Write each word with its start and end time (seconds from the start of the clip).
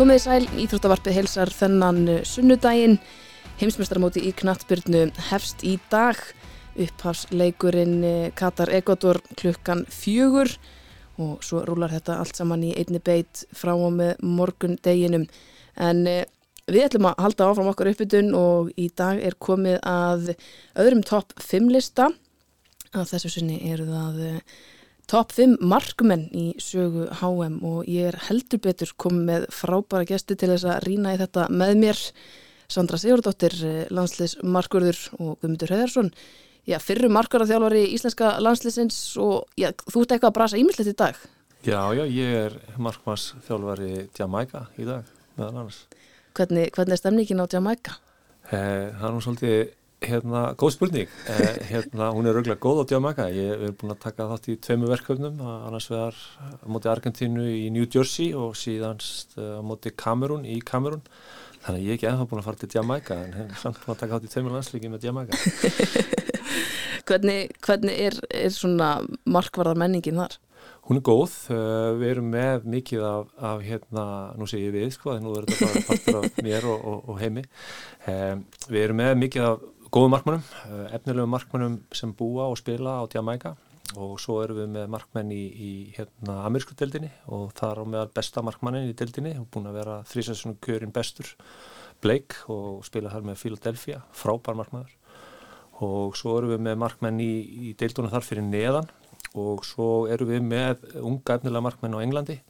Komið 0.00 0.20
sæl, 0.22 0.44
Íþróttavarpið 0.56 1.12
heilsar 1.12 1.50
þennan 1.52 1.98
eh, 2.08 2.20
sunnudaginn. 2.24 2.94
Heimsmestarmóti 3.60 4.22
í 4.24 4.30
knattbyrnu 4.32 5.02
hefst 5.26 5.60
í 5.60 5.74
dag. 5.92 6.16
Upphafsleikurinn 6.80 7.98
eh, 8.08 8.30
Katar 8.32 8.72
Ekvator 8.78 9.20
klukkan 9.36 9.82
fjögur 9.92 10.54
og 11.20 11.44
svo 11.44 11.60
rúlar 11.68 11.92
þetta 11.92 12.16
allt 12.16 12.40
saman 12.40 12.64
í 12.64 12.72
einni 12.80 13.02
beit 13.04 13.44
frá 13.52 13.74
og 13.74 13.92
með 13.98 14.24
morgun 14.24 14.80
deginum. 14.80 15.28
En 15.76 16.00
eh, 16.08 16.24
við 16.64 16.86
ætlum 16.86 17.10
að 17.12 17.20
halda 17.26 17.52
áfram 17.52 17.68
okkar 17.74 17.92
uppbytun 17.92 18.32
og 18.40 18.72
í 18.80 18.88
dag 18.96 19.20
er 19.20 19.36
komið 19.36 19.82
að 19.84 20.32
öðrum 20.80 21.04
topp 21.12 21.36
5 21.44 21.68
lista. 21.76 22.08
Að 22.96 23.18
þessu 23.18 23.36
sinni 23.36 23.60
eru 23.68 23.92
það 23.92 24.24
Top 25.10 25.32
5 25.34 25.56
markumenn 25.66 26.28
í 26.38 26.52
sögu 26.62 27.08
HM 27.18 27.56
og 27.66 27.88
ég 27.90 28.12
er 28.12 28.16
heldur 28.28 28.60
betur 28.62 28.92
komið 28.94 29.24
með 29.26 29.46
frábæra 29.50 30.06
gesti 30.06 30.36
til 30.38 30.52
þess 30.52 30.68
að 30.70 30.84
rína 30.84 31.14
í 31.16 31.18
þetta 31.18 31.48
með 31.50 31.72
mér. 31.80 32.02
Sandra 32.70 33.00
Sigurdóttir, 33.02 33.56
landslis 33.90 34.36
markurður 34.46 35.00
og 35.16 35.32
Guðmundur 35.40 35.72
Heðarsson. 35.74 36.12
Já, 36.62 36.76
fyrru 36.78 37.10
markaraþjálfari 37.10 37.80
í 37.88 37.90
Íslenska 37.96 38.36
landslisins 38.38 39.00
og 39.18 39.50
já, 39.58 39.72
þú 39.88 40.04
ert 40.04 40.14
eitthvað 40.14 40.30
að 40.30 40.36
brasa 40.38 40.62
ímyndilegt 40.62 40.92
í 40.92 40.96
dag. 41.02 41.18
Já, 41.66 41.80
já, 41.98 42.04
ég 42.06 42.38
er 42.44 42.56
markmarsþjálfari 42.78 44.06
Jamaica 44.14 44.68
í 44.78 44.86
dag, 44.86 45.10
meðal 45.34 45.50
annars. 45.56 45.82
Hvernig, 46.38 46.70
hvernig 46.76 46.94
er 46.94 47.02
stemningin 47.02 47.42
á 47.42 47.50
Jamaica? 47.50 47.98
Eh, 48.46 48.94
það 48.94 49.08
er 49.10 49.18
nú 49.18 49.26
svolítið 49.26 49.74
Hérna, 50.00 50.54
góð 50.56 50.70
spurning. 50.72 51.08
Eh, 51.28 51.58
hérna, 51.68 52.06
hún 52.16 52.24
er 52.24 52.32
rauglega 52.32 52.56
góð 52.56 52.78
á 52.80 52.84
Djamaka. 52.88 53.26
Ég 53.28 53.66
hef 53.66 53.74
búin 53.76 53.92
að 53.92 53.98
taka 54.00 54.28
þátt 54.30 54.48
í 54.48 54.56
tveimu 54.56 54.88
verkefnum, 54.88 55.42
annars 55.44 55.90
vegar 55.92 56.16
á 56.40 56.66
móti 56.72 56.88
Argentínu 56.88 57.44
í 57.44 57.68
New 57.68 57.84
Jersey 57.84 58.32
og 58.32 58.56
síðanst 58.56 59.36
eh, 59.36 59.58
á 59.60 59.62
móti 59.62 59.92
Kamerún 59.92 60.46
í 60.48 60.56
Kamerún. 60.64 61.02
Þannig 61.60 61.82
að 61.82 61.84
ég 61.84 61.92
er 61.92 61.98
ekki 61.98 62.08
ennþá 62.08 62.28
búin 62.30 62.40
að 62.40 62.48
fara 62.48 62.60
til 62.62 62.70
Djamaka 62.72 63.18
en 63.26 63.34
hef 63.36 63.58
samt 63.60 63.80
búin 63.82 63.92
að 63.92 64.00
taka 64.00 64.16
þátt 64.16 64.28
í 64.30 64.32
tveimu 64.32 64.54
landslíki 64.54 64.92
með 64.92 65.02
Djamaka. 65.04 65.40
hvernig, 67.10 67.52
hvernig 67.60 67.98
er, 68.06 68.16
er 68.32 68.54
svona 68.56 68.94
markvarðar 69.28 69.80
menningin 69.82 70.22
þar? 70.22 70.38
Hún 70.88 70.98
er 70.98 71.04
góð, 71.04 71.34
uh, 71.52 71.90
við 72.00 72.14
erum 72.14 72.30
með 72.32 72.64
mikið 72.72 73.04
af, 73.04 73.28
af 73.50 73.60
hérna, 73.64 74.06
nú 74.40 74.48
segir 74.48 74.72
við 74.74 74.88
sko, 74.96 75.18
nú 75.20 75.36
er 75.36 75.44
þetta 75.44 75.68
bara 75.68 75.84
partur 75.90 76.18
af 76.22 76.40
mér 76.46 76.66
og, 76.72 76.80
og, 76.80 77.04
og 77.12 77.20
heimi, 77.20 77.44
um, 78.08 78.42
við 78.72 78.86
erum 78.86 78.98
með 79.02 79.12
mikið 79.20 79.46
af 79.50 79.68
góðum 79.90 80.12
markmannum, 80.14 80.42
eh, 80.70 80.94
efnilegum 80.94 81.32
markmannum 81.34 81.80
sem 81.92 82.12
búa 82.14 82.46
og 82.50 82.58
spila 82.58 83.02
á 83.02 83.10
Jamaica 83.10 83.56
og 83.96 84.20
svo 84.22 84.36
erum 84.44 84.60
við 84.60 84.68
með 84.70 84.86
markmenn 84.92 85.32
í, 85.34 85.42
í 85.50 85.70
hérna, 85.96 86.44
amerísku 86.46 86.76
deildinni 86.78 87.10
og 87.26 87.50
það 87.58 87.72
er 87.72 87.80
á 87.82 87.84
meðal 87.94 88.12
besta 88.14 88.44
markmannin 88.46 88.86
í 88.86 88.94
deildinni. 88.94 89.34
Og 89.40 89.48
búin 89.50 89.66
að 89.66 89.80
vera 89.80 89.96
þrýsessunum 90.06 90.60
kjörin 90.62 90.94
bestur 90.94 91.34
Blake 92.00 92.46
og 92.46 92.84
spila 92.86 93.10
þar 93.10 93.26
með 93.26 93.42
Philadelphia, 93.42 94.04
frábær 94.14 94.58
markmannar 94.62 94.94
og 95.80 96.14
svo 96.14 96.36
erum 96.38 96.54
við 96.54 96.64
með 96.68 96.80
markmenn 96.84 97.20
í, 97.24 97.32
í 97.70 97.74
deildunum 97.80 98.12
þar 98.12 98.26
fyrir 98.26 98.46
neðan. 98.46 98.90
Og 99.38 99.62
svo 99.66 100.06
erum 100.10 100.30
við 100.30 100.42
með 100.42 100.88
unga 101.00 101.38
efnilega 101.38 101.62
markmenn 101.62 101.94
á 101.98 102.02
Englandi 102.02 102.40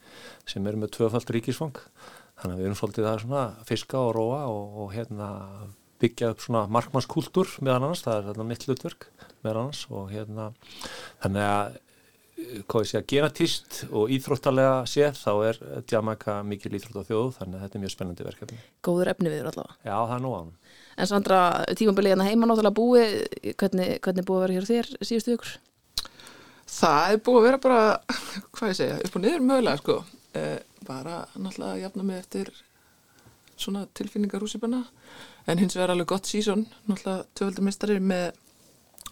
sem 0.48 0.64
eru 0.66 0.80
með 0.80 0.96
tvöfald 0.96 1.32
ríkisfang. 1.32 1.76
Þannig 2.40 2.54
að 2.54 2.60
við 2.60 2.68
erum 2.68 2.80
svolítið 2.80 3.12
svona 3.20 3.44
fiska 3.68 4.00
og 4.00 4.14
róa 4.16 4.46
og, 4.48 4.80
og 4.84 4.94
hérna 4.96 5.28
byggja 6.00 6.32
upp 6.34 6.42
svona 6.44 6.64
markmannskultúr 6.72 7.52
meðan 7.60 7.86
annars, 7.86 8.02
það 8.06 8.16
er 8.16 8.26
hérna 8.30 8.48
mitt 8.48 8.66
hlutverk 8.66 9.06
meðan 9.44 9.62
annars 9.64 9.84
og 9.90 10.10
hérna 10.12 10.50
þannig 11.22 11.46
að, 11.46 11.78
hvað 12.70 12.84
ég 12.84 12.90
segja, 12.90 13.06
genatíst 13.12 13.80
og 13.90 14.12
íþróttalega 14.16 14.76
séð 14.88 15.18
þá 15.20 15.32
er 15.50 15.60
Jamaica 15.90 16.38
mikil 16.46 16.72
íþrótt 16.78 17.04
á 17.04 17.08
þjóðu 17.10 17.32
þannig 17.36 17.58
að 17.58 17.64
þetta 17.66 17.78
er 17.78 17.84
mjög 17.84 17.94
spennandi 17.94 18.28
verkefni. 18.28 18.60
Góður 18.86 19.12
efni 19.12 19.32
viður 19.32 19.50
allavega. 19.52 19.76
Já, 19.84 19.96
það 19.96 20.14
er 20.16 20.24
nú 20.24 20.36
ánum. 20.36 20.54
En 21.00 21.08
Sandra, 21.08 21.40
tífambilið 21.76 22.14
hérna 22.14 22.28
heima 22.28 22.48
náttúrulega 22.48 22.76
búi, 22.76 23.04
hvernig, 23.60 23.92
hvernig 24.04 24.26
búið 24.28 24.40
að 24.40 24.46
vera 24.46 24.56
hér 24.56 24.70
þér 24.70 24.90
síðustu 25.04 25.36
ykkur? 25.36 25.52
Það 26.70 27.12
er 27.12 27.22
búið 27.26 27.38
að 27.38 27.46
vera 27.48 27.60
bara, 27.66 27.84
hvað 28.56 28.72
ég 28.72 28.80
segja, 28.80 28.98
upp 29.04 29.16
og 29.16 29.24
niður 29.24 29.46
mögulega 29.46 29.82
sko, 29.82 30.00
eh, 30.38 30.58
bara 30.88 31.22
náttúrulega 31.36 31.70
að 31.76 31.84
jafna 31.84 32.08
mig 32.08 32.20
eftir 32.20 32.52
svona 33.62 33.86
tilfinningar 33.96 34.44
húsipanna 34.44 34.84
en 35.46 35.60
hins 35.60 35.76
vegar 35.76 35.94
alveg 35.94 36.08
gott 36.12 36.30
sísón 36.30 36.66
náttúrulega 36.88 37.26
töfaldamistari 37.38 37.98
með, 38.02 38.38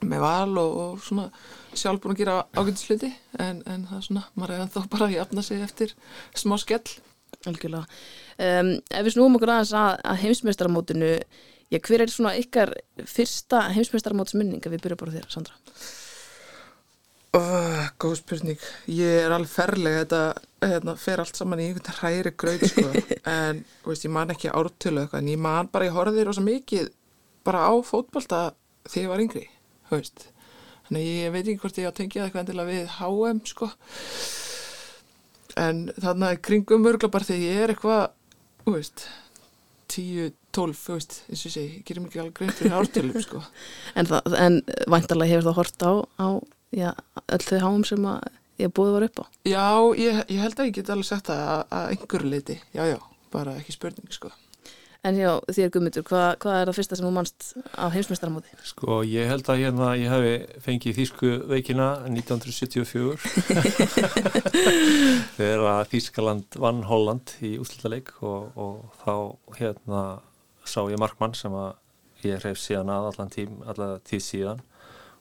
með 0.03 0.25
val 0.25 0.63
og, 0.63 0.79
og 0.85 1.03
svona 1.05 1.29
sjálf 1.75 2.03
búin 2.03 2.17
að 2.17 2.23
gera 2.25 2.39
ágændisluti 2.57 3.13
en, 3.39 3.63
en 3.67 3.87
það 3.91 4.01
er 4.01 4.09
svona, 4.09 4.25
maður 4.35 4.57
er 4.57 4.73
þá 4.75 4.81
bara 4.95 5.09
að 5.09 5.19
jafna 5.19 5.47
sig 5.47 5.63
eftir 5.65 5.95
smá 6.37 6.59
skell 6.61 6.99
Algjörlega. 7.47 7.87
Um, 8.39 8.73
ef 8.91 9.05
við 9.07 9.15
snúum 9.15 9.37
okkur 9.39 9.53
aðeins 9.53 9.75
að, 9.77 10.01
að 10.11 10.21
heimsmeistaramótinu 10.25 11.11
já, 11.15 11.79
hver 11.79 12.03
er 12.03 12.13
svona 12.13 12.35
ykkar 12.39 12.73
fyrsta 13.07 13.69
heimsmeistaramótsmynning 13.77 14.65
að 14.65 14.75
við 14.75 14.85
byrjum 14.85 15.01
bara 15.03 15.15
þér, 15.15 15.29
Sandra? 15.33 15.59
Uh, 17.37 17.91
góð 18.01 18.23
spurning 18.23 18.63
ég 18.89 19.27
er 19.27 19.35
alveg 19.37 19.51
ferlega 19.53 19.99
þetta 20.01 20.21
hérna, 20.65 20.95
fer 20.97 21.21
allt 21.21 21.37
saman 21.37 21.61
í 21.61 21.67
einhvern 21.69 21.99
hræri 21.99 22.33
gröð 22.41 22.65
sko. 22.71 22.87
en 23.29 23.61
veist, 23.85 24.07
ég 24.07 24.15
man 24.15 24.33
ekki 24.33 24.49
ártölu 24.49 25.05
en 25.13 25.29
ég 25.29 25.37
man 25.45 25.69
bara, 25.69 25.91
ég 25.91 25.93
horfði 25.93 26.25
rosa 26.25 26.47
mikið 26.47 26.89
bara 27.45 27.67
á 27.69 27.73
fótbolta 27.85 28.41
þegar 28.89 29.05
ég 29.05 29.13
var 29.13 29.25
yngri 29.27 29.45
veist. 29.93 30.27
þannig 30.89 31.07
ég 31.11 31.37
veit 31.37 31.45
ekki 31.45 31.61
hvort 31.67 31.85
ég 31.85 31.89
á 31.89 31.93
að 31.93 31.99
tengja 32.01 32.25
eitthvað 32.25 32.43
endilega 32.47 32.73
við 32.73 32.91
HM 32.97 33.45
sko. 33.53 33.71
en 35.69 35.87
þannig 36.01 36.29
að 36.33 36.45
kringum 36.49 36.93
örgla 36.95 37.13
bara 37.13 37.29
þegar 37.29 37.45
ég 37.45 37.65
er 37.67 37.77
eitthvað 37.77 38.05
veist, 38.73 39.09
10, 39.93 40.33
12 40.57 40.87
veist, 40.97 41.23
eins 41.29 41.43
og 41.45 41.53
ég 41.53 41.59
segi, 41.61 41.73
ég 41.77 41.85
gerir 41.85 42.09
mikið 42.09 42.25
alveg 42.25 42.41
greið 42.41 42.61
fyrir 42.63 42.79
ártölu 42.81 43.29
sko. 43.29 43.45
en, 44.01 44.15
en 44.33 44.63
vantarlega 44.89 45.37
hefur 45.37 45.53
það 45.53 45.61
hort 45.61 45.85
á, 45.85 45.93
á 46.25 46.29
já, 46.75 46.91
öll 47.27 47.45
þau 47.47 47.61
háum 47.65 47.87
sem 47.89 48.11
ég 48.59 48.75
búið 48.75 48.97
var 48.97 49.07
upp 49.09 49.23
á 49.23 49.25
Já, 49.49 49.69
ég, 49.99 50.21
ég 50.29 50.43
held 50.43 50.59
að 50.59 50.69
ég 50.71 50.77
get 50.81 50.93
alveg 50.95 51.25
það 51.29 51.47
að, 51.47 51.65
að 51.79 51.95
einhverju 51.95 52.35
leiti, 52.35 52.61
já, 52.75 52.85
já, 52.91 52.99
bara 53.33 53.57
ekki 53.61 53.77
spurning 53.77 54.13
sko. 54.15 54.33
En 55.07 55.15
já, 55.15 55.31
þér 55.55 55.69
Guðmundur, 55.73 56.03
hvað, 56.09 56.29
hvað 56.43 56.57
er 56.59 56.69
það 56.69 56.77
fyrsta 56.77 56.97
sem 56.99 57.07
þú 57.07 57.11
mannst 57.15 57.45
á 57.71 57.87
heimsmeistaramóti? 57.95 58.57
Sko, 58.67 58.97
ég 59.07 59.29
held 59.31 59.47
að 59.47 59.61
hérna, 59.63 59.91
ég 59.95 60.11
hef 60.11 60.65
fengið 60.65 60.97
Þísku 60.99 61.31
veikina 61.53 61.87
1974 62.11 63.15
þegar 65.39 65.63
að 65.71 65.85
Þískaland 65.93 66.59
vann 66.59 66.83
Holland 66.91 67.37
í 67.47 67.55
úslutaleg 67.63 68.11
og, 68.27 68.51
og 68.59 68.99
þá 69.05 69.15
hérna 69.61 70.03
sá 70.67 70.83
ég 70.91 70.99
markmann 70.99 71.37
sem 71.39 71.55
að 71.55 72.27
ég 72.27 72.43
hreif 72.43 72.59
síðan 72.59 72.91
að 72.91 73.13
allan 73.13 73.31
tím, 73.33 73.63
allan 73.71 74.03
tíð 74.03 74.25
síðan 74.27 74.67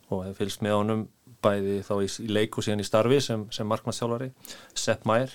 og 0.10 0.26
hef 0.26 0.42
fylgst 0.42 0.66
með 0.66 0.80
honum 0.80 1.06
bæði 1.48 1.80
þá 1.88 1.94
í, 2.04 2.12
í 2.28 2.30
leik 2.36 2.60
og 2.60 2.68
síðan 2.68 2.84
í 2.84 2.88
starfi 2.88 3.20
sem, 3.24 3.48
sem 3.56 3.68
markmannsjálfari, 3.72 4.30
Sepp 4.78 5.08
Mær 5.10 5.34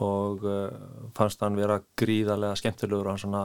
og 0.00 0.44
uh, 0.48 0.68
fannst 1.16 1.42
hann 1.44 1.58
vera 1.58 1.80
gríðarlega 1.98 2.58
skemmtilegur 2.58 3.08
og 3.08 3.14
hann 3.14 3.22
svona, 3.24 3.42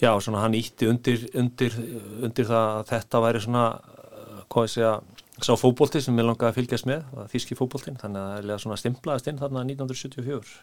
já 0.00 0.10
svona 0.22 0.44
hann 0.44 0.56
ítti 0.56 0.88
undir, 0.88 1.26
undir, 1.36 1.76
undir 2.24 2.48
það 2.48 2.70
að 2.78 2.86
þetta 2.92 3.22
væri 3.26 3.42
svona, 3.44 3.66
uh, 3.74 4.40
hvað 4.52 4.68
ég 4.68 4.74
segja, 4.76 4.94
sá 5.44 5.52
fókbólti 5.58 6.00
sem 6.02 6.18
ég 6.20 6.28
langaði 6.28 6.50
að 6.52 6.58
fylgjast 6.60 6.88
með, 6.88 7.04
þíski 7.32 7.58
fókbóltin, 7.58 8.00
þannig 8.00 8.22
að 8.22 8.34
það 8.34 8.54
er 8.56 8.64
svona 8.64 8.80
stimplaðist 8.80 9.30
inn 9.30 9.40
þarna 9.42 9.64
1974 9.66 10.54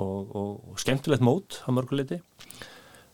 og, 0.00 0.36
og, 0.36 0.52
og 0.72 0.80
skemmtilegt 0.80 1.24
mót 1.24 1.60
á 1.66 1.68
mörguleiti. 1.74 2.20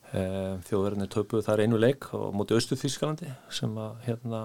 Uh, 0.06 0.55
þjóðverðinni 0.69 1.08
töpuð 1.11 1.43
þar 1.49 1.64
einu 1.64 1.81
leik 1.82 2.06
og 2.14 2.31
móti 2.37 2.55
Östu 2.55 2.76
Þískalandi 2.79 3.32
sem 3.52 3.73
að 3.82 3.96
hérna 4.05 4.44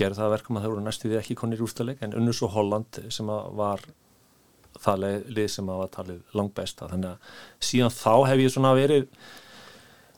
gerði 0.00 0.20
það 0.20 0.34
verkum 0.34 0.58
að 0.58 0.66
það 0.66 0.74
voru 0.74 0.84
næstu 0.86 1.10
því 1.10 1.18
ekki 1.20 1.38
konir 1.38 1.64
úrstæðleik 1.64 2.04
en 2.04 2.16
unnus 2.20 2.42
og 2.46 2.54
Holland 2.56 3.00
sem 3.12 3.30
var 3.60 3.84
það 4.80 5.06
lið 5.28 5.50
sem 5.52 5.70
var 5.70 5.90
talið 5.92 6.36
langt 6.38 6.56
besta 6.56 6.88
þannig 6.90 7.14
að 7.14 7.66
síðan 7.70 7.94
þá 7.94 8.14
hef 8.30 8.44
ég 8.44 8.54
svona 8.54 8.76
verið 8.78 9.08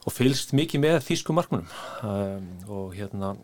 og 0.03 0.15
fylgst 0.15 0.55
mikið 0.57 0.83
með 0.83 1.01
þýsku 1.07 1.35
markmunum 1.37 1.69
um, 2.07 2.47
og 2.71 2.95
hérna 2.97 3.35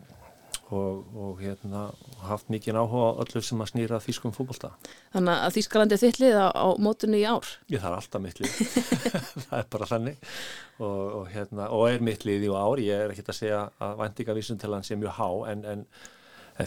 og, 0.69 1.05
og 1.17 1.39
hérna 1.41 1.87
haft 2.27 2.49
mikið 2.53 2.77
áhuga 2.77 3.07
á 3.15 3.19
öllu 3.23 3.41
sem 3.45 3.61
að 3.63 3.71
snýra 3.71 3.99
þýskum 4.03 4.33
fólkbólta 4.35 4.71
Þannig 5.15 5.43
að 5.45 5.55
Þýskalandi 5.57 5.95
er 5.95 6.01
þittlið 6.03 6.37
á, 6.37 6.47
á 6.53 6.67
mótunni 6.77 7.21
í 7.23 7.25
ár? 7.25 7.49
Ég 7.71 7.81
þarf 7.81 8.03
alltaf 8.03 8.23
mittlið 8.23 8.53
það 9.47 9.57
er 9.59 9.67
bara 9.73 9.89
þannig. 9.89 10.29
Og, 10.77 11.01
og, 11.19 11.25
hérna, 11.33 11.69
og 11.75 11.87
er 11.89 12.05
mittlið 12.05 12.45
í 12.45 12.51
ár. 12.53 12.83
Ég 12.83 13.05
er 13.05 13.13
ekkert 13.13 13.33
að 13.33 13.39
segja 13.39 13.63
að 13.81 13.97
vendingavísun 14.03 14.61
til 14.61 14.71
hann 14.75 14.85
sé 14.85 14.99
mjög 14.99 15.17
há 15.17 15.29
en, 15.53 15.65
en 15.73 15.85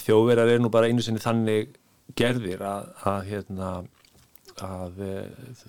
þjóðverðar 0.00 0.54
er 0.54 0.62
nú 0.62 0.70
bara 0.72 0.88
einu 0.88 1.04
sinni 1.04 1.22
þannig 1.22 1.74
gerðir 2.18 2.62
að, 2.66 2.92
að, 3.08 3.18
hérna, 3.28 3.72
að 4.64 5.02
e, 5.04 5.16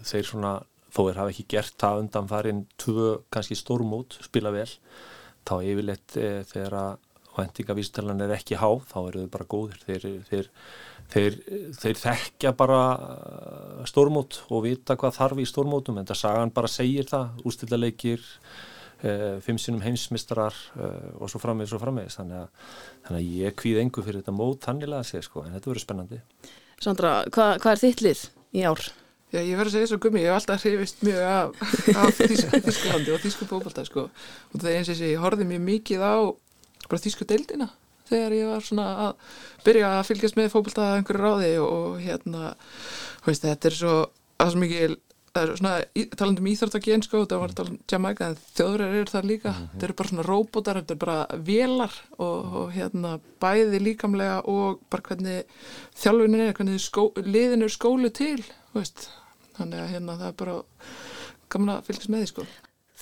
þeir 0.03 0.29
svona 0.29 0.53
þó 0.93 1.01
er 1.09 1.19
hafa 1.21 1.33
ekki 1.33 1.47
gert 1.55 1.75
það 1.81 2.03
undan 2.03 2.29
farin 2.29 2.61
tvö 2.81 3.09
kannski 3.33 3.57
stórmót 3.57 4.19
spila 4.23 4.53
vel 4.53 4.69
þá 5.47 5.55
yfirleitt 5.59 6.17
e, 6.19 6.29
þegar 6.49 6.77
að 6.79 6.93
vendingavísutalan 7.33 8.21
er 8.21 8.35
ekki 8.35 8.59
há 8.61 8.69
þá 8.91 8.97
eru 9.07 9.23
þau 9.23 9.31
bara 9.33 9.47
góðir. 9.49 9.79
Þeir, 9.87 10.03
þeir, 10.29 10.49
þeir, 11.13 11.37
þeir 11.79 12.01
þekkja 12.03 12.51
bara 12.59 12.81
stórmót 13.89 14.43
og 14.53 14.67
vita 14.67 14.97
hvað 14.99 15.17
þarf 15.17 15.41
í 15.41 15.47
stórmótum 15.49 15.97
en 15.97 16.09
það 16.11 16.21
sagan 16.21 16.53
bara 16.53 16.69
segir 16.69 17.09
það, 17.09 17.41
ústillaleikir 17.49 18.21
uh, 18.21 18.61
fimm 19.43 19.59
sinum 19.59 19.83
heimsmistrar 19.83 20.55
uh, 20.77 21.13
og 21.19 21.31
svo 21.31 21.41
framvegis 21.43 21.75
og 21.75 21.83
framvegis 21.83 22.19
þannig 22.19 22.41
að, 22.41 22.73
þannig 23.07 23.21
að 23.21 23.39
ég 23.43 23.55
kvíð 23.59 23.79
engu 23.83 24.03
fyrir 24.05 24.23
þetta 24.23 24.35
mót 24.37 24.67
hannilega 24.69 25.03
að 25.03 25.09
segja 25.11 25.27
sko, 25.27 25.43
en 25.43 25.55
þetta 25.55 25.71
verður 25.71 25.85
spennandi 25.85 26.21
Sandra, 26.83 27.13
hva, 27.31 27.53
hvað 27.63 27.71
er 27.75 27.81
þitt 27.83 28.03
lið 28.03 28.23
í 28.53 28.65
ár? 28.67 28.83
Já, 29.33 29.39
ég 29.41 29.57
verður 29.57 29.71
að 29.71 29.75
segja 29.77 29.89
svo 29.89 29.99
gummi, 30.03 30.21
ég 30.21 30.29
hef 30.29 30.39
alltaf 30.39 30.63
hrifist 30.63 30.99
mjög 31.01 31.23
af, 31.25 31.61
af 31.97 32.19
Þísklandi 32.19 33.13
og 33.15 33.23
Þísku 33.23 33.47
bókbalta 33.49 33.85
sko. 33.87 34.03
og 34.53 34.59
það 34.59 34.67
er 34.69 34.75
eins 34.77 34.91
og 34.91 34.93
þessi, 34.93 35.13
ég 35.15 35.23
horfið 35.23 35.49
mjög 35.49 35.63
mikið 35.69 36.03
á 36.05 36.15
bara 36.85 37.01
Þísku 37.01 37.25
deildina 37.29 37.69
þegar 38.11 38.35
ég 38.37 38.51
var 38.51 38.67
svona 38.67 38.85
að 39.07 39.39
byrja 39.65 39.89
að 39.89 40.05
fylgjast 40.11 40.37
með 40.37 40.51
fókbalta 40.53 40.89
einhverju 40.99 41.23
ráði 41.23 41.49
og, 41.63 41.71
og 41.73 42.03
hérna, 42.03 42.53
veist, 43.25 43.47
þetta 43.47 43.71
er 43.71 43.77
svo 43.79 43.95
að 44.43 44.53
svo 44.53 44.63
mikið, 44.63 44.95
það 45.33 45.43
er 45.43 45.59
svona 45.59 46.07
talandum 46.19 46.47
íþróttagén 46.51 47.03
sko, 47.05 47.23
það 47.29 47.41
var 47.41 47.53
talandum 47.57 47.79
Jamaica 47.89 48.27
en 48.29 48.35
þjóðverðar 48.57 48.97
eru 48.99 49.11
það 49.11 49.29
líka, 49.29 49.49
mm 49.49 49.55
-hmm. 49.55 49.71
þetta 49.73 49.87
eru 49.87 49.95
bara 49.99 50.09
svona 50.09 50.25
róbótar, 50.27 50.79
þetta 50.81 50.93
eru 50.93 51.01
bara 51.05 51.39
velar 51.49 51.95
og, 52.17 52.53
og 52.59 52.67
hérna 52.73 53.13
bæði 53.41 53.79
líkamlega 53.81 54.37
og 54.45 54.83
bara 54.89 55.07
hvernig 55.07 55.43
þjálfunin 55.97 56.45
er, 56.45 56.53
hvernig 56.53 56.81
skó, 56.81 57.09
liðin 57.17 57.65
eru 57.65 57.73
skólu 57.73 58.13
til, 58.13 58.43
veist. 58.73 59.09
Þannig 59.57 59.79
að 59.79 59.91
hérna 59.93 60.17
það 60.17 60.27
er 60.27 60.37
bara 60.37 60.55
gaman 61.49 61.75
að 61.75 61.83
fylgjast 61.89 62.09
með 62.09 62.23
því 62.23 62.29
sko. 62.31 62.45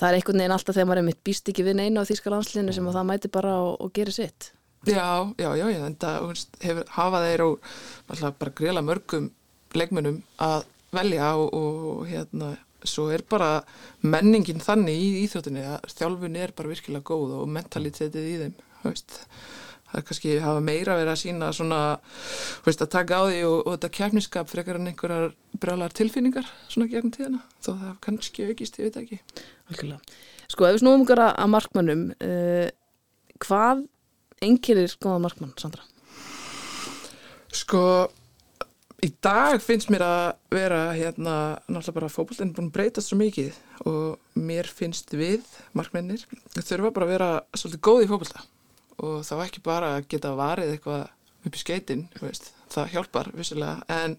Það 0.02 0.10
er 0.10 0.16
einhvern 0.18 0.42
veginn 0.42 0.56
alltaf 0.56 0.76
þegar 0.76 0.88
maður 0.88 1.02
er 1.02 1.08
mitt 1.12 1.24
býst 1.24 1.50
ekki 1.52 1.64
við 1.64 1.78
neina 1.78 2.02
á 2.02 2.10
þýska 2.10 2.32
landsliðinu 2.34 2.74
sem 2.74 2.88
að 2.88 2.98
það 2.98 3.08
mæti 3.12 3.32
bara 3.32 3.54
og, 3.62 3.76
og 3.84 3.94
gerir 3.94 4.16
sitt. 4.16 4.52
Já, 4.88 5.30
já, 5.38 5.50
já, 5.60 5.68
en 5.86 5.96
það 5.96 6.46
hefur, 6.64 6.86
hafa 6.90 7.20
þeir 7.22 7.44
og 7.46 7.72
alltaf 8.10 8.38
bara 8.40 8.54
greiðla 8.58 8.82
mörgum 8.82 9.28
leikmennum 9.78 10.24
að 10.42 10.64
velja 10.96 11.32
og, 11.40 11.56
og 11.56 12.04
hérna, 12.10 12.54
svo 12.88 13.10
er 13.14 13.24
bara 13.30 13.62
menningin 14.02 14.64
þannig 14.64 15.02
í 15.02 15.10
íþjóttinni 15.26 15.66
að 15.76 15.90
þjálfunni 15.96 16.44
er 16.44 16.54
bara 16.58 16.72
virkilega 16.72 17.08
góð 17.12 17.36
og 17.42 17.52
mentalitetið 17.58 18.30
í 18.32 18.38
þeim, 18.44 18.56
veist 18.86 19.20
það 19.92 20.00
er 20.00 20.06
kannski 20.08 20.36
hafa 20.40 20.64
meira 20.64 20.96
verið 20.96 21.12
að 21.12 21.20
sína 21.20 21.52
svona, 21.56 21.80
veist, 22.66 22.84
að 22.84 22.92
taka 22.94 23.20
á 23.20 23.24
því 23.28 23.40
og, 23.48 23.56
og 23.60 23.74
þetta 23.76 23.90
kefniskap 23.98 24.52
frekar 24.52 24.80
en 24.80 24.92
einhverjar 24.92 25.34
brálar 25.62 25.96
tilfinningar 25.96 26.48
svona 26.72 26.88
gegn 26.92 27.12
tíðana 27.12 27.42
þó 27.60 27.74
það 27.74 27.98
kannski 28.06 28.48
aukist, 28.48 28.80
ég 28.80 28.88
veit 28.88 29.02
ekki 29.04 29.20
Alkjörlega. 29.72 30.00
Sko, 30.52 30.68
ef 30.68 30.76
við 30.76 30.84
snúum 30.84 31.04
okkar 31.06 31.24
að 31.28 31.52
markmannum 31.52 32.06
uh, 32.16 32.68
hvað 33.44 33.86
engirir 34.44 34.96
góða 35.04 35.22
markmann, 35.28 35.54
Sandra? 35.60 35.84
Sko, 37.52 37.84
í 39.02 39.10
dag 39.24 39.62
finnst 39.64 39.90
mér 39.94 40.04
að 40.06 40.26
vera 40.54 40.82
hérna, 40.94 41.36
náttúrulega 41.66 41.98
bara 41.98 42.12
fókbaltinn 42.14 42.54
búin 42.56 42.70
breytast 42.74 43.10
svo 43.10 43.18
mikið 43.20 43.56
og 43.90 44.38
mér 44.38 44.70
finnst 44.70 45.14
við, 45.18 45.46
markmennir, 45.78 46.24
þurfa 46.58 46.94
bara 46.94 47.08
að 47.08 47.14
vera 47.16 47.30
svolítið 47.56 47.84
góð 47.88 48.04
í 48.06 48.10
fókbalta 48.12 48.44
og 49.02 49.24
þá 49.26 49.34
ekki 49.48 49.64
bara 49.66 49.96
að 49.96 50.08
geta 50.14 50.36
varið 50.38 50.76
eitthvað 50.76 51.08
upp 51.42 51.58
í 51.58 51.62
skeitin, 51.64 52.06
það 52.70 52.94
hjálpar 52.94 53.32
vissilega, 53.34 53.82
en, 53.90 54.18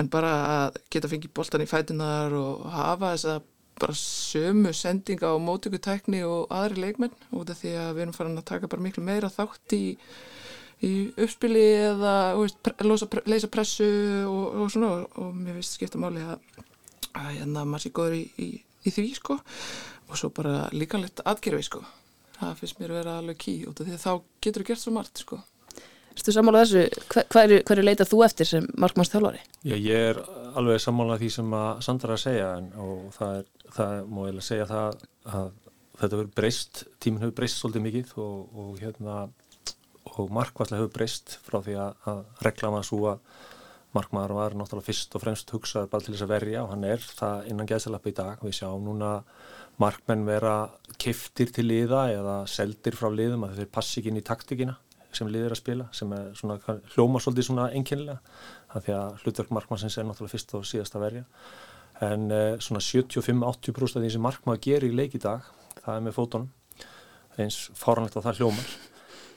en 0.00 0.10
bara 0.12 0.32
að 0.54 0.80
geta 0.88 1.10
fengið 1.12 1.34
boltan 1.36 1.64
í 1.64 1.68
fætunar 1.68 2.32
og 2.38 2.64
hafa 2.72 3.12
þess 3.12 3.32
að 3.34 3.46
bara 3.78 3.94
sömu 3.94 4.72
sendinga 4.74 5.30
á 5.30 5.36
mótökutækni 5.38 6.24
og 6.26 6.48
aðri 6.54 6.82
leikmenn 6.82 7.14
út 7.36 7.52
af 7.52 7.60
því 7.60 7.74
að 7.78 7.92
við 7.92 8.04
erum 8.04 8.16
farin 8.16 8.40
að 8.40 8.48
taka 8.50 8.70
bara 8.72 8.84
miklu 8.88 9.04
meira 9.06 9.30
þátt 9.30 9.76
í, 9.76 9.82
í 10.86 10.92
uppspili 11.18 11.64
eða 11.88 12.14
veist, 12.38 12.70
losa, 12.86 13.08
leysa 13.26 13.50
pressu 13.50 13.88
og, 14.28 14.44
og 14.62 14.72
svona 14.72 15.04
og 15.18 15.34
mér 15.34 15.58
finnst 15.58 15.78
skipta 15.78 16.00
máli 16.00 16.22
að, 16.22 16.64
að 17.12 17.30
hérna 17.34 17.64
maður 17.66 17.84
sé 17.86 17.94
góður 17.96 18.18
í, 18.18 18.24
í, 18.38 18.48
í 18.86 18.94
því 18.94 19.08
sko. 19.18 19.38
Og 20.08 20.16
svo 20.16 20.30
bara 20.32 20.68
líka 20.72 21.00
lett 21.00 21.20
aðgerfi 21.26 21.66
sko. 21.66 21.84
Það 22.38 22.58
finnst 22.60 22.80
mér 22.80 22.94
að 22.94 23.00
vera 23.02 23.18
alveg 23.20 23.40
ký 23.44 23.54
út 23.68 23.80
af 23.82 23.88
því 23.88 23.96
að 23.96 24.04
þá 24.04 24.12
getur 24.46 24.64
þú 24.64 24.68
gert 24.70 24.84
svo 24.84 24.94
margt 24.94 25.24
sko. 25.24 25.40
Erstu 26.18 26.34
sammála 26.34 26.64
þessu, 26.64 27.02
hverju 27.30 27.58
hver 27.66 27.80
leitað 27.84 28.10
þú 28.10 28.22
eftir 28.26 28.48
sem 28.48 28.64
markmannstjálfari? 28.82 29.38
Já, 29.62 29.74
ég 29.76 30.06
er 30.08 30.18
alveg 30.58 30.80
sammála 30.82 31.18
því 31.20 31.28
sem 31.30 31.52
að 31.54 31.82
Sandra 31.86 32.16
að 32.16 32.24
segja 32.24 32.48
en, 32.58 32.72
og 32.82 33.04
það 33.14 33.36
er 33.36 33.44
það 33.76 34.08
má 34.08 34.20
ég 34.24 34.32
alveg 34.32 34.46
segja 34.46 34.68
það 34.68 35.04
að 35.28 35.50
þetta 35.98 36.16
hefur 36.16 36.30
breyst, 36.40 36.82
tíminn 37.02 37.22
hefur 37.22 37.36
breyst 37.38 37.60
svolítið 37.60 37.84
mikið 37.86 38.16
og, 38.24 38.58
og 38.62 38.82
hérna 38.82 39.18
og 40.18 40.32
markværslega 40.34 40.82
hefur 40.82 40.94
breyst 40.96 41.38
frá 41.46 41.60
því 41.62 41.78
að, 41.82 41.94
að 42.10 42.24
reglama 42.46 42.82
svo 42.86 43.04
að 43.12 43.22
markmaður 43.96 44.34
var 44.36 44.56
náttúrulega 44.56 44.90
fyrst 44.90 45.14
og 45.16 45.22
fremst 45.22 45.52
hugsað 45.54 45.88
bara 45.92 46.04
til 46.04 46.14
þess 46.14 46.26
að 46.26 46.34
verja 46.34 46.64
og 46.64 46.72
hann 46.74 46.84
er 46.88 47.00
það 47.00 47.46
innan 47.52 47.68
geðsalappi 47.70 48.12
í 48.12 48.18
dag. 48.18 48.42
Við 48.44 48.58
sjáum 48.58 48.84
núna 48.84 49.12
markmenn 49.80 50.26
vera 50.28 50.56
kiftir 51.00 51.52
til 51.54 51.68
liða 51.68 52.08
eða 52.12 52.36
seldir 52.50 52.98
frá 52.98 53.08
liðum 53.14 53.46
að 53.46 53.62
þeir 53.62 53.72
passi 53.78 54.00
ekki 54.00 54.12
inn 54.12 54.20
í 54.20 54.26
taktikina 54.26 54.76
sem 55.14 55.30
liðir 55.32 55.54
að 55.54 55.62
spila 55.62 55.86
sem 55.96 56.10
er 56.12 56.28
svona 56.36 56.58
hljóma 56.92 57.20
svolítið 57.22 57.46
svona 57.46 57.70
enginlega 57.76 58.18
það 58.74 58.84
því 58.84 58.94
að 58.98 59.22
hlutverk 59.22 59.54
markmannsins 59.56 59.96
er 59.96 60.06
náttúrulega 60.08 60.34
fyrst 60.34 60.54
og 60.58 60.66
síðast 60.68 60.98
að 60.98 61.04
verja. 61.06 61.24
En 62.04 62.28
uh, 62.28 62.58
svona 62.62 62.82
75-80% 62.84 63.98
af 63.98 64.04
því 64.04 64.12
sem 64.14 64.26
markmaður 64.28 64.62
gerir 64.68 64.92
í 64.92 64.98
leik 65.00 65.16
í 65.16 65.22
dag 65.22 65.46
það 65.80 65.94
er 65.94 66.04
með 66.04 66.18
fótunum. 66.18 66.52
Eins 67.38 67.58
fáranlegt 67.78 68.18
að 68.18 68.28
það 68.28 68.42
hljómar 68.42 68.76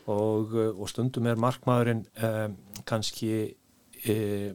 og, 0.09 0.55
uh, 0.55 0.71
og 0.73 0.89
stundum 0.89 1.29
er 1.29 1.39
markmaðurinn 1.41 2.03
um, 2.25 2.57
kannski 2.89 3.31
uh, 4.09 4.51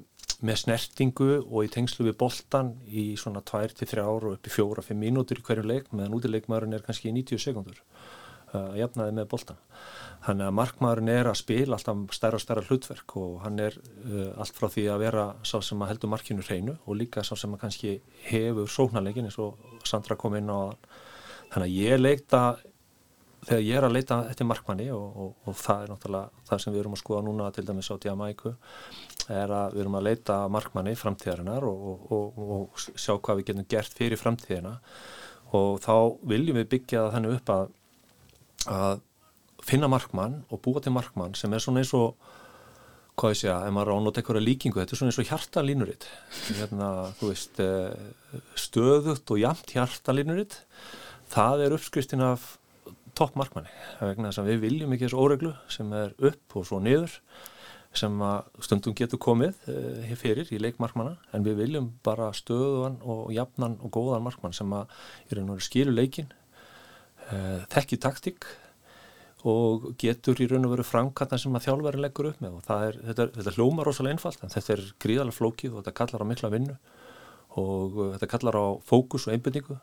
með 0.47 0.61
snertingu 0.65 1.31
og 1.41 1.65
í 1.65 1.73
tengslu 1.73 2.09
við 2.09 2.19
boltan 2.21 2.75
í 2.87 3.09
svona 3.21 3.41
2-3 3.47 4.03
ára 4.03 4.33
og 4.33 4.37
upp 4.37 4.51
í 4.51 4.53
4-5 4.53 4.99
mínútur 5.01 5.41
í 5.41 5.47
hverju 5.47 5.65
leik 5.65 5.93
meðan 5.93 6.17
útileikmaðurinn 6.19 6.77
er 6.77 6.85
kannski 6.85 7.09
í 7.09 7.17
90 7.17 7.41
sekundur 7.41 7.81
að 8.57 8.77
jafnaði 8.79 9.15
með 9.17 9.31
boltan 9.33 9.59
Þannig 10.27 10.49
að 10.49 10.55
markmaðurinn 10.59 11.11
er 11.13 11.29
að 11.31 11.39
spila 11.39 11.77
alltaf 11.77 12.15
stærra 12.17 12.39
og 12.39 12.43
stærra 12.43 12.63
hlutverk 12.67 13.17
og 13.21 13.35
hann 13.45 13.61
er 13.63 13.77
uh, 13.79 14.33
allt 14.43 14.57
frá 14.59 14.67
því 14.73 14.87
að 14.91 15.03
vera 15.05 15.27
sá 15.47 15.61
sem 15.63 15.83
að 15.85 15.93
heldur 15.93 16.11
markinu 16.11 16.47
hreinu 16.47 16.75
og 16.83 16.99
líka 16.99 17.23
sá 17.27 17.35
sem 17.39 17.53
að 17.55 17.63
kannski 17.63 17.93
hefur 18.27 18.71
sóknarleikin 18.73 19.29
eins 19.29 19.39
og 19.43 19.61
Sandra 19.87 20.17
kom 20.19 20.35
inn 20.39 20.51
á 20.51 20.59
þann. 20.73 20.89
Þannig 21.53 21.69
að 21.69 21.77
ég 21.77 22.01
leita, 22.01 22.41
þegar 23.47 23.63
ég 23.63 23.79
er 23.79 23.87
að 23.87 23.95
leita 23.95 24.19
eftir 24.31 24.49
markmanni 24.49 24.87
og, 24.95 25.19
og, 25.23 25.35
og 25.47 25.59
það 25.61 25.83
er 25.83 25.93
náttúrulega 25.93 26.47
það 26.49 26.63
sem 26.63 26.75
við 26.75 26.83
erum 26.83 26.97
að 26.97 27.03
skoða 27.03 27.25
núna 27.27 27.51
til 27.55 27.67
dæmis 27.69 27.91
á 27.91 27.97
Diamæku, 28.03 28.55
er 29.31 29.55
að 29.55 29.77
við 29.77 29.85
erum 29.85 29.99
að 30.01 30.07
leita 30.09 30.39
markmanni 30.53 30.95
framtíðarinnar 30.99 31.67
og, 31.69 32.07
og 32.13 32.81
sjá 32.87 33.15
hvað 33.15 33.41
við 33.41 33.51
getum 33.51 33.69
gert 33.71 33.99
fyrir 33.99 34.21
framtíðina. 34.21 34.77
Og 35.57 35.79
þá 35.85 35.95
viljum 36.27 36.59
við 36.59 36.73
byggja 36.75 37.05
það 37.05 37.13
þannig 37.17 37.37
upp 37.37 37.53
að, 37.55 37.69
að 38.77 39.05
finna 39.67 39.91
markmann 39.91 40.41
og 40.51 40.63
búa 40.63 40.83
til 40.83 40.95
markmann 40.95 41.39
sem 41.39 41.55
er 41.55 41.63
svona 41.63 41.83
eins 41.83 41.95
og 41.97 42.19
hvað 43.17 43.33
ég 43.33 43.41
segja, 43.41 43.57
ef 43.65 43.73
maður 43.73 43.95
ánótt 43.97 44.19
eitthvað 44.21 44.45
líkingu, 44.45 44.81
þetta 44.83 44.93
er 44.93 45.01
svona 45.01 45.13
eins 45.13 45.21
og 45.23 45.29
hjartalínuritt. 45.31 46.07
Hérna, 46.59 46.89
þú 47.17 47.31
veist 47.31 47.61
eh, 47.65 48.43
stöðut 48.61 49.33
og 49.33 49.41
jamt 49.41 49.73
hjartalínuritt. 49.73 50.59
Það 51.33 51.65
er 51.65 51.77
uppskristin 51.79 52.25
af 52.27 52.57
topp 53.17 53.37
markmanni, 53.41 53.73
vegna 54.01 54.31
þess 54.31 54.43
að 54.43 54.51
við 54.53 54.65
viljum 54.67 54.95
ekki 54.95 55.07
þessu 55.07 55.21
óreglu 55.23 55.53
sem 55.73 55.93
er 55.97 56.17
upp 56.31 56.59
og 56.59 56.67
svo 56.69 56.81
niður 56.85 57.15
sem 57.97 58.19
stundum 58.61 58.93
getur 58.97 59.21
komið 59.23 59.57
eh, 59.73 60.13
fyrir 60.21 60.51
í 60.53 60.61
leikmarkmanna 60.61 61.15
en 61.33 61.47
við 61.47 61.63
viljum 61.63 61.89
bara 62.05 62.29
stöðuan 62.37 62.99
og 63.09 63.31
jafnan 63.33 63.79
og 63.81 63.95
góðan 63.95 64.27
markmann 64.27 64.57
sem 64.57 64.73
að 64.77 64.93
er 65.31 65.41
einhverju 65.41 65.65
skilu 65.65 65.95
leikin 65.97 66.29
eh, 67.33 67.65
þekki 67.73 68.01
taktík 68.05 68.49
og 69.47 69.93
getur 70.01 70.41
í 70.43 70.49
raun 70.51 70.67
og 70.67 70.75
veru 70.75 70.85
framkvæmna 70.87 71.39
sem 71.39 71.57
að 71.57 71.69
þjálfæri 71.69 72.03
leggur 72.03 72.31
upp 72.33 72.41
með. 72.43 72.57
Og 72.59 72.71
er, 72.75 72.97
þetta, 73.11 73.27
þetta 73.37 73.53
hljómar 73.55 73.87
rosalega 73.87 74.17
einfalt 74.17 74.43
en 74.43 74.53
þetta 74.53 74.73
er 74.75 74.85
gríðarlega 75.03 75.39
flókið 75.39 75.75
og 75.75 75.83
þetta 75.83 75.97
kallar 76.01 76.25
á 76.25 76.31
mikla 76.31 76.53
vinnu 76.55 76.79
og 77.57 78.01
uh, 78.01 78.09
þetta 78.17 78.31
kallar 78.33 78.59
á 78.59 78.67
fókus 78.85 79.29
og 79.29 79.37
einbindningu 79.37 79.79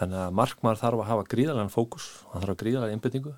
þannig 0.00 0.22
að 0.22 0.36
markmaður 0.40 0.82
þarf 0.82 1.02
að 1.02 1.10
hafa 1.10 1.28
gríðarlega 1.32 1.72
fókus 1.72 2.08
hann 2.32 2.42
þarf 2.42 2.54
að 2.54 2.62
gríðarlega 2.62 2.96
einbindningu 2.96 3.34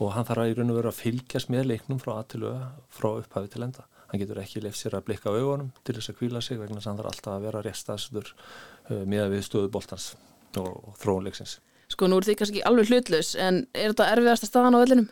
og 0.00 0.12
hann 0.16 0.26
þarf 0.28 0.44
að 0.44 0.50
í 0.50 0.56
raun 0.58 0.72
og 0.72 0.78
veru 0.80 0.90
að 0.90 1.00
fylgjast 1.00 1.52
með 1.52 1.70
leiknum 1.70 2.00
frá 2.02 2.12
aðtilu 2.16 2.52
frá 2.92 3.08
upphafi 3.12 3.52
til 3.52 3.64
enda 3.66 3.86
hann 4.10 4.22
getur 4.22 4.40
ekki 4.42 4.62
leift 4.64 4.80
sér 4.80 4.98
að 4.98 5.06
blikka 5.08 5.32
á 5.32 5.38
augunum 5.38 5.72
til 5.84 5.96
þess 5.96 6.12
að 6.12 6.20
kvíla 6.20 6.42
sig 6.44 6.60
vegna 6.60 6.80
þess 6.80 6.88
að 6.88 6.92
hann 6.92 7.00
þarf 7.02 7.12
alltaf 7.12 7.34
að 7.34 7.46
vera 7.46 7.64
restaðstur 7.66 8.30
uh, 8.32 9.04
með 9.06 9.34
við 9.36 9.44
stöðu 9.46 9.72
boltans 9.72 10.12
og, 10.58 10.70
og 10.70 10.96
þróunleiksins 11.00 11.58
Sko 11.90 12.06
nú 12.06 12.20
er 12.20 12.28
því 12.28 12.36
kannski 12.38 12.62
alveg 12.66 12.90
hlutlaus 12.90 13.32
en 13.34 13.64
er 13.74 13.90
þetta 13.90 14.10
erfiðasta 14.14 14.46
staðan 14.46 14.78
á 14.78 14.82
vellinum? 14.82 15.08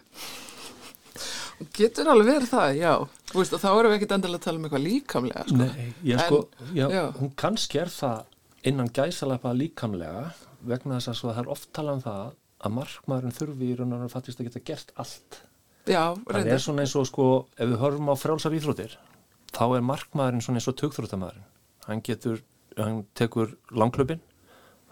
Getur 1.75 2.06
alveg 2.12 2.28
verið 2.30 2.50
það, 2.52 2.75
já 2.78 2.92
veist, 3.34 3.54
og 3.56 3.62
þá 3.62 3.70
erum 3.72 3.90
við 3.90 3.96
ekkit 3.98 4.12
endilega 4.14 4.38
að 4.38 4.44
tala 4.44 4.60
um 4.60 4.66
eitthvað 4.68 4.84
líkamlega 4.84 5.46
sko. 5.48 5.56
Nei, 5.58 5.88
já, 6.06 6.18
sko, 6.22 6.38
en, 6.62 6.68
já, 6.76 6.84
já. 6.94 7.02
hún 7.18 7.32
kannski 7.42 7.80
er 7.82 7.90
það 7.90 8.68
innan 8.70 8.92
gæsalapa 8.94 9.54
líkamlega 9.58 10.28
vegna 10.66 10.98
þess 10.98 11.24
að 11.24 11.34
það 11.34 11.42
er 11.42 11.52
oft 11.54 11.68
talað 11.76 11.98
um 11.98 12.04
það 12.06 12.24
að 12.58 12.74
markmaðurinn 12.78 13.36
þurfi 13.36 13.68
í 13.68 13.76
raun 13.78 13.94
og 13.94 14.02
raun 14.02 14.12
fattist 14.12 14.40
að 14.40 14.48
geta 14.48 14.64
gert 14.66 14.90
allt. 14.98 15.42
Já, 15.88 16.02
Það 16.28 16.50
er 16.52 16.60
svona 16.60 16.82
eins 16.84 16.96
og 16.98 17.06
sko, 17.08 17.28
ef 17.56 17.70
við 17.70 17.78
horfum 17.80 18.10
á 18.12 18.14
frjálsaf 18.18 18.56
íþrótir 18.58 18.98
þá 19.54 19.62
er 19.78 19.86
markmaðurinn 19.88 20.44
svona 20.44 20.60
eins 20.60 20.68
og 20.68 20.76
tökþróttamæðurinn 20.82 21.46
hann 21.88 22.02
getur, 22.04 22.42
hann 22.76 23.04
tekur 23.16 23.54
langklöpin, 23.72 24.20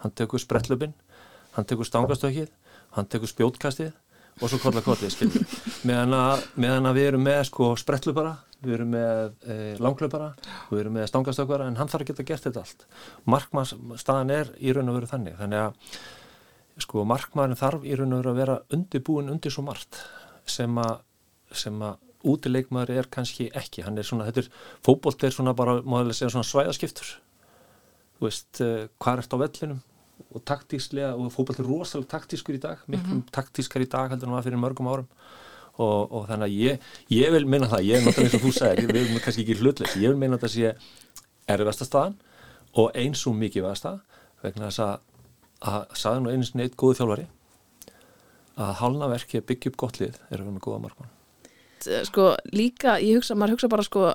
hann 0.01 0.13
tekur 0.17 0.41
sprettlöpin, 0.41 0.95
hann 1.53 1.67
tekur 1.69 1.85
stangastökið, 1.85 2.49
hann 2.97 3.09
tekur 3.11 3.29
spjótkastið 3.29 3.93
og 4.41 4.49
svo 4.49 4.59
kolla 4.61 4.81
kollið, 4.85 5.13
skiljum. 5.13 5.45
Meðan 5.87 6.15
að, 6.17 6.43
meðan 6.57 6.89
að 6.89 6.97
við 6.99 7.07
erum 7.11 7.23
með 7.25 7.39
sko 7.51 7.71
sprettlöpara, 7.77 8.33
við 8.65 8.77
erum 8.77 8.93
með 8.95 9.19
e, 9.45 9.57
langklöpara, 9.83 10.29
við 10.71 10.81
erum 10.81 10.95
með 10.97 11.09
stangastökvara, 11.11 11.67
en 11.69 11.77
hann 11.79 11.89
þarf 11.91 12.05
að 12.05 12.11
geta 12.11 12.25
gert 12.27 12.47
þetta 12.47 12.63
allt. 12.63 12.85
Markmannsstaðan 13.29 14.33
er 14.33 14.51
í 14.57 14.73
raun 14.73 14.89
og 14.91 14.97
veru 14.97 15.09
þannig, 15.11 15.37
þannig 15.41 15.65
að 15.65 15.99
sko 16.83 17.05
markmannin 17.09 17.59
þarf 17.59 17.85
í 17.85 17.95
raun 17.97 18.15
og 18.15 18.21
veru 18.21 18.33
að 18.33 18.41
vera 18.41 18.57
undirbúin 18.73 19.31
undir 19.33 19.53
svo 19.53 19.63
margt 19.65 20.01
sem 20.49 20.73
að, 20.81 20.99
sem 21.53 21.77
að 21.85 21.97
útileikmaður 22.27 22.95
er 22.97 23.09
kannski 23.13 23.49
ekki, 23.55 23.85
hann 23.85 23.99
er 23.99 24.07
svona, 24.07 24.27
þetta 24.27 24.45
er, 24.45 24.49
fókbólt 24.85 25.23
er 25.23 25.35
svona 25.35 25.53
bara, 25.57 25.77
maður 25.85 26.17
segja 26.17 26.33
svona 26.33 26.49
svæðaskiptur, 26.49 27.13
þú 28.17 28.27
veist, 28.27 28.49
uh, 28.63 28.87
hvað 28.97 29.23
ert 29.23 29.37
á 29.37 29.41
vellinum? 29.43 29.83
Og 30.33 30.41
taktíslega, 30.49 31.11
og 31.13 31.29
fókbólt 31.31 31.61
er 31.61 31.69
rosalega 31.69 32.09
taktískur 32.15 32.57
í 32.57 32.61
dag, 32.61 32.81
miklu 32.87 33.05
mm 33.05 33.19
-hmm. 33.21 33.31
taktískar 33.31 33.85
í 33.85 33.89
dag 33.89 34.09
heldur 34.09 34.27
en 34.27 34.35
það 34.35 34.47
fyrir 34.49 34.63
mörgum 34.63 34.89
árum 34.89 35.07
og, 35.77 36.11
og 36.11 36.27
þannig 36.29 36.47
að 36.47 36.55
ég, 36.57 36.87
ég 37.13 37.33
vil 37.35 37.43
minna 37.49 37.69
það, 37.71 37.85
ég 37.87 37.99
er 37.99 38.05
náttúrulega 38.05 38.29
eins 38.29 38.37
og 38.37 38.45
þú 38.45 38.53
sagir, 38.55 38.91
við 38.91 39.01
erum 39.03 39.21
kannski 39.23 39.43
ekki 39.45 39.57
hlutlegs, 39.61 39.97
ég 40.01 40.13
vil 40.13 40.21
minna 40.21 40.39
þetta 40.39 40.53
sé 40.53 40.73
erfastastafan 41.53 42.17
og 42.77 42.97
eins 42.97 43.23
og 43.29 43.37
mikið 43.37 43.67
vasta, 43.67 43.93
vegna 44.43 44.69
þess 44.69 44.83
að, 44.85 44.95
að 45.73 45.99
sagði 46.01 46.23
nú 46.23 46.33
eins 46.33 46.53
og 46.53 46.59
neitt 46.61 46.79
góðu 46.79 46.99
þjálfari 47.01 47.27
að 48.57 48.73
hálna 48.81 49.11
verki 49.11 49.41
að 49.41 49.47
byggja 49.51 49.71
upp 49.71 49.79
gott 49.85 50.01
lið 50.01 50.17
er 50.17 50.39
að 50.39 50.41
vera 50.41 50.55
með 50.55 50.65
góða 50.65 50.83
markmann. 50.87 51.13
Sko 52.09 52.31
líka, 52.49 52.97
ég 53.05 53.19
hugsa, 53.19 53.37
maður 53.37 53.57
hugsa 53.57 53.69
bara 53.69 53.85
sko 53.85 54.07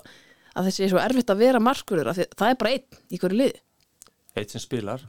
að 0.52 0.68
þessi 0.68 0.86
er 0.86 0.92
svo 0.92 1.00
erfitt 1.02 1.30
að 1.32 1.42
vera 1.44 1.62
markurur 1.62 2.10
það 2.12 2.48
er 2.48 2.58
bara 2.60 2.74
einn 2.74 3.02
í 3.12 3.20
hverju 3.20 3.38
lið 3.38 3.60
Eitt 4.36 4.52
sem 4.52 4.62
spilar 4.62 5.04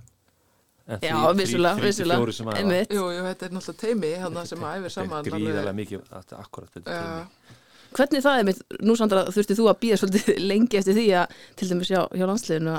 Já, 0.84 1.16
vissulega, 1.38 1.80
vissulega. 1.80 2.58
Jú, 2.92 3.04
jú, 3.08 3.22
þetta 3.24 3.46
er 3.48 3.54
náttúrulega 3.56 3.80
teimi 3.80 4.10
sem 4.50 4.66
að 4.68 4.80
æfir 4.82 4.92
saman 4.92 5.24
Þetta 5.24 5.38
er 5.38 5.44
gríðarlega 5.46 5.76
mikið, 5.78 6.02
þetta 6.10 6.36
er 6.36 6.44
akkurat 6.44 6.74
þetta 6.74 6.98
teimi 6.98 7.62
Hvernig 7.94 8.24
það 8.26 8.40
er 8.40 8.46
mitt, 8.48 8.62
nú 8.82 8.96
Sandra 8.98 9.24
þurfti 9.30 9.56
þú 9.56 9.70
að 9.70 9.80
býða 9.84 9.98
svolítið 10.02 10.40
lengi 10.52 10.80
eftir 10.80 10.98
því 10.98 11.08
að 11.22 11.36
til 11.60 11.70
dæmis 11.70 11.92
hjá, 11.94 12.00
hjá 12.10 12.26
landsliðinu 12.26 12.78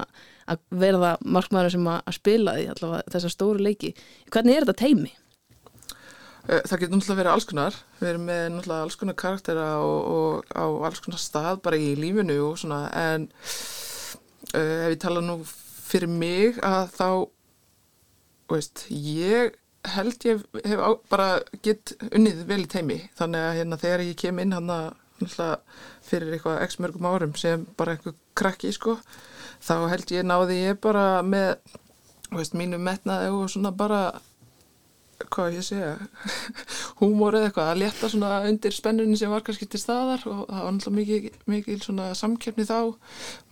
að 0.52 0.64
verða 0.84 1.12
markmaður 1.22 1.76
sem 1.76 1.90
að 1.94 2.16
spila 2.18 2.56
því 2.58 2.64
allavega 2.74 3.14
þessar 3.14 3.32
stóru 3.32 3.64
leiki. 3.64 3.92
Hvernig 4.34 4.58
er 4.58 4.66
þetta 4.66 4.82
teimi? 4.82 5.12
Eh, 6.44 6.60
það 6.68 6.82
getur 6.82 6.98
náttúrulega 6.98 7.20
verið 7.22 7.32
alls 7.32 7.46
konar, 7.48 7.76
við 8.02 8.10
erum 8.10 8.26
með 8.28 8.42
náttúrulega 8.52 8.84
alls 8.84 8.98
konar 9.00 9.16
karaktera 9.22 9.68
og, 9.80 10.00
og 10.12 10.50
á 10.52 10.64
alls 10.90 11.00
konar 11.00 11.22
stað 11.22 11.62
bara 11.64 11.78
í 11.80 11.94
lífinu 11.96 12.36
og 12.50 12.58
svona 12.60 12.82
en 13.00 13.30
uh, 13.30 14.82
ef 14.84 14.92
ég 14.92 15.00
tala 15.00 15.22
nú 15.24 15.38
fyrir 15.46 16.10
mig 16.10 16.60
að 16.60 16.92
þá, 16.98 17.08
veist, 18.50 18.86
ég 18.90 19.54
held 19.94 20.24
ég 20.24 20.42
hef 20.64 20.80
á, 20.80 20.90
bara 21.12 21.28
gett 21.64 21.94
unnið 22.10 22.44
vel 22.48 22.62
í 22.64 22.68
teimi 22.70 22.98
þannig 23.18 23.46
að 23.46 23.56
hérna 23.58 23.80
þegar 23.80 24.04
ég 24.06 24.20
kem 24.20 24.40
inn 24.40 24.54
hann 24.56 24.72
að 24.72 24.92
fyrir 26.04 26.34
eitthvað 26.34 26.62
x 26.66 26.78
mörgum 26.82 27.08
árum 27.08 27.34
sem 27.38 27.64
bara 27.78 27.94
eitthvað 27.94 28.16
krakki 28.36 28.72
sko 28.74 28.98
þá 29.64 29.88
held 29.92 30.12
ég 30.12 30.26
náði 30.26 30.60
ég 30.60 30.80
bara 30.84 31.22
með, 31.22 31.56
veist, 32.34 32.56
mínu 32.56 32.80
metnaði 32.82 33.30
og 33.32 33.50
svona 33.52 33.72
bara 33.76 34.06
hvað 35.30 35.58
ég 35.58 35.66
segja 35.66 35.94
húmor 37.00 37.36
eða 37.38 37.48
eitthvað 37.48 37.70
að 37.70 37.80
leta 37.84 38.10
svona 38.12 38.42
undir 38.48 38.74
spennunin 38.74 39.18
sem 39.18 39.32
var 39.32 39.44
kannski 39.46 39.68
til 39.70 39.80
staðar 39.80 40.24
og 40.28 40.44
það 40.48 40.66
var 40.66 40.76
náttúrulega 40.76 41.00
mikið, 41.00 41.40
mikið 41.54 41.82
svona 41.86 42.10
samkeppni 42.18 42.66
þá 42.68 42.78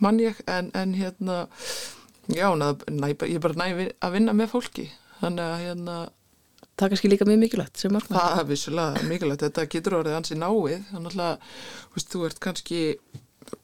mann 0.03 0.21
ég. 0.23 0.41
En, 0.51 0.71
en 0.79 0.95
hérna 0.99 1.45
já, 2.31 2.49
næ, 2.55 3.09
ég 3.27 3.37
er 3.37 3.43
bara 3.43 3.59
næ 3.59 3.89
að 3.99 4.13
vinna 4.17 4.35
með 4.37 4.53
fólki. 4.55 4.91
Þannig 5.23 5.47
að 5.47 5.63
hérna 5.67 5.97
Það 6.73 6.87
er 6.87 6.93
kannski 6.95 7.09
líka 7.11 7.27
mjög 7.29 7.41
mikilvægt 7.43 7.79
sem 7.79 7.93
markmann 7.93 8.17
Það 8.17 8.39
er 8.41 8.47
vissulega 8.49 9.03
mikilvægt, 9.07 9.43
þetta 9.45 9.65
getur 9.75 9.97
orðið 9.99 10.15
ansi 10.17 10.39
náið. 10.41 10.87
Þannig 10.89 11.19
að 11.21 12.07
þú 12.09 12.23
ert 12.27 12.41
kannski 12.43 12.79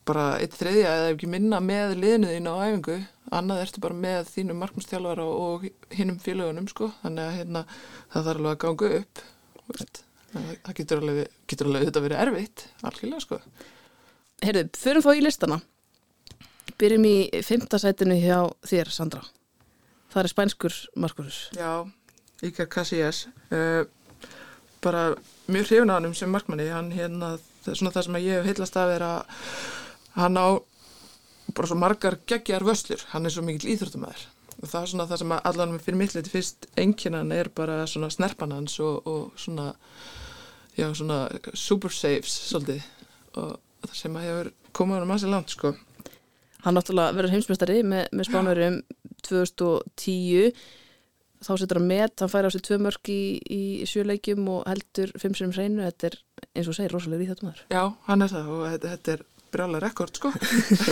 bara 0.05 0.25
eitt 0.37 0.53
þriðja 0.59 0.91
eða 0.99 1.07
ekki 1.15 1.29
minna 1.31 1.59
með 1.63 1.95
liðnuðin 2.03 2.51
á 2.51 2.53
æfingu. 2.67 2.99
Annað 3.39 3.63
ertu 3.63 3.81
bara 3.83 3.97
með 4.05 4.29
þínum 4.35 4.61
markmannstjálfara 4.61 5.25
og 5.25 5.65
hinnum 5.97 6.21
félagunum 6.21 6.69
sko. 6.69 6.91
Þannig 7.01 7.25
að 7.25 7.35
hérna, 7.39 7.65
það 8.13 8.29
þarf 8.29 8.43
alveg 8.43 8.53
að 8.53 8.61
ganga 8.65 8.93
upp 8.99 9.23
veist. 9.73 10.03
það 10.31 10.77
getur 10.79 11.03
alveg, 11.03 11.35
getur 11.49 11.69
alveg 11.69 11.83
auðvitað 11.83 12.07
verið 12.07 12.23
erfitt 12.25 12.65
algjörlega 12.85 13.25
sko. 13.25 13.41
Herðu, 14.45 14.65
förum 14.79 15.05
þá 15.05 15.11
í 15.15 15.25
listana 15.25 15.59
byrjum 16.79 17.05
í 17.09 17.43
fymtasætinu 17.45 18.17
hjá 18.19 18.39
þér 18.67 18.91
Sandra. 18.93 19.23
Það 20.09 20.23
er 20.23 20.31
spænskur 20.31 20.75
markurus 20.97 21.39
Já, 21.57 21.85
Íker 22.45 22.69
Casillas. 22.71 23.27
Uh, 23.51 23.85
bara 24.81 25.13
mjög 25.47 25.69
hrifun 25.69 25.93
á 25.93 25.97
hann 25.99 26.15
sem 26.15 26.31
markmanni. 26.31 26.69
Hann 26.73 26.91
hérna, 26.91 27.37
svona 27.65 27.93
það 27.93 28.07
sem 28.07 28.19
ég 28.23 28.39
hef 28.39 28.49
heilast 28.49 28.77
af 28.79 28.95
er 28.95 29.05
að 29.05 29.45
hann 30.17 30.37
á 30.39 30.47
bara 31.55 31.69
svo 31.69 31.77
margar 31.79 32.19
geggjar 32.29 32.65
vöslur, 32.65 33.01
hann 33.13 33.25
er 33.25 33.33
svo 33.33 33.43
mikil 33.45 33.71
íþróttumæður 33.73 34.27
og 34.59 34.67
það 34.67 34.81
er 34.81 34.89
svona 34.91 35.07
það 35.07 35.21
sem 35.21 35.33
allan 35.37 35.77
fyrir 35.79 35.99
mitt 35.99 36.15
leiti 36.15 36.31
fyrst 36.33 36.67
enginan 36.79 37.31
er 37.31 37.49
bara 37.55 37.85
svona 37.87 38.09
snerpan 38.11 38.51
hans 38.51 38.75
og, 38.83 39.07
og 39.07 39.39
svona 39.39 39.71
já 40.75 40.89
svona 40.95 41.19
super 41.53 41.93
saves 41.95 42.33
svolítið. 42.49 42.83
Og 43.39 43.55
það 43.85 43.95
sem 44.01 44.17
að 44.19 44.27
hefur 44.27 44.51
komið 44.75 44.95
á 44.95 44.99
hann 44.99 45.11
massi 45.13 45.31
langt 45.31 45.53
sko 45.55 45.73
Hann 46.65 46.75
náttúrulega 46.75 47.15
verður 47.15 47.35
heimsmestari 47.37 47.81
með, 47.87 48.09
með 48.11 48.29
spánurum 48.29 48.79
2010 49.27 50.53
þá 51.39 51.51
setur 51.55 51.79
hann 51.79 51.89
met, 51.89 52.15
hann 52.19 52.31
fær 52.31 52.47
á 52.47 52.49
sig 52.51 52.63
tvö 52.67 52.77
mörg 52.83 53.11
í, 53.11 53.21
í 53.39 53.61
sjöleikjum 53.87 54.47
og 54.51 54.63
heldur 54.67 55.13
fimm 55.21 55.35
sem 55.37 55.53
hreinu, 55.55 55.85
þetta 55.87 56.09
er 56.09 56.17
eins 56.51 56.69
og 56.69 56.75
segir 56.75 56.95
rosalega 56.95 57.25
í 57.25 57.29
þetta 57.29 57.47
maður. 57.47 57.65
Já, 57.71 57.83
hann 58.09 58.25
er 58.25 58.33
það 58.33 58.49
og 58.55 58.63
þetta, 58.67 58.93
þetta 58.95 59.13
er 59.15 59.27
brjála 59.49 59.81
rekord 59.81 60.19
sko. 60.19 60.31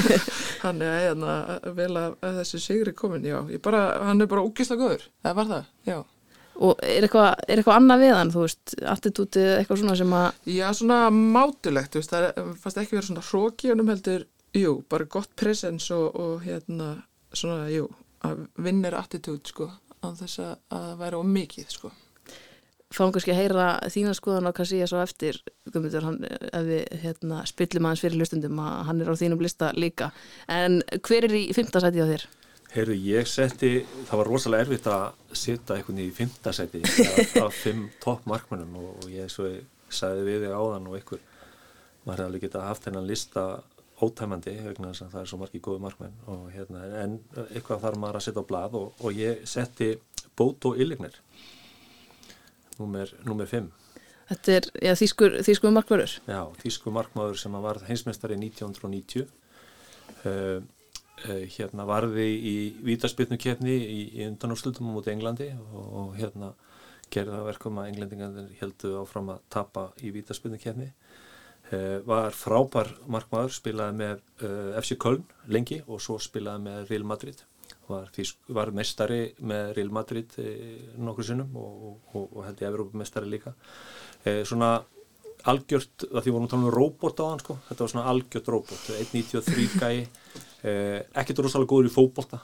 Hann 0.63 0.79
er 0.81 0.95
hérna 1.03 1.33
vel 1.77 1.91
að, 1.93 2.15
að 2.25 2.39
þessi 2.41 2.61
sigri 2.63 2.93
komin, 2.97 3.27
já, 3.27 3.37
bara, 3.63 3.81
hann 4.07 4.23
er 4.23 4.29
bara 4.31 4.41
ógísla 4.41 4.79
góður, 4.79 5.03
það 5.21 5.35
var 5.37 5.51
það, 5.51 5.67
já. 5.85 5.97
Og 6.57 6.79
er 6.81 7.05
eitthvað, 7.05 7.43
er 7.45 7.59
eitthvað 7.61 7.77
annað 7.77 8.01
við 8.01 8.13
hann, 8.17 8.31
þú 8.33 8.45
veist, 8.47 8.73
attitútið 8.95 9.51
eitthvað 9.59 9.81
svona 9.83 9.97
sem 9.99 10.15
að... 10.17 10.39
Já, 10.49 10.65
svona 10.73 10.97
mátulegt, 11.13 11.93
þú 11.93 12.01
veist, 12.01 12.15
það 12.15 12.25
er 12.31 12.49
fast 12.63 12.81
ekki 12.81 12.97
verið 12.97 13.09
svona 13.11 13.25
hróki 13.27 13.69
og 13.69 13.83
um 13.83 13.91
heldur, 13.93 14.25
jú, 14.57 14.73
bara 14.89 15.07
gott 15.11 15.35
presens 15.39 15.89
og, 15.95 16.09
og 16.15 16.43
hérna, 16.45 16.93
svona, 17.33 17.69
jú, 17.73 17.87
að 18.25 18.47
vinnir 18.65 18.97
attitút, 18.97 19.53
sko, 19.53 19.69
á 20.01 20.07
þess 20.17 20.43
að 20.43 20.91
vera 20.99 21.21
of 21.21 21.29
mikið, 21.29 21.71
sko 21.73 21.93
fáum 22.93 23.11
kannski 23.11 23.33
að 23.33 23.41
heyra 23.41 23.67
þína 23.91 24.13
skoðan 24.15 24.47
á 24.47 24.55
Casillas 24.55 24.93
og 24.95 25.03
eftir 25.03 25.39
Guðmundur, 25.67 26.05
hann, 26.07 26.19
ef 26.23 26.67
við 26.67 26.83
hérna, 27.03 27.41
spillum 27.49 27.87
aðeins 27.87 28.03
fyrir 28.05 28.21
hlustundum 28.21 28.59
að 28.63 28.75
hann 28.87 29.01
er 29.03 29.11
á 29.11 29.19
þínum 29.19 29.43
lista 29.43 29.71
líka 29.75 30.11
en 30.51 30.79
hver 31.03 31.27
er 31.27 31.35
í 31.35 31.45
fymtasæti 31.55 32.03
á 32.03 32.07
þér? 32.07 32.27
Heyrðu, 32.71 32.97
ég 33.07 33.29
setti, 33.31 33.71
það 34.09 34.21
var 34.21 34.29
rosalega 34.31 34.65
erfitt 34.65 34.87
að 34.91 35.05
setja 35.35 35.77
einhvern 35.77 36.03
í 36.03 36.09
fymtasæti 36.15 36.83
af 37.43 37.55
fimm 37.55 37.87
toppmarkmannum 38.03 38.79
og 38.83 39.07
ég 39.11 39.31
svo 39.31 39.49
sagði 39.91 40.25
við 40.27 40.45
þig 40.45 40.55
áðan 40.55 40.89
og 40.89 40.97
einhver 40.99 41.23
maður 42.07 42.23
hefði 42.23 42.27
alveg 42.29 42.45
getað 42.47 42.67
haft 42.67 42.87
hennan 42.87 43.07
lista 43.07 43.45
ótæmandi 44.03 44.53
vegna 44.61 44.91
þess 44.91 45.05
að 45.05 45.13
það 45.13 45.23
er 45.23 45.29
svo 45.31 45.39
margi 45.41 45.61
góði 45.63 45.81
markmenn 45.81 46.17
og 46.29 46.45
hérna, 46.53 46.83
en 47.01 47.17
eitthvað 47.47 47.83
þarf 47.85 48.01
maður 48.01 48.19
að 48.19 48.25
setja 48.27 48.43
á 48.45 48.49
blad 48.51 48.77
og, 48.77 49.01
og 49.01 49.17
ég 49.17 49.41
setti 49.49 49.89
Bóto 50.37 50.75
Yllignir 50.77 51.17
Númer 52.77 53.49
5 53.49 53.71
Þetta 54.27 54.53
er 54.53 54.65
já, 54.83 54.91
þýskur, 54.99 55.39
þýskur 55.47 55.73
markmaður 55.73 56.17
Já, 56.27 56.41
þýskur 56.61 56.93
markmaður 56.93 57.41
sem 57.41 57.57
var 57.63 57.81
heimsmeistari 57.87 58.37
1990 58.37 59.25
uh, 59.25 59.31
uh, 60.29 61.43
hérna 61.57 61.87
varði 61.89 62.27
í 62.37 62.55
vítaspilnukefni 62.85 63.77
í, 63.81 64.01
í 64.13 64.27
undanúrslutum 64.29 64.91
mot 64.93 65.09
Englandi 65.09 65.49
og, 65.57 65.85
og 66.03 66.17
hérna 66.19 66.53
gerða 67.09 67.39
verkum 67.47 67.79
að 67.81 67.93
englendingarnir 67.93 68.53
heldu 68.59 68.97
áfram 68.99 69.31
að 69.33 69.45
tapa 69.53 69.89
í 70.03 70.11
vítaspilnukefni 70.13 70.91
uh, 70.91 71.23
var 72.07 72.31
frábær 72.31 72.93
markmaður 73.11 73.51
spilaði 73.51 73.97
með 73.99 74.13
uh, 74.45 74.77
FC 74.79 74.95
Köln 75.03 75.25
lengi 75.51 75.81
og 75.83 75.99
svo 75.99 76.15
spilaði 76.21 76.63
með 76.63 76.91
Real 76.93 77.07
Madrid. 77.09 77.41
Var, 77.87 78.11
var 78.55 78.71
mestari 78.75 79.21
með 79.47 79.73
Real 79.77 79.91
Madrid 79.95 80.33
eh, 80.43 80.91
nokkur 80.99 81.27
sinnum 81.27 81.53
og, 81.59 81.77
og, 82.11 82.23
og 82.25 82.41
held 82.43 82.63
ég 82.63 82.67
að 82.67 82.75
vera 82.75 82.99
mestari 82.99 83.31
líka. 83.31 83.53
Eh, 84.27 84.41
svona 84.47 84.73
algjört, 85.47 86.03
því 86.09 86.23
við 86.25 86.33
vorum 86.35 86.47
að 86.47 86.53
tala 86.53 86.67
um 86.67 86.75
robot 86.75 87.21
á 87.23 87.25
hann 87.29 87.43
sko, 87.43 87.55
þetta 87.69 87.85
var 87.85 87.93
svona 87.93 88.09
algjört 88.11 88.51
robot 88.51 88.89
1.93 88.97 89.67
gæi. 89.79 90.07
Eh, 90.67 90.99
ekkert 91.21 91.43
rosalega 91.45 91.71
góður 91.71 91.87
í 91.87 91.93
fókbólta 91.93 92.41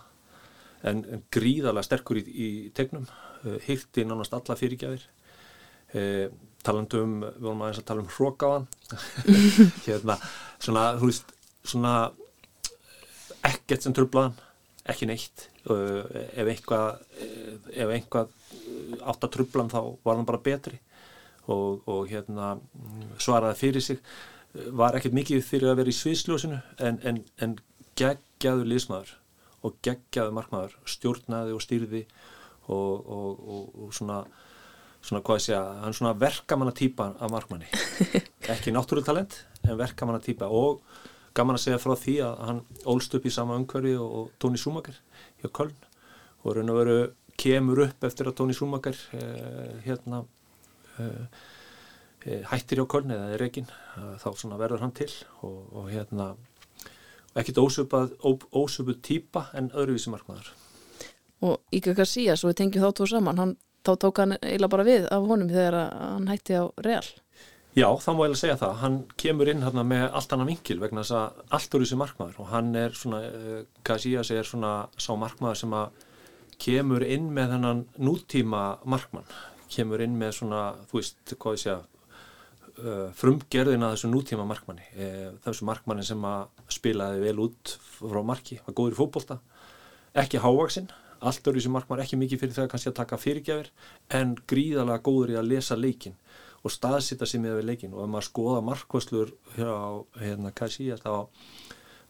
en, 0.87 1.03
en 1.03 1.23
gríðarlega 1.33 1.87
sterkur 1.87 2.19
í, 2.21 2.23
í 2.23 2.49
tegnum, 2.77 3.07
eh, 3.43 3.59
hýrti 3.67 4.05
nánast 4.07 4.35
alla 4.37 4.57
fyrirgjafir 4.59 5.07
eh, 5.97 6.27
talandum, 6.65 7.19
við 7.25 7.45
vorum 7.45 7.63
aðeins 7.65 7.81
að 7.81 7.87
tala 7.89 8.03
um 8.03 8.11
hrók 8.13 8.45
á 8.45 8.49
hann 8.53 8.67
hérna, 9.87 10.17
svona, 10.63 10.85
þú 10.99 11.09
veist 11.11 11.33
svona 11.63 11.93
ek, 13.43 13.63
ekkert 13.63 13.85
sem 13.85 13.95
trublaðan 13.95 14.35
ekki 14.89 15.07
neitt. 15.07 15.47
Uh, 15.63 16.03
ef 16.35 16.49
einhvað, 16.51 17.03
ef 17.71 17.93
einhvað 17.95 18.33
átt 18.99 19.23
að 19.23 19.33
trublan 19.37 19.71
þá 19.71 19.79
var 20.03 20.19
hann 20.19 20.27
bara 20.27 20.43
betri. 20.43 20.79
Og, 21.51 21.81
og 21.91 22.07
hérna 22.07 22.53
svaraði 23.19 23.59
fyrir 23.59 23.83
sig. 23.83 23.99
Var 24.53 24.95
ekkert 24.95 25.15
mikið 25.17 25.43
fyrir 25.43 25.71
að 25.71 25.81
vera 25.81 25.91
í 25.91 25.97
sviðsljósinu 25.97 26.59
en, 26.87 26.99
en, 27.03 27.19
en 27.43 27.57
geggjaður 27.99 28.69
liðsmaður 28.69 29.15
og 29.63 29.75
geggjaður 29.83 30.37
markmaður 30.37 30.77
stjórnaði 30.93 31.55
og 31.55 31.63
stýrði 31.63 32.03
og, 32.71 33.09
og, 33.17 33.43
og 33.83 33.95
svona 33.95 34.21
svona 35.03 35.23
hvað 35.25 35.39
ég 35.39 35.45
segja, 35.47 35.63
hann 35.81 35.91
er 35.91 35.97
svona 35.97 36.13
verkamanna 36.19 36.75
týpa 36.75 37.09
af 37.19 37.31
markmanni. 37.31 37.67
Ekki 38.53 38.71
náttúrutalent 38.75 39.35
en 39.63 39.79
verkamanna 39.79 40.23
týpa 40.23 40.47
og 40.51 40.83
gaman 41.35 41.57
að 41.57 41.65
segja 41.65 41.81
frá 41.81 41.95
því 41.97 42.15
að 42.23 42.45
hann 42.47 42.61
ólst 42.93 43.17
upp 43.17 43.25
í 43.25 43.33
sama 43.33 43.57
umhverfi 43.59 43.95
og, 43.99 44.13
og 44.19 44.31
Tóni 44.41 44.61
Súmakar 44.61 44.95
hjá 45.41 45.49
Köln. 45.49 45.75
Og 46.43 46.57
raun 46.57 46.71
og 46.71 46.79
veru 46.79 46.97
kemur 47.39 47.83
upp 47.87 48.07
eftir 48.07 48.29
að 48.29 48.37
Tóni 48.39 48.55
Súmakar 48.55 48.97
eh, 49.17 49.75
hérna 49.85 50.23
eh, 51.01 51.23
eh, 52.27 52.43
hættir 52.51 52.81
hjá 52.81 52.87
Köln 52.95 53.13
eða 53.15 53.31
er 53.33 53.45
eginn, 53.47 53.69
þá 54.21 54.27
svona 54.31 54.59
verður 54.61 54.85
hann 54.85 54.95
til. 54.95 55.09
Og, 55.41 55.59
og 55.73 55.91
hérna 55.91 56.33
ekkert 57.33 57.59
ósöpuð 57.63 58.99
týpa 59.01 59.47
en 59.57 59.71
öðruvísi 59.73 60.13
markmaður. 60.13 60.53
Og 61.43 61.59
Íka 61.75 61.91
García, 61.97 62.37
svo 62.39 62.53
við 62.53 62.61
tengjum 62.61 62.85
þá 62.85 62.95
tvo 62.95 63.09
saman 63.09 63.41
hann 63.41 63.57
þá 63.83 63.91
tók 63.99 64.21
hann 64.23 64.37
eiginlega 64.39 64.71
bara 64.71 64.87
við 64.87 65.05
af 65.11 65.27
honum 65.27 65.51
þegar 65.51 65.77
hann 65.91 66.31
hætti 66.31 66.57
á 66.59 66.63
real. 66.85 67.05
Já, 67.73 67.87
þá 67.97 68.09
má 68.13 68.19
ég 68.21 68.27
alveg 68.29 68.37
segja 68.37 68.57
það. 68.61 68.73
Hann 68.83 68.97
kemur 69.17 69.49
inn 69.49 69.63
hérna 69.65 69.83
með 69.87 70.03
allt 70.13 70.33
annan 70.35 70.49
vingil 70.51 70.77
vegna 70.81 71.01
þess 71.01 71.15
að 71.17 71.55
allt 71.57 71.73
úr 71.73 71.83
þessu 71.83 71.97
markmaður 71.97 72.41
og 72.43 72.51
hann 72.51 72.69
er 72.77 72.93
svona, 72.97 73.21
uh, 73.25 73.63
Casillas 73.87 74.29
er 74.29 74.45
svona 74.45 74.73
sá 74.93 75.09
markmaður 75.17 75.61
sem 75.63 75.73
að 75.73 76.03
kemur 76.61 77.05
inn 77.07 77.31
með 77.33 77.55
þennan 77.55 77.81
nútíma 77.97 78.61
markmann, 78.85 79.25
kemur 79.73 80.03
inn 80.05 80.13
með 80.19 80.37
svona, 80.37 80.61
þú 80.91 80.99
veist, 80.99 81.33
hvað 81.33 81.57
ég 81.57 81.63
segja, 81.63 81.79
uh, 82.77 83.07
frumgerðina 83.17 83.89
þessu 83.95 84.11
nútíma 84.13 84.45
markmanni. 84.53 84.85
Uh, 84.93 85.31
þessu 85.47 85.65
markmanni 85.65 86.05
sem 86.05 86.29
að 86.29 86.45
spilaði 86.77 87.25
vel 87.25 87.39
út 87.47 87.73
frá 87.97 88.21
marki, 88.21 88.61
var 88.67 88.77
góður 88.77 88.93
í 88.93 89.01
fókbólta, 89.01 89.41
ekki 90.13 90.45
hávaksinn 90.45 90.93
allt 91.29 91.47
öru 91.47 91.61
sem 91.63 91.73
markmann 91.73 92.01
ekki 92.03 92.19
mikið 92.19 92.41
fyrir 92.41 92.57
það 92.57 92.71
kannski 92.73 92.91
að 92.91 92.99
taka 92.99 93.19
fyrirgjafir 93.21 93.69
en 94.19 94.35
gríðalega 94.49 95.03
góður 95.05 95.33
í 95.33 95.39
að 95.39 95.49
lesa 95.53 95.77
leikin 95.79 96.17
og 96.63 96.71
staðsita 96.71 97.27
sér 97.27 97.43
með 97.43 97.57
við 97.59 97.69
leikin 97.71 97.95
og 97.95 98.05
ef 98.05 98.11
maður 98.11 98.29
skoða 98.29 98.63
markvæslur 98.69 99.33
hérna 99.57 100.53
Kassi 100.55 100.87
þá, 100.99 101.27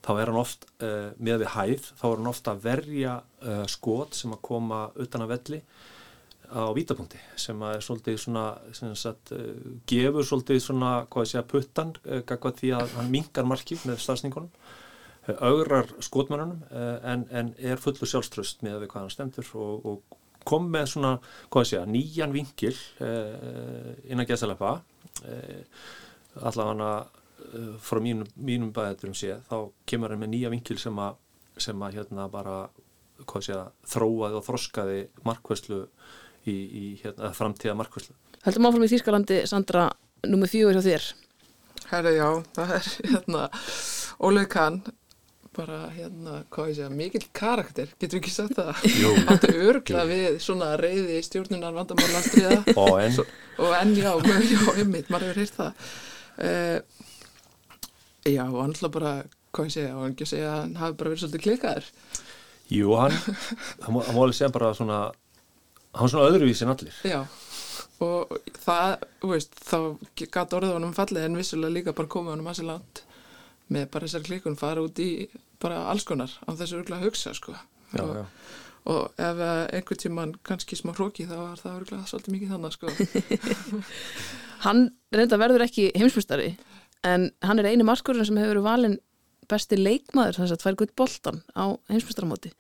þá 0.05 0.12
er 0.13 0.29
hann 0.29 0.41
oft 0.41 0.67
uh, 0.84 1.10
með 1.17 1.43
við 1.43 1.51
hæð, 1.55 1.89
þá 2.00 2.05
er 2.12 2.22
hann 2.22 2.32
ofta 2.34 2.53
að 2.53 2.63
verja 2.67 3.17
uh, 3.24 3.65
skot 3.72 4.17
sem 4.17 4.36
að 4.36 4.43
koma 4.46 4.86
utan 5.01 5.25
að 5.25 5.36
velli 5.36 5.62
á 6.53 6.70
vítapunkti 6.75 7.17
sem 7.39 7.62
að 7.65 7.79
er 7.79 7.86
svolítið 7.88 8.20
svona 8.22 8.46
sagt, 9.00 9.34
uh, 9.34 9.74
gefur 9.89 10.29
svolítið 10.29 10.62
svona 10.67 10.93
hvað 11.08 11.25
ég 11.25 11.34
segja 11.34 11.50
puttan, 11.50 11.96
því 12.03 12.74
að 12.77 12.98
hann 13.00 13.13
mingar 13.13 13.50
markið 13.50 13.88
með 13.89 14.03
stafsningunum 14.05 14.53
augrar 15.32 15.88
skotmannunum 16.03 16.63
eh, 16.72 17.12
en, 17.13 17.25
en 17.32 17.53
er 17.58 17.82
fullu 17.82 18.08
sjálfströst 18.10 18.63
með 18.65 18.88
hvað 18.88 19.06
hann 19.06 19.13
stendur 19.13 19.50
og, 19.56 19.86
og 19.88 20.20
kom 20.44 20.68
með 20.72 20.89
svona, 20.96 21.13
hvað 21.53 21.68
sé 21.70 21.77
ég, 21.77 21.92
nýjan 21.92 22.36
vingil 22.36 22.76
eh, 23.04 23.93
innan 24.12 24.28
gæðsalepa 24.28 24.76
eh, 25.30 25.84
allavega 26.43 27.06
frá 27.84 28.00
mínum, 28.02 28.28
mínum 28.39 28.71
bæðaturum 28.74 29.15
sé 29.15 29.38
þá 29.50 29.69
kemur 29.88 30.13
hann 30.13 30.24
með 30.24 30.34
nýja 30.34 30.52
vingil 30.54 30.80
sem 30.82 31.00
að 31.00 31.19
sem 31.62 31.84
að 31.86 32.00
hérna 32.00 32.28
bara 32.32 32.58
hvað 33.30 33.45
sé 33.45 33.56
að 33.56 33.67
þróaði 33.93 34.39
og 34.39 34.45
þroskaði 34.47 35.02
markvæslu 35.28 35.80
í, 36.50 36.56
í 36.56 36.86
hérna, 37.04 37.30
framtíða 37.36 37.76
markvæslu. 37.78 38.15
Heldum 38.43 38.67
áfram 38.67 38.86
í 38.88 38.89
Þýrskalandi 38.91 39.38
Sandra, 39.47 39.86
nummið 40.26 40.56
fjögur 40.56 40.80
hjá 40.80 40.88
þér 40.88 41.06
Herra 41.91 42.13
já, 42.15 42.28
það 42.58 42.74
er 42.80 42.89
hérna 43.12 43.45
Ólega 44.24 44.50
kann 44.56 44.82
bara 45.56 45.78
hérna, 45.94 46.39
hvað 46.54 46.70
ég 46.72 46.78
segja, 46.78 46.89
mikill 46.94 47.28
karakter 47.36 47.92
getur 48.02 48.20
ekki 48.20 48.34
sagt 48.34 48.58
það? 48.58 48.82
Hann 49.28 49.46
er 49.48 49.60
örgla 49.70 50.04
við 50.10 50.39
svona 50.44 50.72
reyði 50.80 51.20
stjórnunar 51.28 51.76
vandamálastriða 51.76 52.60
og 52.82 52.98
enn. 53.02 53.20
Og 53.62 53.76
enn 53.78 53.94
já, 53.98 54.10
já, 54.54 54.60
einmitt, 54.74 55.12
maður 55.13 55.32
hefur 55.32 55.42
heyrt 55.44 55.58
það. 55.60 55.88
Uh, 56.34 57.08
já, 58.34 58.44
og 58.48 58.60
hann 58.63 58.76
hlað 58.80 58.94
bara 58.98 59.13
hvað 59.54 59.70
ég 59.70 59.76
segja, 59.78 59.94
og 59.94 60.04
hann 60.04 60.16
ekki 60.16 60.28
að 60.28 60.34
segja 60.34 60.58
hann 60.58 60.76
hafi 60.82 61.00
bara 61.00 61.13
verið 61.13 61.24
svolítið 61.26 61.46
klikaður. 61.48 61.89
Jú, 62.74 62.92
hann 62.98 63.18
hann 63.86 63.98
má 63.98 64.04
alveg 64.04 64.38
segja 64.39 64.52
bara 64.58 64.74
svona 64.78 65.00
hann 65.94 66.10
er 66.10 66.13
svona 66.16 66.28
öðruvísin 66.32 66.74
allir. 66.74 67.00
Já, 67.06 67.22
og 68.04 68.38
það, 68.66 69.08
þú 69.22 69.34
veist 69.36 69.58
þá 69.62 69.80
gæti 70.18 70.60
orðið 70.60 70.78
honum 70.80 70.96
fallið 70.98 71.28
en 71.30 71.42
vissulega 71.42 71.78
líka 71.78 71.98
bara 71.98 72.12
komið 72.18 72.36
honum 72.38 72.50
að 72.50 72.62
sér 72.62 72.72
land 72.74 73.04
með 73.73 73.88
bara 73.93 74.09
þessar 74.09 74.27
klikun 74.27 74.59
fara 74.59 74.83
út 74.86 74.99
í 75.03 75.09
bara 75.63 75.86
alls 75.91 76.05
konar 76.07 76.33
á 76.43 76.49
þessu 76.51 76.81
örgulega 76.81 77.01
að 77.01 77.07
hugsa 77.09 77.33
sko. 77.38 77.55
Já, 77.93 78.03
og, 78.03 78.13
já. 78.17 78.25
og 78.93 79.23
ef 79.27 79.41
einhvern 79.47 80.01
tíman 80.03 80.36
kannski 80.45 80.77
smá 80.79 80.93
hróki 80.97 81.27
þá 81.29 81.36
var 81.39 81.62
það 81.62 81.79
örgulega 81.79 82.09
svolítið 82.12 82.36
mikið 82.38 82.53
þannig 82.55 82.77
sko. 82.77 82.93
Hann 84.65 84.86
reynda 85.13 85.39
verður 85.41 85.65
ekki 85.65 85.89
heimsmystari 85.97 86.53
en 87.03 87.31
hann 87.43 87.59
er 87.59 87.67
eini 87.71 87.86
marskurinn 87.88 88.25
sem 88.27 88.38
hefur 88.39 88.55
verið 88.55 88.67
valin 88.67 88.99
besti 89.51 89.77
leikmaður 89.79 90.38
þannig 90.38 90.53
að 90.53 90.55
það 90.55 90.67
fær 90.67 90.77
gutt 90.79 90.95
boltan 90.99 91.41
á 91.51 91.65
heimsmystaramóti 91.91 92.53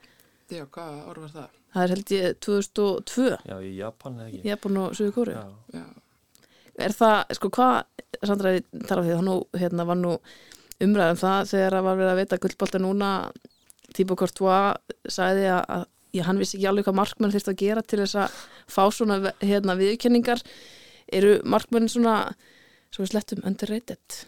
Já, 0.51 0.65
hvað 0.69 0.97
orð 1.09 1.23
var 1.23 1.33
það? 1.33 1.59
Það 1.73 1.83
er 1.83 1.93
held 1.93 2.11
ég 2.13 2.39
2002 2.45 3.27
Já, 3.47 3.55
í 3.63 3.71
Japan 3.79 4.17
eða 4.19 4.27
ekki? 4.29 4.41
Japan 4.49 4.79
og 4.83 4.97
Suðu 4.97 5.13
Kóri 5.15 5.35
Já, 5.37 5.83
Er 6.83 6.93
það, 6.97 7.19
sko 7.37 7.49
hvað 7.53 7.73
Sandra, 8.25 8.51
tala 8.87 9.03
um 9.03 9.07
því 9.07 9.13
það 9.13 9.25
nú, 9.27 9.35
hérna 9.61 9.85
var 9.85 9.97
nú 9.99 10.13
umræðum 10.83 11.19
það 11.21 11.49
þegar 11.53 11.77
að 11.77 11.87
var 11.87 11.99
verið 11.99 12.11
að 12.13 12.21
veita 12.21 12.39
gullbolta 12.43 12.81
núna. 12.81 13.09
Tíbo 13.93 14.17
Courtois 14.17 15.11
sagði 15.11 15.49
að, 15.53 15.85
já, 16.15 16.23
hann 16.25 16.39
vissi 16.41 16.57
ekki 16.57 16.69
alveg 16.71 16.87
hvað 16.87 16.99
markmenn 17.01 17.33
þurft 17.33 17.51
að 17.51 17.59
gera 17.61 17.83
til 17.85 17.99
þess 18.01 18.19
að 18.23 18.37
fá 18.73 18.83
svona 18.95 19.19
hérna, 19.43 19.77
viðkenningar 19.77 20.41
eru 21.13 21.35
markmenn 21.45 21.91
svona 21.91 22.17
svo 22.93 23.05
slettum 23.09 23.43
underrated? 23.45 24.23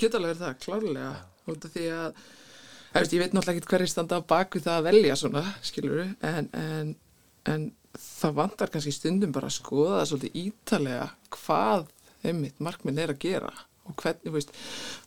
Alveg 0.00 0.14
verið 0.14 0.40
það, 0.40 0.54
klárlega. 0.64 1.10
Því 1.50 1.88
að 1.92 2.22
Eftir, 2.90 3.20
ég 3.20 3.22
veit 3.22 3.34
náttúrulega 3.36 3.60
ekki 3.60 3.70
hverju 3.70 3.90
standa 3.90 4.18
á 4.18 4.22
baku 4.26 4.58
það 4.62 4.76
að 4.80 4.86
velja 4.88 5.16
svona, 5.18 5.42
skiluru, 5.62 6.06
en, 6.26 6.48
en, 6.58 6.88
en 7.46 7.66
það 7.94 8.32
vantar 8.40 8.72
kannski 8.72 8.92
stundum 8.94 9.34
bara 9.34 9.46
að 9.46 9.58
skoða 9.60 10.00
það 10.00 10.08
svolítið 10.10 10.38
ítalega 10.40 11.04
hvað 11.36 11.84
einmitt 12.26 12.58
markminn 12.62 12.98
er 12.98 13.12
að 13.14 13.22
gera 13.22 13.52
og 13.90 14.04
hvernig, 14.04 14.34
veist, 14.34 14.52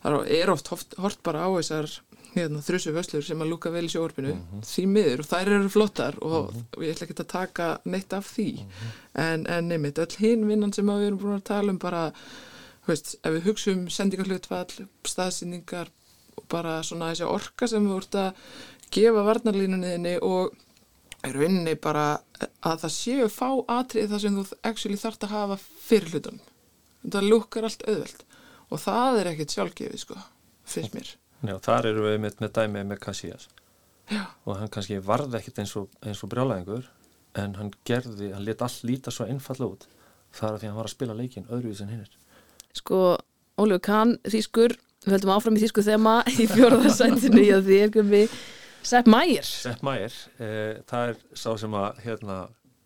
það 0.02 0.18
er 0.38 0.52
oft 0.52 0.70
hort, 0.72 1.22
bara 1.26 1.46
á 1.46 1.48
þessar 1.56 1.90
hérna, 2.34 2.62
þrjusu 2.64 2.94
vöslur 2.94 3.26
sem 3.26 3.42
að 3.42 3.52
lúka 3.52 3.72
vel 3.74 3.84
í 3.86 3.92
sjóorpinu 3.92 4.32
mm 4.32 4.40
-hmm. 4.40 4.64
því 4.70 4.86
miður 4.90 5.22
og 5.22 5.28
þær 5.30 5.52
eru 5.56 5.68
flottar 5.70 6.18
og, 6.20 6.40
mm 6.52 6.60
-hmm. 6.60 6.82
ég 6.84 6.94
ætla 6.94 7.06
ekki 7.06 7.20
að 7.20 7.34
taka 7.34 7.68
neitt 7.84 8.12
af 8.12 8.26
því 8.36 8.50
mm 8.52 8.68
-hmm. 8.68 9.20
en, 9.26 9.46
en 9.46 9.72
einmitt, 9.72 9.98
öll 9.98 10.16
hinn 10.18 10.48
vinnan 10.48 10.72
sem 10.72 10.86
við 10.86 11.06
erum 11.06 11.18
búin 11.18 11.38
að 11.38 11.50
tala 11.52 11.72
um 11.72 11.78
bara, 11.78 12.12
veist, 12.86 13.16
ef 13.22 13.32
við 13.32 13.46
hugsa 13.48 13.70
um 13.72 13.88
sendingarhlutfall, 13.88 14.86
staðsendingar 15.04 15.88
og 16.36 16.44
bara 16.48 16.82
svona 16.82 17.10
þessi 17.12 17.24
orka 17.24 17.66
sem 17.66 17.86
við 17.86 17.94
vart 17.94 18.14
að 18.14 18.32
gefa 18.90 19.26
varnarlínunniðinni 19.26 20.18
og 20.22 20.54
er 21.24 21.38
vinninni 21.38 21.74
bara 21.80 22.18
að 22.64 22.84
það 22.84 22.92
séu 22.96 23.28
fá 23.32 23.48
atrið 23.78 24.10
það 24.12 24.22
sem 24.24 24.38
þú 24.38 24.44
actually 24.62 25.00
þarft 25.00 25.26
að 25.26 25.34
hafa 25.36 25.58
fyrir 25.86 26.12
hlutunum 26.12 26.40
það 27.04 27.28
lukkar 27.32 27.68
allt 27.68 27.84
auðvelt 27.88 28.24
og 28.70 28.80
það 28.82 29.20
er 29.20 29.30
ekkert 29.32 29.56
sjálfgefið 29.56 30.02
sko, 30.02 30.18
finnst 30.68 30.96
mér. 30.96 31.12
Já, 31.44 31.56
þar 31.64 31.90
eru 31.90 32.06
við 32.08 32.18
með, 32.24 32.40
með 32.40 32.54
dæmið 32.58 32.88
með 32.90 33.02
Casillas. 33.04 33.48
Já. 34.12 34.20
og 34.44 34.58
hann 34.60 34.68
kannski 34.68 34.98
varði 35.00 35.38
ekkert 35.38 35.62
eins 35.62 35.70
og, 35.80 35.92
eins 36.04 36.18
og 36.20 36.28
brjálæðingur 36.28 36.90
en 37.40 37.54
hann 37.56 37.70
gerði, 37.88 38.34
hann 38.34 38.44
let 38.44 38.60
all 38.60 38.74
líta 38.84 39.12
svo 39.14 39.24
einfalla 39.24 39.70
út. 39.70 39.86
Þar 40.34 40.50
að 40.50 40.58
því 40.58 40.66
að 40.66 40.70
hann 40.70 40.76
var 40.76 40.88
að 40.90 40.92
spila 40.92 41.16
leikin 41.16 41.46
öðruvís 41.48 41.80
en 41.80 41.92
hinnir 41.94 42.10
Sko, 42.74 42.98
Ólíu 43.56 43.78
Kahn, 43.80 44.16
Þýskur 44.26 44.74
við 45.04 45.14
höldum 45.14 45.32
áfram 45.34 45.56
í 45.56 45.62
Þýsku 45.62 45.84
þema 45.86 46.14
í 46.32 46.46
fjórðarsæntinu 46.50 47.42
í 47.44 47.50
að 47.54 47.68
því 47.68 47.80
erum 47.86 48.12
við 48.12 48.36
Sepp 48.84 49.08
Mægir 49.08 49.48
Sepp 49.48 49.84
Mægir, 49.86 50.16
eh, 50.42 50.82
það 50.90 51.12
er 51.12 51.20
sá 51.32 51.50
sem 51.60 51.76
að 51.80 52.00
hérna 52.04 52.38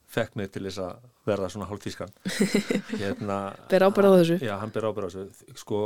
fekk 0.08 0.38
mig 0.38 0.52
til 0.54 0.64
þess 0.68 0.82
að 0.84 1.08
verða 1.28 1.50
svona 1.52 1.68
hálf 1.68 1.84
tískan 1.84 2.12
hérna, 3.02 3.38
Ber 3.70 3.86
ábyrða 3.88 4.14
á 4.14 4.18
þessu? 4.20 4.38
Já, 4.44 4.54
hann 4.62 4.72
ber 4.74 4.88
ábyrða 4.88 5.10
á 5.10 5.12
þessu. 5.14 5.58
Sko, 5.60 5.82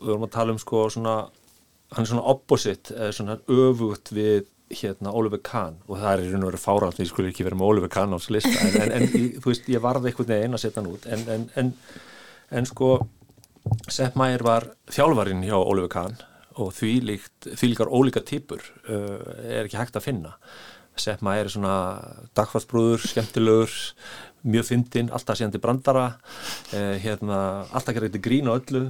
við 0.00 0.12
vorum 0.12 0.26
að 0.28 0.34
tala 0.36 0.54
um 0.54 0.60
sko 0.62 0.84
svona 0.92 1.16
hann 1.94 2.02
er 2.02 2.10
svona 2.10 2.26
opposite, 2.34 2.94
eða 2.96 3.14
svona 3.14 3.38
öfugt 3.54 4.10
við 4.14 4.48
hérna 4.74 5.12
Oliver 5.14 5.40
Kahn. 5.44 5.76
Og 5.86 6.00
það 6.00 6.12
er 6.12 6.22
í 6.24 6.30
raun 6.32 6.46
og 6.46 6.50
veru 6.50 6.62
fáralt, 6.62 7.02
ég 7.02 7.10
skulle 7.10 7.30
ekki 7.30 7.46
vera 7.46 7.58
með 7.58 7.70
Oliver 7.70 7.92
Kahn 7.92 8.14
á 8.14 8.18
þessu 8.18 8.34
lista, 8.34 8.54
en, 8.64 8.78
en, 8.80 8.94
en 8.96 9.36
þú 9.42 9.50
veist, 9.52 9.68
ég 9.70 9.84
varði 9.84 10.10
einhvern 10.10 10.32
veginn 10.32 10.56
að 10.56 10.64
setja 10.64 10.82
hann 10.82 10.90
út. 10.90 11.06
En, 11.60 11.74
en 12.54 12.70
sko 12.70 12.94
Sepp 13.88 14.16
Mægir 14.20 14.44
var 14.44 14.66
þjálfarinn 14.92 15.44
hjá 15.46 15.56
Oliver 15.56 15.90
Kahn 15.92 16.16
og 16.60 16.70
því, 16.76 16.92
líkt, 17.08 17.48
því 17.48 17.70
líkar 17.72 17.90
ólíka 17.90 18.22
típur 18.26 18.62
uh, 18.86 19.20
er 19.42 19.64
ekki 19.64 19.80
hægt 19.80 19.96
að 19.98 20.06
finna. 20.08 20.34
Seppma 21.00 21.34
er 21.40 21.48
svona 21.50 21.76
dagfarsbrúður, 22.38 23.02
skemmtilegur 23.10 23.72
mjög 24.44 24.66
fyndinn, 24.70 25.12
alltaf 25.14 25.38
síðan 25.38 25.54
til 25.54 25.62
brandara 25.64 26.08
uh, 26.14 26.96
hérna, 27.00 27.38
alltaf 27.72 27.96
gerði 27.96 28.22
grín 28.22 28.50
á 28.50 28.56
öllu 28.56 28.88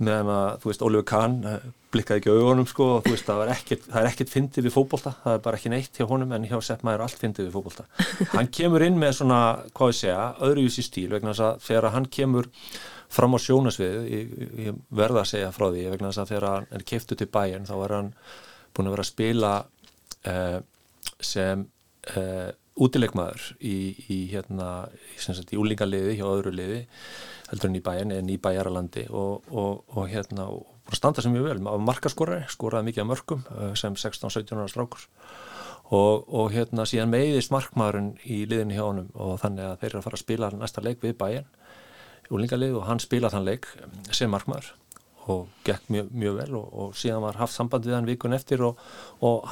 meðan 0.00 0.30
að, 0.32 0.46
þú 0.62 0.70
veist, 0.70 0.82
Ólífur 0.86 1.06
Kahn 1.10 1.34
uh, 1.44 1.58
blikkaði 1.92 2.22
ekki 2.22 2.32
auðvonum 2.32 2.68
sko 2.70 2.86
og 2.96 3.02
þú 3.04 3.14
veist, 3.14 3.26
það 3.28 3.52
ekkert, 3.54 3.88
það 3.90 4.00
er 4.00 4.08
ekkert 4.10 4.32
fyndið 4.32 4.66
við 4.66 4.76
fókbólta, 4.76 5.12
það 5.24 5.36
er 5.36 5.42
bara 5.44 5.60
ekki 5.60 5.72
neitt 5.74 5.98
hjá 5.98 6.06
honum 6.08 6.32
en 6.36 6.46
hjá 6.48 6.56
Seppma 6.64 6.94
er 6.94 7.04
allt 7.04 7.20
fyndið 7.20 7.48
við 7.48 7.56
fókbólta 7.58 7.86
hann 8.36 8.50
kemur 8.54 8.86
inn 8.86 9.00
með 9.00 9.18
svona, 9.20 9.40
hvað 9.76 9.92
ég 9.92 10.00
segja 10.00 10.22
öðruvísi 10.46 10.86
stíl 10.86 11.10
vegna 11.12 11.34
þess 11.34 11.46
að 11.48 11.66
þegar 11.66 11.94
hann 11.96 12.08
kemur 12.18 12.48
fram 13.10 13.34
á 13.34 13.38
sjónasvið 13.42 13.98
ég, 14.06 14.34
ég 14.68 14.80
verða 14.94 15.24
að 15.24 15.32
segja 15.32 15.50
frá 15.54 15.66
því 15.66 15.86
vegna 15.90 16.12
þess 16.12 16.22
að 16.22 16.32
þegar 16.32 16.48
hann 16.50 16.68
er 16.78 16.86
keiftu 16.92 17.18
til 17.18 17.28
bæin 17.30 17.66
þá 17.68 17.74
er 17.80 17.94
hann 17.96 18.10
búin 18.76 18.90
að 18.90 18.94
vera 18.94 19.06
að 19.06 19.10
spila 19.10 19.52
uh, 20.30 20.58
sem 21.18 21.64
uh, 22.14 22.50
útilegmaður 22.80 23.46
í, 23.60 23.76
í 24.08 24.18
hérna, 24.32 24.88
í 25.20 25.58
úlingaliði 25.60 26.16
hjá 26.18 26.26
öðru 26.30 26.54
liði 26.54 26.80
heldur 27.50 27.70
en 27.70 27.78
í 27.78 27.84
bæin 27.84 28.14
en 28.14 28.30
í 28.30 28.38
bæjaralandi 28.40 29.06
og, 29.10 29.46
og, 29.50 29.84
og 29.96 30.08
hérna 30.10 30.48
og 30.50 30.96
standa 30.96 31.22
sem 31.22 31.34
mjög 31.34 31.50
vel, 31.50 31.62
markaskorari 31.84 32.48
skoraði 32.50 32.90
mikið 32.90 33.04
af 33.04 33.10
mörgum 33.10 33.46
uh, 33.54 33.70
sem 33.78 33.94
16-17 33.94 34.58
ára 34.58 34.70
strákur. 34.70 35.06
Og, 35.90 36.26
og 36.30 36.52
hérna 36.54 36.84
síðan 36.86 37.10
meiðist 37.10 37.50
markmaðurinn 37.50 38.12
í 38.22 38.44
liðinu 38.46 38.76
hjá 38.76 38.84
honum 38.84 39.08
og 39.18 39.40
þannig 39.42 39.66
að 39.66 39.80
þeir 39.80 39.88
eru 39.88 40.00
að 40.00 40.04
fara 40.06 40.18
að 40.18 40.22
spila 40.22 40.50
næsta 40.54 40.84
leik 40.86 41.02
við 41.02 41.16
bæin 41.18 41.48
úlingalið 42.30 42.76
og 42.78 42.86
hann 42.86 43.02
spilaði 43.02 43.34
þann 43.34 43.48
leik 43.48 43.66
sem 44.14 44.30
markmaður 44.30 44.68
og 45.30 45.48
gekk 45.66 45.90
mjög, 45.92 46.12
mjög 46.14 46.36
vel 46.38 46.58
og, 46.60 46.92
síðan 46.96 47.24
var 47.24 47.40
haft 47.40 47.54
samband 47.56 47.86
við 47.86 47.96
hann 47.98 48.08
vikun 48.08 48.36
eftir 48.36 48.62
og, 48.66 48.78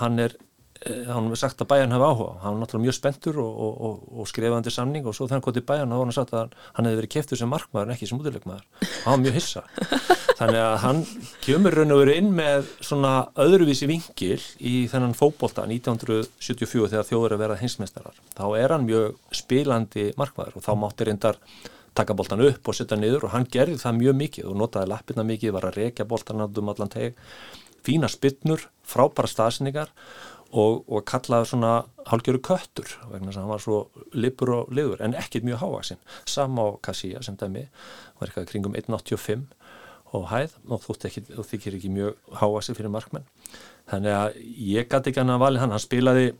hann 0.01 0.23
er 0.23 0.37
eh, 0.39 0.48
hann 0.87 1.27
hefur 1.27 1.41
sagt 1.41 1.63
að 1.63 1.71
bæjan 1.73 1.93
hefði 1.95 2.07
áhuga 2.07 2.35
hann 2.43 2.55
var 2.55 2.61
náttúrulega 2.63 2.85
mjög 2.85 2.97
spentur 2.97 3.39
og, 3.43 3.95
og 4.15 4.29
skrifandi 4.31 4.71
samning 4.71 5.09
og 5.11 5.17
svo 5.17 5.27
hann 5.31 5.43
kom 5.43 5.55
til 5.57 5.65
bæjan 5.67 5.91
var 5.91 6.05
hann 6.05 6.15
sagt 6.15 6.35
að 6.37 6.53
hann 6.77 6.87
hefði 6.87 7.01
verið 7.01 7.13
keftur 7.17 7.41
sem 7.41 7.51
markmaður 7.51 7.89
en 7.89 7.95
ekki 7.97 8.09
sem 8.11 8.21
útilegmaður 8.21 8.63
og 8.63 9.09
hann 9.09 9.17
var 9.17 9.25
mjög 9.25 9.39
hissa. 9.41 9.65
Þannig 10.39 10.61
að 10.63 10.77
hann 10.85 11.01
kemur 11.43 11.75
raun 11.75 11.95
og 11.97 12.03
verið 12.05 12.21
inn 12.21 12.31
með 12.37 12.69
svona 12.79 13.13
öðruvísi 13.43 13.89
vingil 13.91 14.39
í 14.63 14.77
þennan 14.93 15.17
fókbólta 15.19 15.67
1974 15.67 16.93
þegar 16.93 17.09
þjóður 17.11 17.35
að 17.35 17.43
vera 17.43 17.59
hinsmestarar 17.59 18.23
þá 18.39 18.47
er 18.61 18.77
hann 18.77 18.87
mjög 18.87 19.19
spilandi 19.35 20.13
markmaður 20.21 20.61
og 20.61 20.67
þá 20.69 20.73
mátti 20.79 21.09
reyndar 21.11 21.43
taka 21.99 22.15
boltan 22.15 22.45
upp 22.47 22.71
og 22.71 22.77
setja 22.79 22.95
niður 23.01 23.27
og 23.27 23.35
hann 23.35 23.49
gerði 23.51 23.81
það 23.83 23.99
mjög 23.99 24.19
mikið 24.23 24.51
og 24.53 24.59
notaði 24.61 24.93
lappirna 24.93 25.27
mikið, 25.27 25.55
var 25.57 25.67
að 25.67 25.81
og, 30.49 30.85
og 30.89 31.05
kallaði 31.09 31.51
svona 31.51 31.73
hálgjöru 32.09 32.41
köttur 32.45 32.95
vegna 33.11 33.29
þess 33.29 33.37
að 33.37 33.43
hann 33.43 33.53
var 33.53 33.63
svo 33.65 33.79
lipur 34.17 34.53
og 34.55 34.73
liður 34.73 35.03
en 35.05 35.17
ekkit 35.19 35.45
mjög 35.45 35.61
hávaksinn 35.63 36.01
sama 36.25 36.65
á 36.65 36.69
Kassíja 36.89 37.23
sem 37.25 37.37
dæmi 37.37 37.67
var 38.19 38.31
eitthvað 38.31 38.49
kringum 38.53 38.77
1.85 38.79 39.45
og 40.17 40.29
hæð 40.31 40.57
og 40.73 40.85
þú 40.87 40.97
þykir 41.51 41.77
ekki 41.77 41.93
mjög 41.93 42.37
hávaksinn 42.41 42.79
fyrir 42.79 42.93
markmenn. 42.93 43.27
Þannig 43.91 44.15
að 44.17 44.39
ég 44.71 44.89
gæti 44.89 45.13
ekki 45.13 45.21
hann 45.21 45.35
að 45.35 45.43
vali 45.43 45.61
hann. 45.61 45.75
Hann 45.75 45.85
spilaði 45.85 46.31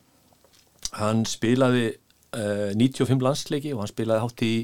hann 0.97 1.25
spilaði 1.29 1.91
uh, 2.37 2.73
95 2.73 3.25
landsleiki 3.25 3.75
og 3.75 3.83
hann 3.83 3.93
spilaði 3.93 4.25
hátt 4.25 4.45
í 4.47 4.55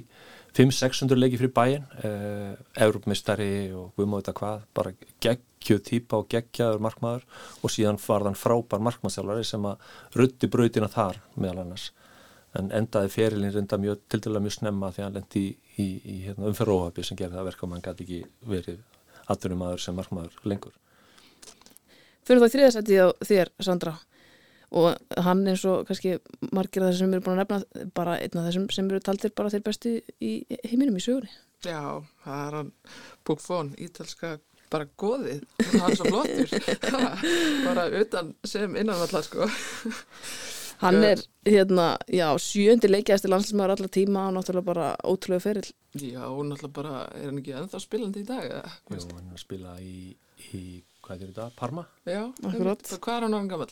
500-600 0.55 1.19
leiki 1.19 1.39
fyrir 1.41 1.53
bæin 1.55 1.85
eh, 2.07 2.55
Európmistari 2.87 3.73
og 3.75 3.99
við 3.99 4.07
móðum 4.07 4.23
þetta 4.23 4.35
hvað 4.39 4.63
bara 4.79 4.93
geggjuð 5.25 5.83
týpa 5.89 6.21
og 6.21 6.29
geggjaður 6.31 6.85
markmaður. 6.87 7.27
Og 7.63 7.75
síðan 7.75 7.99
var 8.05 8.27
þann 8.29 8.39
frábær 8.39 8.85
markmaðsjálfari 8.87 9.47
sem 9.49 9.67
að 9.67 9.83
rutti 10.21 10.51
brautina 10.51 10.91
þar 10.93 11.19
meðal 11.35 11.65
annars. 11.65 11.89
En 12.55 12.71
endaði 12.71 13.11
ferilinn 13.11 13.55
reynda 13.55 13.81
mjög 13.83 14.05
til 14.07 14.23
dæla 14.23 14.43
mjög 14.45 14.57
snemma 14.61 14.93
því 14.95 15.03
að 15.03 15.09
hann 15.09 15.19
lendi 15.19 15.43
í, 15.43 15.53
í, 15.75 15.89
í 15.99 16.17
hérna, 16.29 16.47
umferðóhafi 16.53 17.07
sem 17.09 17.19
gerði 17.19 17.41
það 17.41 17.51
verka 17.51 17.67
og 17.67 17.73
mann 17.73 17.83
gæti 17.83 18.07
ekki 18.07 18.21
verið 18.47 18.83
aðdurum 19.27 19.63
maður 19.65 19.83
sem 19.83 19.99
markmaður 19.99 20.39
lengur. 20.47 20.77
Fyrir 22.25 22.41
þá 22.45 22.55
þriðasætti 22.55 23.01
á 23.03 23.07
þér 23.27 23.51
Sandra 23.59 23.97
og 24.75 25.21
hann 25.27 25.45
eins 25.51 25.65
og 25.71 25.85
kannski 25.89 26.17
margir 26.51 26.83
af 26.83 26.93
þessum 26.93 27.07
sem 27.07 27.17
eru 27.17 27.25
búin 27.27 27.39
að 27.39 27.45
nefna 27.45 27.91
bara 27.95 28.19
einn 28.19 28.41
af 28.41 28.49
þessum 28.49 28.69
sem 28.75 28.91
eru 28.91 29.03
taldir 29.05 29.35
bara 29.37 29.53
þeir 29.55 29.67
bestu 29.69 29.99
í 30.19 30.33
heiminum 30.67 30.99
í 30.99 31.05
sögurni 31.05 31.31
Já, 31.65 32.03
það 32.25 32.41
er 32.47 32.59
hann 32.59 32.73
Búkfón, 33.25 33.71
ítalska 33.81 34.35
bara 34.75 34.89
goðið, 34.99 35.45
hann 35.71 35.85
er 35.87 35.99
svo 35.99 36.11
flottur. 36.11 36.51
Bara 37.69 37.85
utan 38.01 38.33
sem 38.49 38.75
innanvallar 38.81 39.23
sko. 39.23 39.47
Hann 40.81 40.99
er 41.07 41.21
hérna, 41.47 41.93
já, 42.11 42.27
sjöndi 42.43 42.91
leikjæðasti 42.91 43.31
landslæsmaður 43.31 43.75
allar 43.77 43.93
tíma 43.95 44.25
og 44.29 44.35
náttúrulega 44.35 44.67
bara 44.67 44.89
ótrúlega 45.07 45.45
ferill. 45.45 45.69
Já, 45.95 46.25
og 46.27 46.43
náttúrulega 46.49 46.75
bara 46.81 47.05
er 47.15 47.29
hann 47.31 47.39
ekki 47.41 47.55
ennþá 47.61 47.81
spilandi 47.85 48.25
í 48.25 48.29
dag 48.29 48.49
eða? 48.49 48.73
Jú, 48.91 49.05
hann 49.15 49.31
er 49.31 49.39
að 49.39 49.45
spila 49.45 49.77
í, 49.79 49.95
í 50.51 50.65
hvað 51.07 51.23
er 51.23 51.31
þetta, 51.31 51.47
Parma? 51.61 51.87
Já, 52.11 52.25
akkurat. 52.51 52.93
Hvað 52.99 53.21
er 53.21 53.29
hann 53.29 53.39
orðin 53.39 53.53
gammal? 53.55 53.71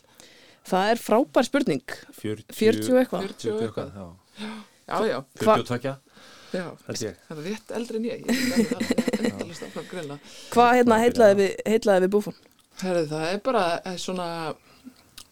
Það 0.68 0.92
er 0.92 1.02
frábær 1.02 1.48
spurning. 1.48 1.96
40, 2.20 2.46
40 2.54 3.00
eitthvað. 3.02 3.28
40 3.32 3.66
eitthvað. 3.66 3.92
já. 3.98 4.52
Já, 4.86 4.96
já. 5.08 5.18
42 5.42 5.96
Já, 6.52 6.66
það 6.84 7.04
er 7.32 7.44
rétt 7.46 7.70
eldri 7.72 7.98
en 7.98 8.06
ég. 8.10 8.24
Er 8.28 9.88
grunna 9.88 10.18
Hvað 10.52 10.74
hérna 10.76 10.98
heitlaði 11.00 11.36
við, 11.38 11.52
heitlaði 11.64 12.04
við 12.04 12.10
búfum? 12.12 12.34
Herri, 12.82 13.04
það 13.08 13.24
er 13.30 13.38
bara 13.46 13.62
er 13.88 14.00
svona 14.00 14.26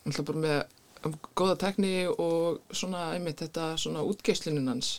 alltaf 0.07 0.27
bara 0.31 0.43
með 0.45 0.57
um, 1.05 1.17
góða 1.37 1.57
tekni 1.61 1.93
og 2.09 2.61
svona 2.73 3.11
einmitt 3.17 3.43
þetta 3.45 3.73
svona 3.81 4.05
útgeislinun 4.07 4.71
hans 4.73 4.93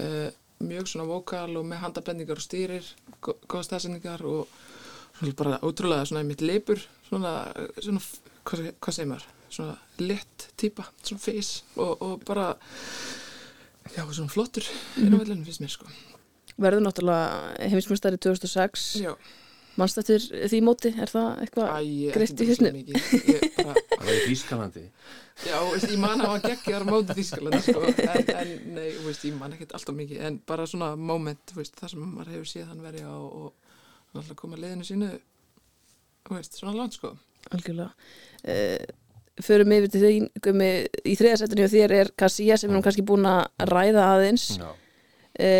uh, 0.00 0.30
mjög 0.64 0.88
svona 0.92 1.08
vokal 1.10 1.50
og 1.60 1.68
með 1.68 1.84
handabendingar 1.84 2.40
og 2.40 2.46
stýrir 2.46 2.88
góða 3.20 3.66
stafsendingar 3.68 4.24
og 4.28 4.48
bara 5.36 5.60
ótrúlega 5.60 6.08
svona 6.08 6.24
einmitt 6.24 6.44
leipur 6.44 6.80
svona, 7.10 7.34
svona 7.76 8.00
hvað, 8.48 8.72
hvað 8.80 8.96
segir 8.96 9.12
maður 9.12 9.28
svona 9.54 9.76
lett 10.02 10.48
týpa, 10.60 10.86
svona 11.02 11.22
fís 11.22 11.52
og, 11.76 11.92
og 12.02 12.24
bara 12.28 12.52
já, 13.96 14.02
svona 14.06 14.30
flottur 14.32 14.66
mm. 14.96 15.12
á 15.12 15.16
vellinu 15.18 15.46
finnst 15.48 15.64
mér 15.64 15.74
sko. 15.74 15.92
Verður 16.60 16.84
náttúrulega 16.84 17.68
heimismjöstari 17.70 18.20
2006 18.20 18.90
Já. 19.04 19.14
Mannstættir 19.78 20.24
því 20.50 20.58
móti, 20.66 20.90
er 20.98 21.08
það 21.08 21.28
eitthvað 21.44 21.88
greitt 22.12 22.42
í 22.42 22.46
hysnu? 22.48 22.70
Það 23.60 24.06
var 24.08 24.10
í 24.16 24.22
Þýskalandi. 24.26 24.82
Já, 25.44 25.56
veist, 25.70 25.86
ég 25.92 26.00
man 26.00 26.22
að 26.24 26.32
hann 26.32 26.44
geggjar 26.44 26.84
móti 26.88 27.16
Þýskalandi 27.16 27.60
sko, 27.64 27.84
en, 27.86 28.30
en 28.42 28.52
nei, 28.74 28.88
veist, 29.04 29.24
ég 29.28 29.36
man 29.38 29.54
ekkert 29.54 29.76
alltaf 29.78 29.96
mikið, 29.96 30.22
en 30.26 30.38
bara 30.48 30.66
svona 30.68 30.90
moment, 30.98 31.54
veist, 31.56 31.76
þar 31.78 31.94
sem 31.94 32.02
maður 32.02 32.32
hefur 32.34 32.50
séð 32.50 32.72
hann 32.72 32.82
verið 32.84 33.06
á 33.06 33.14
og 33.14 33.52
hann 34.10 34.22
alltaf 34.22 34.40
koma 34.40 34.58
leðinu 34.60 34.88
sínu 34.88 35.12
svona 36.50 36.76
langt 36.76 36.98
sko. 36.98 37.14
Algjörlega. 37.54 37.92
Uh, 38.42 38.90
förum 39.46 39.74
yfir 39.76 39.92
til 39.92 40.02
því 40.02 40.12
gumi, 40.44 40.70
í 41.04 41.14
þriðasettinu 41.18 41.66
og 41.66 41.72
þér 41.74 41.94
er 41.98 42.10
Kassíja 42.18 42.58
sem 42.58 42.68
við 42.70 42.76
erum 42.76 42.84
kannski 42.86 43.06
búin 43.06 43.28
að 43.28 43.70
ræða 43.70 44.06
aðeins. 44.14 44.46
E, 45.38 45.50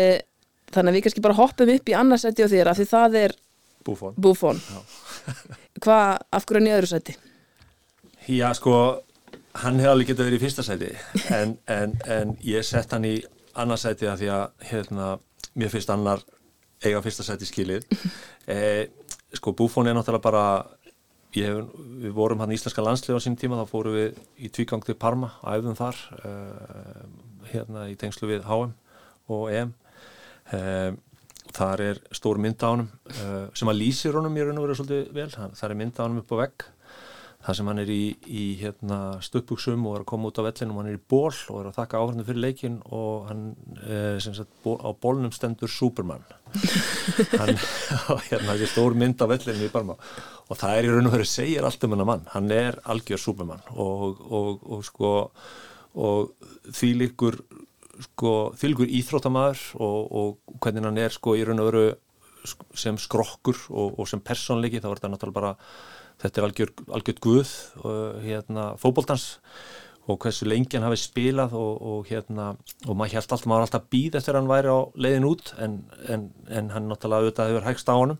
þannig 0.71 0.91
að 0.91 0.97
við 0.97 1.05
kannski 1.07 1.23
bara 1.25 1.37
hoppum 1.39 1.71
upp 1.75 1.91
í 1.91 1.95
annarsetti 1.97 2.45
og 2.45 2.51
þér 2.51 2.71
af 2.71 2.79
því 2.79 2.87
það 2.91 3.17
er 3.21 3.37
Búfón, 3.81 4.13
Búfón. 4.13 4.59
hvað, 5.83 6.19
af 6.29 6.45
hverju 6.45 6.61
er 6.61 6.67
í 6.67 6.75
öðru 6.75 6.89
seti? 6.91 7.15
Já 8.29 8.51
sko 8.53 8.75
hann 9.63 9.79
hefði 9.81 9.91
alveg 9.91 10.11
getið 10.11 10.27
verið 10.27 10.37
í 10.37 10.43
fyrsta 10.45 10.65
seti 10.65 10.91
en, 11.39 11.55
en, 11.65 11.95
en 12.05 12.35
ég 12.45 12.65
sett 12.67 12.93
hann 12.93 13.07
í 13.09 13.15
annarsæti 13.57 14.07
að 14.07 14.21
því 14.21 14.29
að 14.35 14.67
hérna, 14.69 15.07
mér 15.57 15.73
finnst 15.73 15.91
annar 15.93 16.21
eiga 16.81 17.01
fyrsta 17.03 17.25
seti 17.27 17.49
skilið. 17.49 17.87
E, 18.51 18.89
sko 19.37 19.51
Búfón 19.55 19.85
er 19.87 19.93
náttúrulega 19.93 20.23
bara 20.25 20.45
Hef, 21.31 21.61
við 22.03 22.11
vorum 22.15 22.41
hann 22.43 22.51
í 22.51 22.57
Íslenska 22.57 22.83
landslið 22.83 23.15
á 23.15 23.23
sín 23.23 23.37
tíma 23.39 23.59
þá 23.61 23.69
fórum 23.69 23.95
við 23.95 24.17
í 24.43 24.49
tvígang 24.51 24.83
til 24.83 24.97
Parma 24.99 25.29
æfðum 25.47 25.77
þar 25.79 26.01
uh, 26.25 27.05
hérna 27.53 27.85
í 27.87 27.95
tengslu 27.99 28.27
við 28.33 28.43
HM 28.49 28.73
og 29.31 29.45
EM 29.55 29.71
uh, 30.51 30.91
þar 31.55 31.83
er 31.85 32.01
stór 32.11 32.41
mynd 32.41 32.59
á 32.59 32.67
hann 32.67 32.83
uh, 32.83 33.47
sem 33.55 33.71
að 33.71 33.79
lýsir 33.79 34.19
honum 34.19 34.35
í 34.35 34.43
raun 34.43 34.59
og 34.59 34.67
veru 34.67 34.77
svolítið 34.81 35.15
vel. 35.15 35.29
Það 35.31 35.65
er 35.69 35.77
mynd 35.79 35.99
á 35.99 36.03
hann 36.03 36.19
upp 36.19 36.35
á 36.35 36.41
vegg 36.43 36.67
það 37.41 37.57
sem 37.57 37.69
hann 37.71 37.81
er 37.81 37.89
í, 37.89 38.01
í 38.29 38.43
hérna, 38.59 38.97
stöpuksum 39.25 39.85
og 39.89 39.95
er 39.95 40.03
að 40.03 40.09
koma 40.11 40.29
út 40.29 40.41
á 40.41 40.45
vellin 40.45 40.73
og 40.73 40.79
hann 40.81 40.91
er 40.91 40.97
í 40.99 41.01
ból 41.13 41.31
og 41.31 41.55
er 41.57 41.69
að 41.71 41.77
þakka 41.79 42.01
áhörnum 42.01 42.27
fyrir 42.27 42.43
leikin 42.43 42.77
og 42.93 43.25
hann 43.29 43.41
eh, 43.81 44.19
sagt, 44.21 44.51
ból, 44.65 44.77
á 44.77 44.89
bólnum 44.93 45.33
stendur 45.33 45.71
Superman. 45.71 46.25
Hann 47.39 47.55
hérna, 48.27 48.57
er 48.57 48.67
stór 48.67 48.93
mynd 48.99 49.21
á 49.23 49.25
vellinu 49.31 49.69
í 49.69 49.71
Barma. 49.71 49.95
Og 50.51 50.59
það 50.59 50.77
er 50.77 50.87
í 50.87 50.91
raun 50.91 51.07
og 51.07 51.15
veru 51.15 51.27
segir 51.29 51.63
allt 51.63 51.85
um 51.87 51.95
hennar 51.95 52.09
mann. 52.09 52.25
Hann 52.33 52.51
er 52.51 52.77
algjör 52.91 53.21
Superman 53.23 53.63
og, 53.71 54.19
og, 54.27 54.65
og 54.67 54.83
sko 54.85 55.11
og 56.01 56.51
því 56.71 56.91
líkur 56.99 57.39
sko, 58.05 58.33
því 58.59 58.73
líkur 58.73 58.93
íþróttamæður 58.99 59.63
og, 59.79 60.13
og 60.21 60.59
hvernig 60.63 60.87
hann 60.87 61.01
er 61.01 61.15
sko 61.15 61.35
í 61.39 61.45
raun 61.47 61.63
og 61.63 61.71
veru 61.71 61.87
sem 62.77 62.97
skrokkur 62.97 63.57
og 63.69 64.07
sem 64.09 64.21
personleiki 64.23 64.81
þá 64.81 64.89
er 64.89 64.99
þetta 64.99 65.11
náttúrulega 65.13 65.37
bara 65.37 65.51
þetta 66.21 66.41
er 66.41 66.47
algjör, 66.47 66.73
algjör 66.97 67.21
guð 67.23 67.53
og 67.83 68.19
hérna 68.25 68.71
fókbóltans 68.81 69.29
og 70.09 70.17
hversu 70.23 70.47
lengi 70.49 70.77
hann 70.77 70.85
hafi 70.87 70.97
spilað 70.99 71.53
og, 71.57 71.81
og 71.81 72.07
hérna, 72.09 72.51
og 72.87 72.97
maður 72.97 73.17
held 73.17 73.21
alltaf, 73.21 73.45
maður 73.49 73.67
alltaf 73.67 73.85
býð 73.93 74.17
eftir 74.19 74.37
hann 74.37 74.49
væri 74.49 74.73
á 74.73 74.79
leiðin 74.97 75.27
út 75.29 75.53
en, 75.61 75.77
en, 76.09 76.25
en 76.49 76.71
hann 76.73 76.89
náttúrulega 76.89 77.27
auðvitað 77.27 77.51
hefur 77.51 77.67
hægst 77.67 77.91
á 77.91 77.95
honum. 77.95 78.19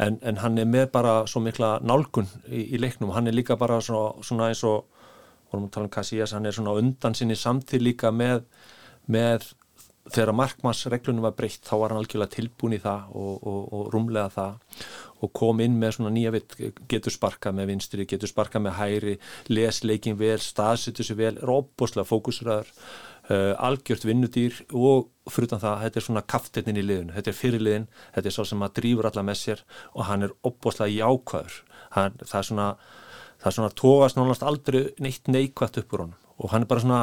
En, 0.00 0.16
en 0.24 0.40
hann 0.40 0.56
er 0.58 0.68
með 0.68 0.88
bara 0.94 1.14
svo 1.28 1.42
mikla 1.44 1.74
nálgun 1.84 2.30
í, 2.48 2.64
í 2.72 2.80
leiknum, 2.80 3.12
hann 3.12 3.28
er 3.28 3.36
líka 3.36 3.58
bara 3.60 3.82
svona, 3.84 4.24
svona 4.24 4.48
eins 4.48 4.64
og, 4.64 4.86
vorum 5.52 5.68
að 5.68 5.74
tala 5.76 5.90
um 5.90 5.92
Casillas, 5.92 6.32
hann 6.36 6.48
er 6.48 6.56
svona 6.56 6.76
undan 6.80 7.16
sinni 7.18 7.36
samtíð 7.36 7.84
líka 7.84 8.14
með, 8.14 8.46
með 9.10 9.50
þegar 10.08 10.32
markmannsreglunum 10.38 11.26
var 11.26 11.36
breytt 11.36 11.66
þá 11.68 11.74
var 11.82 11.92
hann 11.92 12.00
algjörlega 12.00 12.34
tilbúin 12.34 12.76
í 12.78 12.80
það 12.82 13.12
og, 13.20 13.34
og, 13.46 13.60
og 13.76 13.90
rúmlega 13.92 14.30
það 14.32 14.80
og 15.20 15.32
kom 15.36 15.60
inn 15.60 15.76
með 15.80 15.96
svona 15.96 16.12
nýja 16.14 16.32
vitt, 16.32 16.56
getur 16.88 17.12
sparkað 17.12 17.58
með 17.58 17.70
vinstri, 17.74 18.06
getur 18.08 18.30
sparkað 18.30 18.64
með 18.64 18.76
hæri 18.78 19.14
les 19.52 19.82
leikin 19.84 20.18
vel, 20.20 20.38
staðsittu 20.40 21.04
sér 21.04 21.18
vel 21.20 21.34
róboslega 21.44 22.08
fókusræður 22.08 22.70
uh, 22.72 23.52
algjört 23.60 24.06
vinnudýr 24.08 24.62
og 24.72 25.10
frutan 25.30 25.60
það, 25.62 25.84
þetta 25.84 26.00
er 26.00 26.06
svona 26.06 26.24
kaftetnin 26.34 26.80
í 26.80 26.86
liðun 26.86 27.12
þetta 27.18 27.32
er 27.32 27.38
fyrirliðin, 27.42 27.90
þetta 28.16 28.32
er 28.32 28.36
svo 28.38 28.46
sem 28.48 28.64
að 28.64 28.74
drýfur 28.80 29.10
alla 29.10 29.26
með 29.26 29.40
sér 29.42 29.64
og 29.92 30.08
hann 30.08 30.26
er 30.26 30.34
óboslega 30.40 30.96
jákvæður. 30.96 31.60
Hann, 31.90 32.16
það 32.24 32.40
er 32.40 32.48
svona 32.48 32.70
það 33.40 33.50
er 33.50 33.56
svona 33.56 33.76
tóast 33.76 34.18
nánast 34.18 34.44
aldrei 34.46 34.80
neitt 35.02 35.28
neikvægt 35.32 35.80
uppur 35.80 36.04
honum 36.04 36.18
og 36.40 36.52
hann 36.52 36.64
er 36.64 36.70
bara 36.70 36.84
svona 36.84 37.02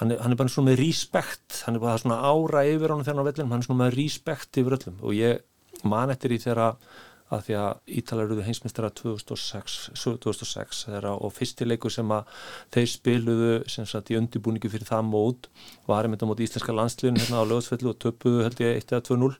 hann 0.00 0.12
er, 0.12 0.20
hann 0.22 0.34
er 0.34 0.40
bara 0.40 0.52
svona 0.52 0.72
með 0.72 0.80
respekt. 0.84 1.62
Hann 1.66 1.78
er 1.78 1.84
bara 1.84 1.98
svona 2.00 2.20
ára 2.20 2.64
yfir 2.68 2.92
honum 2.92 3.04
þegar 3.06 3.18
hann 3.18 3.26
á 3.26 3.28
vellinum 3.30 3.52
hann 3.54 3.64
er 3.64 3.68
svona 3.68 3.82
með 3.84 3.98
respekt 3.98 4.60
yfir 4.60 4.78
öllum. 4.78 4.96
Og 5.02 5.16
ég 5.16 5.84
man 5.86 6.12
eftir 6.12 6.34
í 6.36 6.40
þegar 6.42 6.78
að 7.26 7.42
því 7.42 7.56
að 7.58 7.94
Ítalar 7.98 8.28
eruðu 8.28 8.44
heimsmyndstara 8.46 8.90
2006, 8.94 9.76
2006 10.22 10.82
þeirra, 10.86 11.14
og 11.18 11.32
fyrstileikur 11.34 11.90
sem 11.90 12.12
að 12.14 12.28
þeir 12.76 12.90
spiluðu 12.92 13.54
sem 13.72 13.88
sagt 13.88 14.12
í 14.12 14.18
undirbúningu 14.18 14.70
fyrir 14.70 14.86
það 14.86 15.08
mót 15.08 15.48
var 15.88 16.06
einmitt 16.06 16.22
á 16.22 16.30
mót 16.30 16.42
íslenska 16.44 16.74
landsliðin 16.76 17.18
hérna 17.18 17.42
á 17.42 17.48
lögatsfellu 17.50 17.90
og 17.90 17.98
töpuðu 18.02 18.44
held 18.46 18.62
ég 18.62 18.78
1 18.78 18.94
eða 18.94 19.06
2-0 19.10 19.32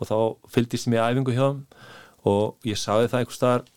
og 0.00 0.08
þá 0.08 0.16
fylgist 0.54 0.88
mér 0.88 1.10
æfingu 1.10 1.36
hjá 1.36 1.44
þeim. 1.50 1.60
Og 2.30 2.68
ég 2.68 2.80
sagði 2.80 3.12
það 3.12 3.22
einhver 3.22 3.36
staðar 3.36 3.68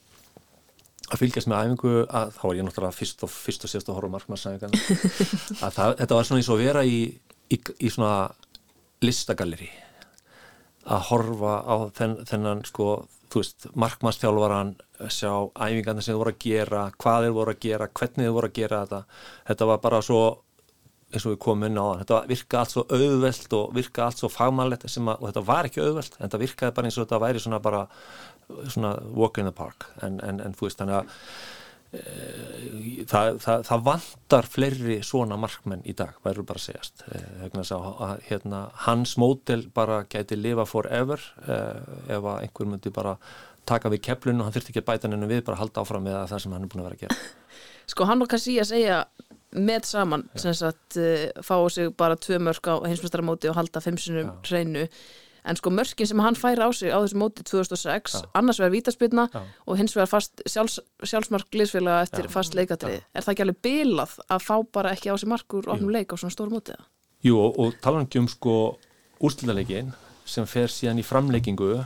að 1.11 1.19
fylgjast 1.19 1.49
með 1.51 1.63
æfingu 1.63 1.93
að 2.07 2.33
þá 2.37 2.43
var 2.45 2.57
ég 2.57 2.67
náttúrulega 2.67 2.97
fyrst 2.97 3.25
og 3.25 3.31
fyrst 3.33 3.65
og 3.67 3.71
sérst 3.73 3.89
að 3.89 3.97
horfa 3.99 4.13
markmannsæfingan 4.13 4.77
að 5.65 5.75
það, 5.77 5.95
þetta 6.01 6.19
var 6.19 6.29
svona 6.29 6.43
eins 6.43 6.49
og 6.49 6.55
að 6.57 6.63
vera 6.63 6.85
í, 6.87 6.99
í, 7.51 7.57
í 7.59 7.91
svona 7.91 8.15
listagalleri 9.03 9.69
að 10.83 11.05
horfa 11.09 11.57
á 11.63 11.75
þenn, 11.95 12.15
þennan 12.27 12.63
sko 12.67 12.87
þú 13.33 13.41
veist, 13.41 13.67
markmannstjálvaran 13.79 14.73
sjá 15.11 15.31
æfingarna 15.57 16.03
sem 16.03 16.13
þið 16.13 16.19
voru 16.21 16.33
að 16.33 16.41
gera 16.43 16.81
hvað 17.01 17.27
þið 17.27 17.37
voru 17.37 17.53
að 17.53 17.61
gera, 17.65 17.91
hvernig 17.99 18.27
þið 18.27 18.35
voru 18.37 18.49
að 18.49 18.57
gera 18.59 18.81
þetta. 18.83 18.99
Þetta 19.49 19.69
var 19.69 19.79
bara 19.83 20.01
svo 20.05 20.23
eins 21.13 21.25
og 21.27 21.33
við 21.33 21.39
komum 21.45 21.67
inn 21.67 21.77
á 21.77 21.85
það, 21.85 21.99
þetta 22.01 22.19
virka 22.29 22.59
allt 22.59 22.73
svo 22.73 22.83
auðvelt 22.89 23.55
og 23.57 23.73
virka 23.77 24.05
allt 24.05 24.21
svo 24.21 24.29
fagmannlegt 24.33 24.85
og 24.87 25.25
þetta 25.27 25.43
var 25.45 25.69
ekki 25.69 25.83
auðvelt, 25.83 26.15
en 26.17 26.23
þetta 26.25 26.41
virkaði 26.41 26.75
bara 26.77 26.89
eins 26.89 26.97
og 26.97 27.05
þetta 27.05 27.21
væri 27.21 27.43
svona 27.43 27.59
bara 27.61 27.81
svona 28.69 28.95
walk 29.15 29.37
in 29.37 29.49
the 29.49 29.55
park 29.55 29.87
en, 30.05 30.19
en, 30.23 30.41
en 30.43 30.55
þú 30.57 30.67
veist, 30.67 30.79
þannig 30.81 30.99
að 30.99 31.11
e, 31.93 33.05
það, 33.09 33.39
það, 33.43 33.65
það 33.69 33.85
vantar 33.87 34.49
fleiri 34.49 34.99
svona 35.05 35.37
markmenn 35.39 35.85
í 35.89 35.95
dag, 35.97 36.15
verður 36.25 36.47
bara 36.51 36.63
segjast. 36.63 37.05
E, 37.09 37.23
hérna, 38.29 38.65
hans 38.87 39.15
mótel 39.21 39.67
bara 39.73 40.03
gæti 40.09 40.39
lifa 40.39 40.67
forever 40.69 41.23
e, 41.45 41.59
ef 42.17 42.29
einhver 42.37 42.71
myndi 42.71 42.93
bara 42.93 43.17
taka 43.69 43.91
við 43.93 44.03
keflun 44.09 44.41
og 44.41 44.49
hann 44.49 44.55
þurfti 44.57 44.73
ekki 44.73 44.83
að 44.83 44.89
bæta 44.91 45.09
hennu 45.09 45.29
við 45.29 45.45
bara 45.47 45.61
halda 45.61 45.83
áfram 45.85 46.03
með 46.03 46.19
það 46.33 46.43
sem 46.43 46.55
hann 46.55 46.65
er 46.65 46.71
búin 46.73 46.83
að 46.83 46.89
vera 46.89 46.99
að 46.99 47.05
gera. 47.05 47.21
Sko 47.93 48.07
hann 48.07 48.25
kannski 48.27 48.57
að 48.59 48.71
segja 48.73 49.03
með 49.53 49.85
saman, 49.85 50.23
sem 50.39 50.55
sagt 50.57 50.97
fá 51.45 51.55
sig 51.69 51.91
bara 51.95 52.17
tvö 52.17 52.39
mörg 52.41 52.65
á 52.65 52.81
heimsmestaramóti 52.89 53.51
og 53.51 53.59
halda 53.59 53.83
fimmsunum 53.85 54.31
ja. 54.31 54.37
hreinu 54.49 54.87
en 55.45 55.59
sko 55.59 55.69
mörkin 55.73 56.07
sem 56.07 56.19
hann 56.23 56.37
færi 56.39 56.63
á 56.63 56.69
sig 56.73 56.93
á 56.93 56.99
þessu 57.03 57.19
móti 57.19 57.43
2006, 57.43 58.13
ja. 58.13 58.29
annars 58.39 58.59
verður 58.61 58.75
vítaspilna 58.77 59.27
og 59.67 59.77
hins 59.77 59.95
vegar 59.95 60.11
fast 60.11 60.43
sjálfs, 60.47 60.79
sjálfsmark 61.03 61.49
glísfélaga 61.51 62.07
eftir 62.07 62.29
fast 62.31 62.55
leikatrið 62.55 63.01
er 63.01 63.25
það 63.25 63.33
ekki 63.33 63.45
alveg 63.45 63.61
bilað 63.67 64.17
að 64.29 64.45
fá 64.47 64.55
bara 64.71 64.93
ekki 64.95 65.11
á 65.11 65.15
sig 65.17 65.29
markur 65.29 65.67
ofnum 65.67 65.91
leik 65.91 66.13
á 66.13 66.15
svona 66.15 66.35
stóru 66.35 66.55
móti? 66.55 66.77
Jú 67.23 67.39
og 67.39 67.75
talangi 67.83 68.19
um 68.19 68.27
sko 68.31 68.77
úrslutaleikin 69.23 69.93
sem 70.25 70.47
fer 70.47 70.71
síðan 70.71 71.01
í 71.01 71.05
framleikingu 71.07 71.83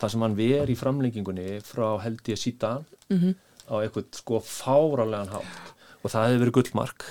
það 0.00 0.12
sem 0.14 0.24
hann 0.24 0.36
ver 0.38 0.72
í 0.72 0.76
framleikingunni 0.78 1.48
frá 1.64 1.86
held 2.04 2.28
ég 2.32 2.40
sítan 2.40 2.84
mm 3.08 3.18
-hmm. 3.18 3.34
á 3.68 3.74
eitthvað 3.82 4.06
sko 4.16 4.40
fárálegan 4.40 5.32
hátt. 5.34 5.74
Og 6.02 6.10
það 6.10 6.24
hefði 6.26 6.40
verið 6.40 6.56
gullmark 6.56 7.04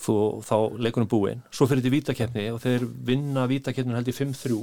þú, 0.00 0.16
þá 0.46 0.56
leikunum 0.86 1.10
búinn. 1.10 1.44
Svo 1.50 1.68
fyrir 1.68 1.82
þetta 1.82 1.92
í 1.92 1.96
vítakefni 1.96 2.48
og 2.54 2.60
þeir 2.64 2.88
vinna 3.08 3.46
vítakefninu 3.50 3.98
held 3.98 4.10
í 4.12 4.16
5-3 4.16 4.58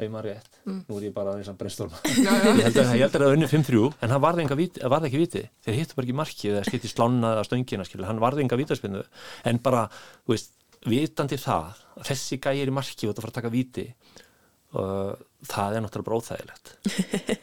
ef 0.00 0.08
maður 0.08 0.30
rétt, 0.30 0.54
mm. 0.64 0.78
nú 0.88 0.96
er 0.96 1.06
ég 1.10 1.12
bara 1.12 1.34
eins 1.36 1.48
og 1.50 1.56
brennstorma 1.60 1.98
ég 2.08 2.62
held 2.64 2.78
að 2.80 2.86
það 2.88 3.16
er 3.18 3.34
unni 3.34 3.48
5-3 3.50 3.82
en 3.90 4.14
hann 4.14 4.22
varði, 4.24 4.46
viti, 4.56 4.80
varði 4.88 5.10
ekki 5.10 5.20
viti. 5.20 5.42
Þeir 5.66 5.76
hittu 5.76 5.98
bara 5.98 6.08
ekki 6.08 6.16
markið 6.20 6.54
eða 6.54 6.62
skipt 6.68 6.86
í 6.88 6.92
slána 6.92 7.34
eða 7.34 7.44
stöngina 7.48 7.84
skilur. 7.84 8.08
hann 8.08 8.22
varði 8.22 8.46
enga 8.46 8.58
vítaspinnu. 8.60 9.02
En 9.50 9.60
bara, 9.60 9.84
þú 10.24 10.32
veist, 10.32 10.54
vitandi 10.88 11.36
það 11.40 11.82
þessi 12.08 12.40
gæri 12.40 12.72
markið 12.72 13.10
og 13.10 13.12
þetta 13.12 13.24
fara 13.26 13.34
að 13.34 13.38
taka 13.42 13.52
viti 13.52 13.86
og 14.78 15.22
það 15.50 15.76
er 15.76 15.84
náttúrulega 15.84 16.06
bara 16.06 16.18
óþægilegt. 16.20 16.72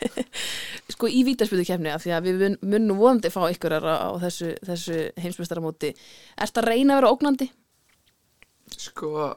Sko 0.93 1.09
í 1.11 1.23
vítarspilukefni 1.27 1.91
af 1.91 2.03
því 2.05 2.13
að 2.15 2.27
við 2.27 2.43
munum 2.61 2.99
vonandi 3.01 3.31
fá 3.33 3.41
ykkur 3.49 3.75
á 3.83 4.15
þessu, 4.21 4.53
þessu 4.65 4.99
heimsmestaramóti 5.19 5.91
Er 5.91 6.47
þetta 6.47 6.63
reyna 6.63 6.95
að 6.95 7.01
vera 7.01 7.11
ógnandi? 7.11 7.49
Sko 8.77 9.33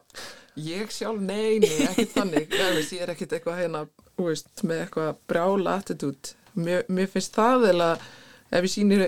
ég 0.61 0.93
sjálf 0.93 1.21
neini, 1.23 1.71
ekkert 1.87 2.15
þannig. 2.15 2.55
Ég 2.95 3.03
er 3.03 3.13
ekkert 3.15 3.35
eitthvað 3.37 3.61
hérna 3.63 3.85
veist, 4.21 4.51
með 4.67 4.85
eitthvað 4.85 5.11
brjála 5.31 5.77
attitút. 5.81 6.35
Mér, 6.59 6.87
mér 6.93 7.11
finnst 7.11 7.37
það 7.37 7.69
eða 7.71 7.91
ef 8.51 8.65
ég 8.67 8.73
sýnir 8.73 9.05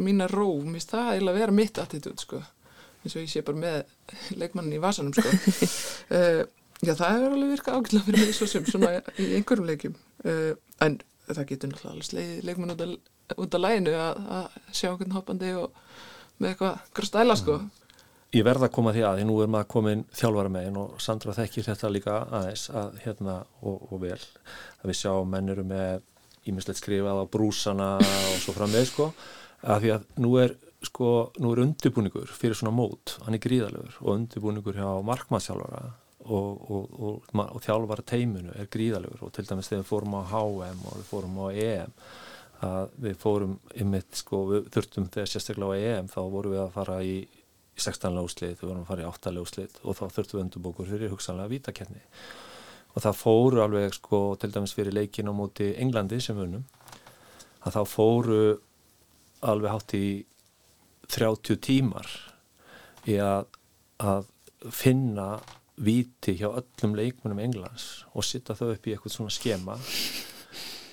mína 0.00 0.26
ró 0.30 0.48
mér 0.64 0.80
finnst 0.80 0.94
það 0.94 1.12
eða 1.16 1.32
að 1.32 1.38
vera 1.40 1.56
mitt 1.56 1.82
attitút 1.82 2.24
sko. 2.26 2.40
Eins 3.00 3.14
og 3.14 3.22
ég 3.22 3.30
sé 3.32 3.42
bara 3.46 3.62
með 3.62 4.36
leikmannin 4.36 4.76
í 4.76 4.82
vasanum 4.82 5.14
sko. 5.16 5.30
Uh, 6.10 6.42
Já, 6.80 6.94
það 6.96 7.10
hefur 7.12 7.34
alveg 7.36 7.50
virkað 7.54 7.76
ágætla 7.76 8.02
fyrir 8.06 8.22
mig 8.24 8.36
svo 8.36 8.46
sem 8.48 8.68
svona 8.68 8.92
í 9.20 9.26
einhverjum 9.36 9.66
leikjum. 9.68 9.96
Uh, 10.24 10.54
en 10.80 10.96
það 11.28 11.48
getur 11.50 11.72
náttúrulega 11.72 12.06
sleið 12.08 12.46
leikmenn 12.48 12.72
út, 12.74 13.10
út 13.36 13.56
af 13.58 13.62
læginu 13.62 13.92
að, 14.00 14.22
að 14.38 14.56
sjá 14.72 14.88
einhvern 14.88 15.16
hoppandi 15.18 15.52
og 15.60 15.76
með 16.40 16.54
eitthvað 16.54 16.88
gröstæla 16.96 17.36
sko. 17.36 17.58
Ég 18.30 18.46
verða 18.46 18.68
að 18.68 18.74
koma 18.76 18.94
því 18.94 19.04
að 19.04 19.18
því 19.18 19.26
nú 19.26 19.36
er 19.42 19.50
maður 19.50 19.70
komin 19.74 20.06
þjálfara 20.14 20.54
megin 20.54 20.80
og 20.80 20.98
Sandra 21.02 21.34
þekkir 21.34 21.66
þetta 21.66 21.90
líka 21.90 22.16
aðeins 22.38 22.66
að 22.70 23.00
hérna 23.04 23.36
og, 23.60 23.88
og 23.90 24.02
vel. 24.04 24.20
Að 24.80 24.92
við 24.92 25.00
sjá 25.02 25.12
menniru 25.26 25.66
með 25.66 26.04
ímislegt 26.48 26.80
skrifað 26.80 27.20
á 27.20 27.24
brúsana 27.28 27.88
og 28.00 28.36
svo 28.40 28.54
fram 28.56 28.70
með 28.72 28.86
sko. 28.92 29.12
Að 29.66 29.82
því 29.84 29.96
að 29.96 30.06
nú 30.24 30.36
er 30.40 30.54
sko, 30.86 31.08
nú 31.42 31.52
er 31.52 31.64
undirbúningur 31.66 32.30
fyrir 32.32 32.56
svona 32.56 32.72
mót, 32.72 33.18
hann 33.26 33.36
er 33.36 33.42
gríðalegur 33.44 33.98
og 34.00 34.14
undirbúningur 34.14 34.78
hjá 34.78 34.88
markmannsjálfara 35.04 35.90
og, 36.26 36.70
og, 36.70 37.22
og, 37.32 37.60
þjálfara 37.64 38.04
teiminu 38.06 38.52
er 38.58 38.68
gríðalegur 38.72 39.24
og 39.26 39.32
til 39.34 39.46
dæmis 39.48 39.70
þegar 39.70 39.84
við 39.84 39.88
fórum 39.88 40.16
á 40.20 40.22
HM 40.30 40.82
og 40.90 40.98
við 40.98 41.06
fórum 41.08 41.38
á 41.40 41.46
EM 41.50 41.94
að 42.60 42.96
við 43.00 43.14
fórum 43.22 43.54
ymitt 43.80 44.18
sko, 44.20 44.42
við 44.50 44.66
þurftum 44.74 45.08
þegar 45.14 45.30
sérstaklega 45.32 45.72
á 45.72 45.80
EM 45.80 46.10
þá 46.12 46.20
vorum 46.34 46.54
við 46.54 46.62
að 46.66 46.74
fara 46.74 46.98
í 47.00 47.14
16 47.80 48.18
ljóslið, 48.18 48.56
við 48.60 48.68
vorum 48.68 48.82
að 48.84 48.90
fara 48.90 49.04
í 49.04 49.08
8 49.08 49.32
ljóslið 49.36 49.78
og 49.80 49.96
þá 49.96 50.02
þurftum 50.16 50.36
við 50.36 50.44
undurbókur 50.44 50.90
fyrir 50.90 51.14
hugsanlega 51.14 51.52
vítakerni 51.54 52.02
og 52.90 53.04
það 53.04 53.20
fóru 53.20 53.62
alveg 53.64 53.94
sko 53.96 54.20
til 54.40 54.50
dæmis 54.52 54.74
fyrir 54.76 54.96
leikin 54.96 55.30
á 55.30 55.34
móti 55.34 55.70
Englandi 55.80 56.18
sem 56.20 56.36
vunum 56.36 56.66
að 57.64 57.78
þá 57.78 57.80
fóru 57.88 58.42
alveg 59.40 59.72
hátt 59.72 59.96
í 59.96 60.08
30 61.10 61.62
tímar 61.64 62.10
í 63.08 63.16
að, 63.22 63.48
að 64.04 64.28
finna 64.68 65.30
viti 65.80 66.36
hjá 66.38 66.48
öllum 66.50 66.96
leikmunum 66.98 67.40
Englands 67.40 68.04
og 68.12 68.26
sitta 68.26 68.56
þau 68.58 68.74
upp 68.74 68.86
í 68.86 68.94
eitthvað 68.94 69.14
svona 69.14 69.32
skema 69.32 69.78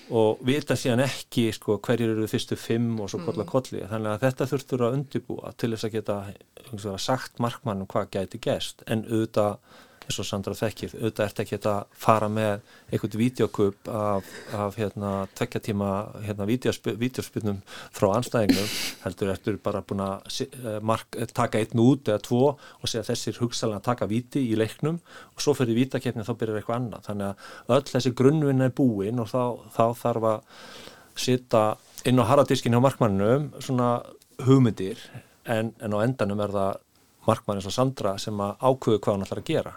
og 0.08 0.40
vita 0.46 0.76
síðan 0.78 1.02
ekki 1.04 1.50
sko, 1.52 1.76
hverjir 1.84 2.14
eru 2.14 2.28
fyrstu 2.30 2.56
fimm 2.56 2.96
og 3.02 3.10
svo 3.12 3.20
kolla 3.26 3.44
kolli. 3.48 3.82
Þannig 3.90 4.14
að 4.14 4.22
þetta 4.22 4.46
þurftur 4.52 4.84
að 4.86 4.96
undibúa 4.96 5.52
til 5.60 5.74
þess 5.74 5.88
að 5.88 5.96
geta 5.98 6.16
sagt 7.02 7.42
markmannum 7.44 7.88
hvað 7.90 8.08
gæti 8.16 8.40
gæst 8.48 8.84
en 8.88 9.04
auðvitað 9.08 9.58
eins 10.08 10.18
og 10.22 10.26
Sandra 10.26 10.54
þekkir, 10.56 10.94
auðvitað 10.96 11.24
ert 11.26 11.40
ekki 11.42 11.58
að 11.68 11.80
fara 12.00 12.28
með 12.32 12.62
einhvern 12.88 13.20
videokup 13.20 13.90
af, 13.92 14.30
af 14.56 14.78
hérna 14.80 15.12
tvekja 15.36 15.60
tíma 15.68 15.90
hérna 16.24 16.46
videospilnum 16.48 17.60
frá 17.94 18.08
anstæðingum, 18.16 18.70
heldur 19.04 19.32
ertur 19.34 19.58
bara 19.62 19.82
búin 19.84 20.02
að 20.06 20.40
eh, 20.46 20.78
mark, 20.80 21.18
taka 21.36 21.60
einn 21.60 21.84
út 21.84 22.08
eða 22.08 22.22
tvo 22.24 22.42
og 22.56 22.88
segja 22.88 23.04
þessir 23.10 23.42
hugsalega 23.42 23.82
að 23.82 23.88
taka 23.90 24.08
viti 24.08 24.46
í 24.48 24.56
leiknum 24.56 25.00
og 25.34 25.44
svo 25.44 25.54
fyrir 25.58 25.76
vítakefni 25.76 26.24
þá 26.24 26.34
byrjar 26.40 26.62
eitthvað 26.62 26.80
annað, 26.80 27.06
þannig 27.10 27.28
að 27.28 27.76
öll 27.76 27.92
þessi 27.92 28.14
grunnvinna 28.16 28.70
er 28.70 28.76
búin 28.80 29.20
og 29.22 29.28
þá, 29.28 29.42
þá 29.76 29.84
þarf 30.02 30.30
að 30.32 30.58
sita 31.18 31.64
inn 32.08 32.22
á 32.22 32.28
harðadiskin 32.30 32.72
hjá 32.72 32.80
markmannum 32.80 33.50
svona 33.60 33.98
hugmyndir 34.46 35.00
en, 35.48 35.74
en 35.82 35.96
á 35.96 35.98
endanum 36.04 36.40
er 36.44 36.54
það 36.54 36.84
markmann 37.26 37.58
eins 37.58 37.68
og 37.68 37.74
Sandra 37.74 38.14
sem 38.20 38.38
að 38.40 38.54
ákveðu 38.62 39.00
hvað 39.02 39.16
hann 39.16 39.26
ætlar 39.26 39.42
að 39.42 39.50
gera 39.50 39.74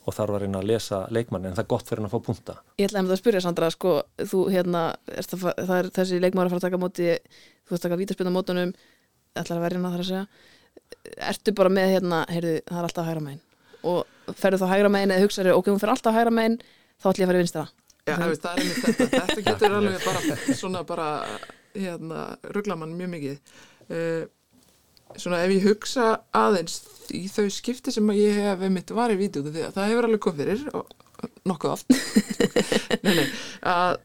og 0.00 0.16
þarf 0.16 0.34
að 0.34 0.44
reyna 0.44 0.60
að 0.62 0.70
lesa 0.70 1.00
leikmanni 1.12 1.50
en 1.50 1.56
það 1.56 1.64
er 1.64 1.70
gott 1.70 1.88
fyrir 1.88 2.00
hann 2.00 2.08
að 2.08 2.14
fá 2.14 2.26
punta 2.26 2.54
Ég 2.80 2.88
ætla 2.88 3.02
að 3.04 3.20
spyrja 3.20 3.42
Sandra, 3.44 3.68
sko, 3.74 3.92
þú 4.30 4.40
hérna, 4.52 4.84
að, 5.12 5.34
það 5.58 5.74
er 5.76 5.90
þessi 5.98 6.20
leikmaður 6.24 6.48
að 6.48 6.54
fara 6.54 6.60
að 6.60 6.66
taka 6.66 6.80
móti, 6.80 7.10
þú 7.68 7.74
veist 7.74 7.84
að 7.84 7.86
taka 7.86 8.00
vítaspilna 8.00 8.32
mótunum, 8.34 8.72
ætlar 9.36 9.60
að 9.60 9.66
verja 9.66 9.80
hana 9.80 9.92
þar 9.94 10.04
að 10.04 10.10
segja, 10.10 10.24
ertu 11.30 11.54
bara 11.60 11.72
með 11.76 11.94
hérna, 11.94 12.22
heyrðu, 12.32 12.56
það 12.70 12.80
er 12.80 12.88
alltaf 12.88 13.10
hægra 13.10 13.24
megin 13.26 13.44
og 13.90 14.34
ferðu 14.40 14.60
þá 14.60 14.66
hægra 14.72 14.92
megin 14.92 15.14
eða 15.14 15.26
hugsaður, 15.26 15.60
ok, 15.60 15.70
hún 15.72 15.82
fer 15.82 15.92
alltaf 15.94 16.16
hægra 16.16 16.34
megin, 16.34 16.58
þá 17.00 17.06
ætlum 17.10 17.22
ég 17.22 17.28
að 17.28 17.30
fara 17.30 17.40
í 17.40 17.44
vinstara. 17.44 17.70
Já, 18.00 18.14
það, 18.16 18.26
veist, 18.32 18.42
það 18.44 18.50
er 18.50 18.60
einmitt 18.60 18.82
þetta, 18.84 19.06
þetta 19.14 19.44
getur 19.46 19.74
alveg 19.78 20.04
bara 20.08 20.56
svona 20.58 20.82
bara, 20.88 21.08
hérna, 21.76 22.26
ruggla 22.56 22.76
mann 22.80 22.96
mjög 22.98 23.12
mikið. 23.14 23.54
Uh, 23.90 24.22
svona 25.18 25.42
ef 25.44 25.54
ég 25.54 25.66
hugsa 25.66 26.10
aðeins 26.36 26.80
í 27.16 27.24
þau 27.30 27.48
skipti 27.52 27.94
sem 27.94 28.12
ég 28.14 28.38
hef 28.38 28.62
einmitt 28.66 28.92
var 28.94 29.12
í 29.12 29.18
vídjóðu 29.18 29.54
því 29.54 29.64
að 29.66 29.74
það 29.78 29.90
hefur 29.90 30.08
alveg 30.08 30.22
komið 30.26 30.42
fyrir 30.44 30.76
og 30.78 30.94
nokkuð 31.50 31.74
oft. 31.74 31.90
Nei, 33.04 33.12
nei, 33.18 33.26
að 33.66 33.98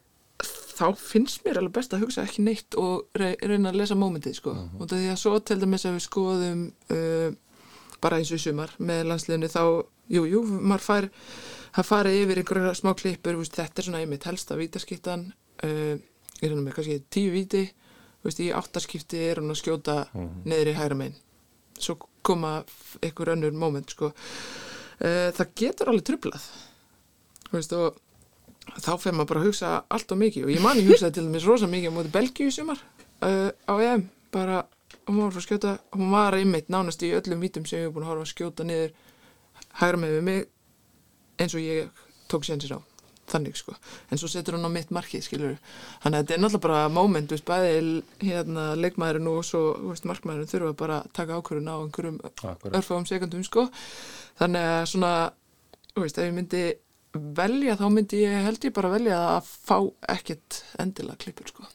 þá 0.76 0.86
finnst 1.00 1.46
mér 1.46 1.62
alveg 1.62 1.76
best 1.78 1.94
að 1.96 2.04
hugsa 2.04 2.26
ekki 2.26 2.44
neitt 2.44 2.76
og 2.80 3.06
rey, 3.15 3.38
reyna 3.39 3.72
að 3.72 3.80
lesa 3.80 3.96
mómentið 4.00 4.39
sko. 4.39 4.56
Mhm. 4.56 4.82
og 4.82 4.89
því 4.91 5.12
að 5.13 5.22
svo 5.22 5.36
til 5.39 5.60
dæmis 5.62 5.86
að 5.88 5.96
við 5.98 6.06
skoðum 6.10 6.63
uh, 6.96 7.30
bara 8.04 8.20
eins 8.20 8.34
og 8.36 8.41
sumar 8.44 8.74
með 8.78 9.06
landsliðinu 9.12 9.52
þá, 9.52 9.63
jú, 10.12 10.26
jú, 10.30 10.41
maður 10.44 10.86
fær 10.89 11.08
það 11.78 11.89
farið 11.91 12.20
yfir 12.24 12.41
einhverja 12.41 12.76
smá 12.78 12.91
klippur 13.00 13.39
þetta 13.46 13.82
er 13.82 13.88
svona 13.88 14.04
einmitt 14.04 14.28
helsta 14.28 14.60
vítaskiptan 14.60 15.30
uh, 15.63 15.96
ég 16.41 16.50
reyna 16.50 16.65
með 16.65 16.78
kannski 16.78 17.00
tíu 17.13 17.32
víti 17.34 17.65
veist, 18.26 18.42
í 18.42 18.52
áttaskipti 18.56 19.22
er 19.30 19.42
hún 19.42 19.54
að 19.54 19.62
skjóta 19.62 19.98
neður 20.46 20.72
í 20.72 20.78
hægra 20.80 20.98
megin. 21.00 21.20
Svo 21.80 21.98
koma 22.26 22.64
einhver 23.04 23.34
önnur 23.36 23.54
moment 23.54 23.92
sko. 23.94 24.12
uh, 24.12 25.30
það 25.36 25.54
getur 25.62 25.92
alveg 25.92 26.08
trublað 26.10 26.48
veist, 27.52 27.74
og 27.74 28.00
þá 28.82 28.94
fer 29.00 29.14
maður 29.14 29.32
bara 29.32 29.44
að 29.44 29.50
hugsa 29.50 29.74
allt 29.94 30.12
og 30.12 30.22
mikið. 30.22 30.48
Og 30.48 30.56
ég 30.56 30.64
man 30.64 30.80
ég 30.80 30.90
hugsaði 30.90 31.18
til 31.18 31.28
dæmis 31.28 31.48
rosa 31.48 31.70
mikið 31.70 31.94
á 31.94 31.96
móti 31.98 32.14
Belgíu 32.16 32.50
í 32.50 32.56
sumar 32.56 32.82
uh, 33.22 33.52
á 33.54 33.74
EM. 33.78 34.08
Bara, 34.34 34.64
hún 35.08 35.22
var 35.22 35.38
að 35.38 35.46
skjóta 35.46 35.78
hún 35.96 36.12
var 36.12 36.36
einmitt 36.36 36.72
nánast 36.74 37.04
í 37.06 37.14
öllum 37.16 37.44
vítum 37.46 37.68
sem 37.68 37.80
ég 37.80 37.88
hef 37.88 37.96
búin 37.96 38.08
að 38.08 38.14
horfa 38.14 38.26
að 38.26 38.34
skjóta 38.34 38.68
niður 38.68 38.92
hægra 39.80 40.02
með 40.02 40.20
mig 40.26 40.44
eins 41.40 41.56
og 41.56 41.64
ég 41.64 42.04
tók 42.32 42.48
sénsir 42.48 42.76
á 42.76 42.95
þannig 43.32 43.58
sko, 43.58 43.74
en 44.12 44.22
svo 44.22 44.30
setur 44.30 44.58
hún 44.58 44.68
á 44.68 44.72
mitt 44.72 44.92
markið 44.94 45.26
skilur, 45.26 45.56
þannig 46.04 46.20
að 46.20 46.24
þetta 46.24 46.36
er 46.36 46.42
náttúrulega 46.44 46.66
bara 46.68 46.82
moment, 46.94 47.30
þú 47.30 47.38
veist, 47.38 47.48
bæði 47.50 47.72
hérna 48.22 48.66
leikmaðurinn 48.78 49.30
og 49.32 49.40
svo, 49.48 49.62
þú 49.80 49.94
veist, 49.94 50.08
markmaðurinn 50.12 50.52
þurfa 50.52 50.74
bara 50.82 51.00
að 51.02 51.12
taka 51.18 51.40
ákvörðun 51.40 51.72
á 51.74 51.78
einhverjum 51.80 52.20
örfáum 52.72 53.08
sekundum 53.10 53.46
sko. 53.48 53.68
Þannig 54.42 54.68
að 54.76 54.84
svona, 54.94 55.14
þú 55.94 56.06
veist, 56.06 56.20
ef 56.22 56.30
ég 56.30 56.38
myndi 56.38 56.64
velja 57.16 57.78
þá 57.80 57.88
myndi 57.94 58.22
ég 58.26 58.46
held 58.46 58.68
ég 58.68 58.76
bara 58.76 58.94
velja 58.94 59.18
að 59.38 59.50
fá 59.66 59.78
ekkert 60.12 60.62
endilega 60.82 61.22
klippur 61.24 61.50
sko. 61.52 61.68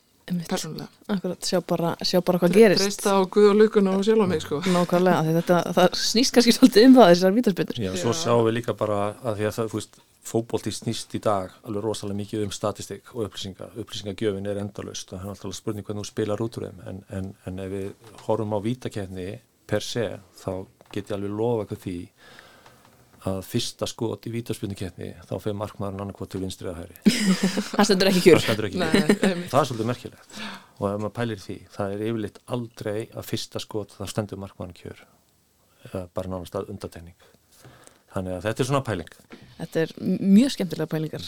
Persónulega 0.50 0.88
Akkurat, 1.14 1.40
sjá 1.48 1.60
bara, 1.66 1.94
sjá 2.06 2.20
bara 2.24 2.38
hvað 2.42 2.54
gerist. 2.54 2.82
treysta 2.84 3.14
á 3.16 3.20
Guð 3.26 3.48
og 3.50 3.56
lukuna 3.60 3.96
og 3.98 4.04
sjálf 4.06 4.22
á 4.22 4.28
mig 4.30 4.42
sko 4.44 4.60
Nákvæmlega, 4.66 5.24
því 5.26 5.34
þetta, 5.40 5.58
það 5.78 5.98
snýst 6.04 6.34
kannski 6.36 6.54
svolítið 6.56 6.86
um 6.86 6.94
það 6.98 7.10
þessar 7.12 7.36
vítaspilnur. 7.38 7.80
Já, 7.86 7.90
svo 7.98 8.14
Já. 8.14 8.18
sjáum 8.22 8.44
við 8.46 8.56
líka 8.60 8.76
bara 8.78 9.00
að 9.24 9.40
því 9.40 9.48
að 9.50 9.54
það, 9.58 9.70
þú 9.74 9.80
veist, 9.80 10.00
fótbolti 10.30 10.70
snýst 10.76 11.14
í 11.16 11.20
dag 11.24 11.54
alveg 11.66 11.82
rosalega 11.84 12.18
mikið 12.20 12.42
um 12.46 12.50
statistik 12.54 13.14
og 13.16 13.24
upplýsinga. 13.26 13.70
Upplýsingagjöfin 13.82 14.46
er 14.52 14.60
endalaust 14.62 15.12
og 15.12 15.18
það 15.22 15.30
er 15.30 15.32
alltaf 15.34 15.56
spurning 15.56 15.86
hvernig 15.86 16.04
þú 16.04 16.10
spilar 16.12 16.42
út 16.44 16.58
úr 16.60 16.66
þeim 16.68 16.82
en, 16.92 17.00
en, 17.18 17.30
en 17.48 17.62
ef 17.64 17.72
við 17.72 17.88
horfum 18.26 18.52
á 18.54 18.58
vítakefni 18.62 19.28
per 19.66 19.82
se, 19.82 20.06
þá 20.44 20.50
get 20.92 21.08
ég 21.10 21.16
alveg 21.16 21.34
lofa 21.40 21.66
hvað 21.70 21.82
því 21.86 21.96
að 23.28 23.40
fyrsta 23.44 23.88
skot 23.90 24.26
í 24.28 24.32
vítaspilnikefni 24.32 25.10
þá 25.28 25.34
fyrir 25.42 25.58
markmaðurinn 25.60 26.04
annarkot 26.06 26.30
til 26.32 26.40
vinstri 26.40 26.70
að 26.70 26.78
hæri. 26.80 27.00
Það 27.74 27.88
stendur 27.90 28.10
ekki 28.10 28.22
Það 28.24 28.62
kjör. 28.62 28.78
Nei, 28.80 28.94
einmitt. 28.96 29.50
Það 29.52 29.60
er 29.60 29.68
svolítið 29.70 29.90
merkilegt 29.90 30.38
og 30.80 30.86
ef 30.88 31.02
maður 31.02 31.16
pælir 31.18 31.42
því, 31.42 31.58
það 31.74 31.94
er 31.96 32.06
yfirleitt 32.06 32.40
aldrei 32.56 32.96
að 33.12 33.28
fyrsta 33.28 33.60
skot 33.60 33.92
þá 33.98 34.04
stendur 34.08 34.40
markmann 34.40 34.72
kjör 34.76 35.04
eða 35.90 36.06
bara 36.16 36.32
nánast 36.32 36.56
að 36.56 36.72
undatekning 36.72 37.28
þannig 38.14 38.38
að 38.38 38.46
þetta 38.48 38.64
er 38.64 38.70
svona 38.70 38.86
pæling 38.86 39.12
Þetta 39.60 39.82
er 39.82 39.90
mjög 40.24 40.54
skemmtilega 40.54 40.88
pælingar. 40.88 41.24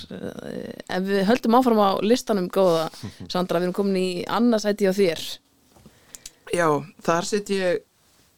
Ef 0.89 1.03
við 1.05 1.25
höldum 1.29 1.57
áfram 1.59 1.81
á 1.85 1.91
listanum 2.01 2.47
góða, 2.49 2.87
Sandra, 3.29 3.61
við 3.61 3.69
erum 3.69 3.75
komin 3.77 3.99
í 4.01 4.25
annarsæti 4.25 4.89
á 4.89 4.93
þér. 4.97 5.25
Já, 6.53 6.69
þar 7.05 7.29
set 7.29 7.53
ég 7.53 7.83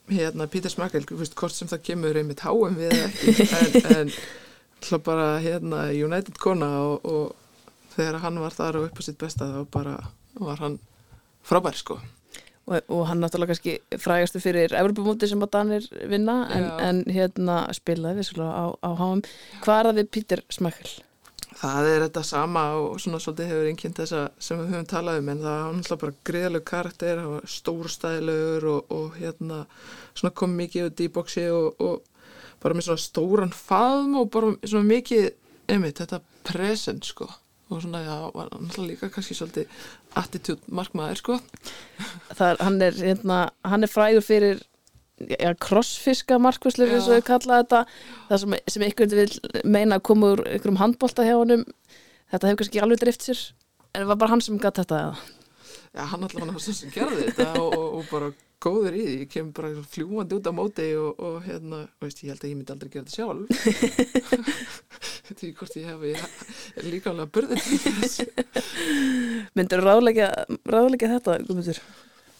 hérna 0.09 0.47
Pítur 0.51 0.73
Smakkel, 0.73 1.05
hvort 1.09 1.55
sem 1.55 1.69
það 1.69 1.85
kemur 1.89 2.19
einmitt 2.19 2.43
háum 2.45 2.77
við 2.77 2.93
ekki 2.97 3.47
en, 3.59 3.77
en 3.95 4.11
hlá 4.85 4.99
bara 5.05 5.29
hérna 5.43 5.87
United 5.93 6.37
kona 6.41 6.69
og, 6.85 7.05
og 7.05 7.95
þegar 7.95 8.21
hann 8.25 8.41
var 8.43 8.55
þar 8.55 8.81
og 8.81 8.89
upp 8.89 9.01
á 9.01 9.03
sitt 9.07 9.21
besta 9.21 9.49
þá 9.49 9.61
bara 9.73 9.95
var 10.41 10.61
hann 10.61 10.77
frábær 11.45 11.79
sko 11.79 11.99
Og, 12.65 12.81
og 12.89 13.03
hann 13.05 13.19
náttúrulega 13.21 13.53
kannski 13.53 13.73
frægastu 14.01 14.39
fyrir 14.41 14.73
Evropamóti 14.73 15.27
sem 15.29 15.43
að 15.45 15.51
Danir 15.53 15.83
vinna 16.09 16.39
en, 16.49 16.63
en 16.81 17.01
hérna 17.13 17.59
spilaði 17.77 18.23
vissulega 18.23 18.55
á, 18.57 18.65
á 18.81 18.89
HM. 18.97 19.21
Hvað 19.61 19.77
er 19.77 19.89
það 19.89 19.99
við 19.99 20.09
Pítur 20.15 20.41
Smakkel? 20.49 20.89
Það 21.55 21.89
er 21.89 22.03
þetta 22.03 22.23
sama 22.27 22.63
og 22.75 22.97
svona 22.99 23.19
svolítið 23.23 23.51
hefur 23.51 23.69
einnkjönd 23.69 23.99
þessa 24.01 24.23
sem 24.43 24.59
við 24.59 24.73
höfum 24.73 24.89
talað 24.91 25.21
um 25.21 25.29
en 25.31 25.43
það 25.45 25.61
er 25.61 25.77
náttúrulega 25.77 26.01
bara 26.01 26.17
greiðalegu 26.29 26.65
karakter 26.71 27.21
og 27.23 27.47
stórstæðilegur 27.53 28.67
og, 28.73 28.91
og 28.91 29.15
hérna 29.21 29.61
svona 30.11 30.33
kom 30.35 30.57
mikið 30.59 30.89
út 30.89 31.05
í 31.05 31.09
bóksi 31.15 31.45
og, 31.55 31.79
og 31.79 32.59
bara 32.63 32.75
með 32.75 32.89
svona 32.89 33.05
stóran 33.05 33.55
faðm 33.55 34.19
og 34.19 34.29
bara 34.35 34.51
svona 34.65 34.89
mikið 34.89 35.29
einmitt 35.71 36.03
þetta 36.03 36.21
present 36.45 37.07
sko. 37.07 37.29
Og 37.71 37.81
svona 37.81 38.03
já, 38.03 38.17
var 38.35 38.51
náttúrulega 38.51 38.91
líka 38.91 39.09
kannski 39.13 39.37
svolítið 39.37 39.79
attitude 40.19 40.75
markmaður 40.75 41.21
sko. 41.21 41.39
Er, 42.35 42.59
hann, 42.59 42.81
er, 42.83 42.99
hérna, 42.99 43.39
hann 43.65 43.87
er 43.87 43.91
frægur 43.91 44.25
fyrir 44.25 44.61
ja, 45.19 45.53
crossfiska 45.61 46.39
markvæslu 46.41 46.87
eins 46.89 47.09
og 47.09 47.17
við 47.17 47.25
kalla 47.29 47.61
þetta. 47.61 47.83
Það 48.29 48.41
sem, 48.43 48.57
sem 48.75 48.87
ykkur 48.89 49.13
vil 49.13 49.29
meina 49.63 49.99
að 49.99 50.07
koma 50.11 50.33
úr 50.35 50.43
ykkurum 50.57 50.81
handbólta 50.81 51.27
hjá 51.27 51.37
honum 51.37 51.65
þetta 52.31 52.49
hefur 52.49 52.61
kannski 52.63 52.83
alveg 52.83 53.03
drift 53.03 53.27
sér. 53.27 53.43
En 53.93 54.03
það 54.03 54.11
var 54.11 54.21
bara 54.23 54.33
hann 54.35 54.43
sem 54.43 54.59
gætt 54.59 54.81
þetta 54.81 55.01
eða? 55.03 55.15
Já, 55.95 56.01
hann 56.11 56.25
alltaf 56.27 56.41
hann 56.43 56.59
sem 56.65 56.91
gerði 56.91 57.29
þetta 57.29 57.51
og, 57.61 57.69
og, 57.77 57.87
og 57.99 58.09
bara 58.11 58.31
góður 58.65 58.95
í 58.97 59.03
því, 59.03 59.15
ég 59.21 59.29
kem 59.31 59.51
bara 59.55 59.83
fljúandi 59.93 60.37
út 60.37 60.49
á 60.49 60.53
móti 60.55 60.87
og, 60.97 61.19
og 61.21 61.35
hérna, 61.45 61.83
veist, 62.01 62.23
ég 62.23 62.33
held 62.33 62.43
að 62.43 62.49
ég 62.49 62.57
myndi 62.57 62.73
aldrei 62.73 62.91
gera 62.91 63.05
þetta 63.05 63.15
sjálf. 63.15 63.45
Þetta 65.25 65.41
er 65.47 65.53
hvort 65.57 65.75
ég 65.79 65.85
hef 65.89 66.01
ég 66.05 66.17
líka 66.85 67.09
alveg 67.11 67.25
að 67.25 67.31
myndur 69.57 69.81
ráðleggja, 69.81 70.27
ráðleggja 70.69 71.13
þetta 71.15 71.39
Guðmundur? 71.47 71.79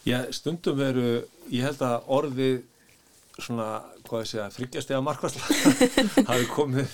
Já, 0.06 0.20
stundum 0.34 0.78
veru, 0.78 1.06
ég 1.50 1.66
held 1.66 1.80
að 1.82 2.10
orðið 2.14 2.56
svona, 3.36 3.66
hvað 4.06 4.22
ég 4.22 4.28
segja, 4.30 4.44
þryggjastega 4.54 5.02
markværsla 5.04 5.84
hafi 6.30 6.46
komið 6.54 6.92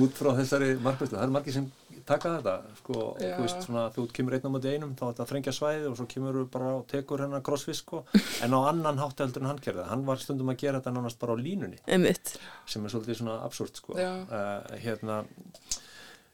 út 0.00 0.16
frá 0.18 0.32
þessari 0.40 0.72
markværsla. 0.82 1.18
Það 1.20 1.26
eru 1.28 1.34
margir 1.36 1.54
sem 1.54 1.68
taka 2.08 2.32
þetta, 2.34 2.54
sko, 2.80 2.96
Já. 3.22 3.34
þú 3.36 3.44
veist, 3.46 3.60
svona, 3.64 3.84
þú 3.94 4.06
kemur 4.16 4.34
einn 4.36 4.48
á 4.48 4.50
móti 4.52 4.72
einum, 4.74 4.90
þá 4.98 5.04
er 5.06 5.12
þetta 5.12 5.26
þrengja 5.30 5.54
svæði 5.56 5.86
og 5.88 5.94
svo 6.00 6.06
kemur 6.10 6.36
þú 6.40 6.42
bara 6.56 6.72
og 6.80 6.82
tekur 6.90 7.22
hennar 7.24 7.44
crossfisk, 7.46 7.84
sko, 7.86 8.02
en 8.44 8.56
á 8.56 8.60
annan 8.72 9.00
hátt 9.00 9.22
heldur 9.24 9.44
en 9.44 9.52
hann 9.52 9.62
gerði 9.64 9.84
það. 9.84 9.92
Hann 9.92 10.04
var 10.08 10.20
stundum 10.24 10.52
að 10.52 10.60
gera 10.64 10.80
þetta 10.82 10.96
nánast 10.98 11.20
bara 11.22 11.36
á 11.36 11.38
línunni, 11.40 11.80
Einmitt. 11.86 12.34
sem 12.68 12.84
er 12.84 12.92
svolítið 12.96 13.20
svona 13.22 13.38
absúrt, 13.46 13.80
sko. 13.80 13.96
Já. 14.00 14.10
Uh, 14.28 14.76
hérna, 14.84 15.22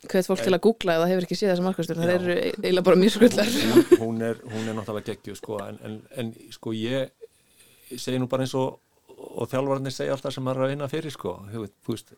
Hvað 0.09 0.29
fólk 0.31 0.45
til 0.47 0.55
að 0.57 0.63
googla 0.65 0.97
eða 0.97 1.09
hefur 1.11 1.27
ekki 1.27 1.37
séð 1.37 1.51
þessar 1.53 1.67
markvæstur 1.67 1.99
það 2.01 2.13
eru 2.15 2.37
eiginlega 2.41 2.87
bara 2.87 3.01
mjög 3.01 3.17
skullar 3.19 3.51
hún 4.01 4.23
er, 4.25 4.39
hún 4.49 4.71
er 4.71 4.79
náttúrulega 4.79 5.11
geggju 5.11 5.35
sko, 5.37 5.59
en, 5.67 5.81
en, 5.85 5.99
en 6.23 6.31
sko 6.55 6.73
ég, 6.73 7.11
segi 7.93 8.21
nú 8.21 8.29
bara 8.33 8.47
eins 8.47 8.55
og, 8.57 8.79
og 9.19 9.51
þjálfarnir 9.53 9.93
segja 9.93 10.17
alltaf 10.17 10.33
sem 10.33 10.47
maður 10.47 10.63
er 10.63 10.69
að 10.69 10.73
vinna 10.73 10.89
fyrir 10.89 11.13
sko, 11.13 11.35
þú 11.53 11.67
veist 11.93 12.15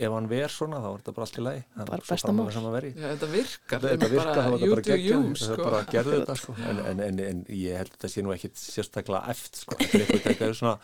ef 0.00 0.14
hann 0.14 0.28
ver 0.30 0.52
svona 0.52 0.80
þá 0.80 0.88
er 0.90 0.98
þetta 1.00 1.14
bara 1.16 1.26
allt 1.26 1.38
í 1.38 1.44
lagi. 1.44 1.62
Bara 1.76 2.04
besta 2.08 2.32
mál. 2.32 2.46
að 2.48 2.76
þetta 2.94 3.28
virkar, 3.30 3.82
þetta 3.84 4.10
virkar, 4.12 4.38
það 4.38 4.52
þetta 4.54 4.70
bara 4.72 4.84
geggju 4.86 5.16
það 5.20 5.40
sko. 5.42 5.56
bara 5.64 5.80
gerðu 5.90 6.14
þetta 6.14 6.36
sko. 6.40 6.54
En, 6.70 6.82
en, 6.90 7.02
en, 7.06 7.22
en 7.26 7.42
ég 7.52 7.80
held 7.80 7.90
að 7.90 7.96
þetta 7.96 8.12
sé 8.14 8.24
nú 8.24 8.34
ekkit 8.34 8.60
sérstaklega 8.60 9.34
eft 9.34 9.60
sko, 9.64 9.78
þetta 9.80 9.98
er 9.98 10.04
eitthvað, 10.06 10.22
þetta 10.28 10.48
er 10.48 10.58
svona 10.60 10.76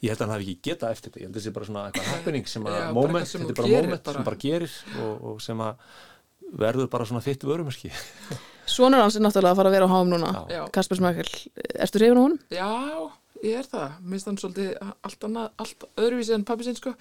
ég 0.00 0.10
held 0.12 0.20
að 0.20 0.24
hann 0.26 0.34
hafi 0.36 0.46
ekki 0.54 0.70
getað 0.70 0.94
eftir 0.94 1.10
þetta, 1.10 1.20
ég 1.20 1.26
held 1.26 1.34
að 1.36 1.40
þetta 1.40 1.46
sé 1.50 1.54
bara 1.56 1.68
svona 1.70 1.84
eitthvað 1.90 2.10
happening 2.14 2.46
sem 2.48 2.66
að 2.70 2.78
Já, 2.80 2.86
moment, 2.96 3.28
sem 3.28 3.40
þetta 3.44 3.52
er 3.52 3.60
bara 3.60 3.72
moment 3.76 4.04
bara. 4.04 4.14
sem 4.18 4.28
bara 4.30 4.40
gerir 4.46 4.76
og, 5.04 5.24
og 5.32 5.40
sem 5.44 5.60
að 5.66 5.86
verður 6.64 6.88
bara 6.90 7.06
svona 7.06 7.22
þitt 7.24 7.44
vörumerki 7.46 7.92
Svonur 8.74 9.02
hans 9.02 9.16
er 9.18 9.24
náttúrulega 9.24 9.50
að 9.54 9.58
fara 9.60 9.70
að 9.70 9.74
vera 9.76 9.86
á 9.90 9.92
háum 9.94 10.10
núna 10.12 10.28
Já. 10.30 10.42
Já. 10.54 10.62
Kasper 10.76 10.98
Smakkel, 11.00 11.30
ertu 11.82 11.98
reyfin 12.02 12.20
á 12.20 12.22
honum? 12.22 12.38
Já, 12.54 12.68
ég 13.42 13.56
er 13.58 13.66
það. 13.66 13.96
Minnst 14.12 14.28
hann 14.30 14.38
svolítið 14.38 14.68
allt 15.08 15.26
annað, 15.26 15.48
allt 15.64 15.86
öðruvísi 15.98 16.34
en 16.36 16.44
pappi 16.46 16.66
sinn, 16.68 16.76
sko. 16.78 16.92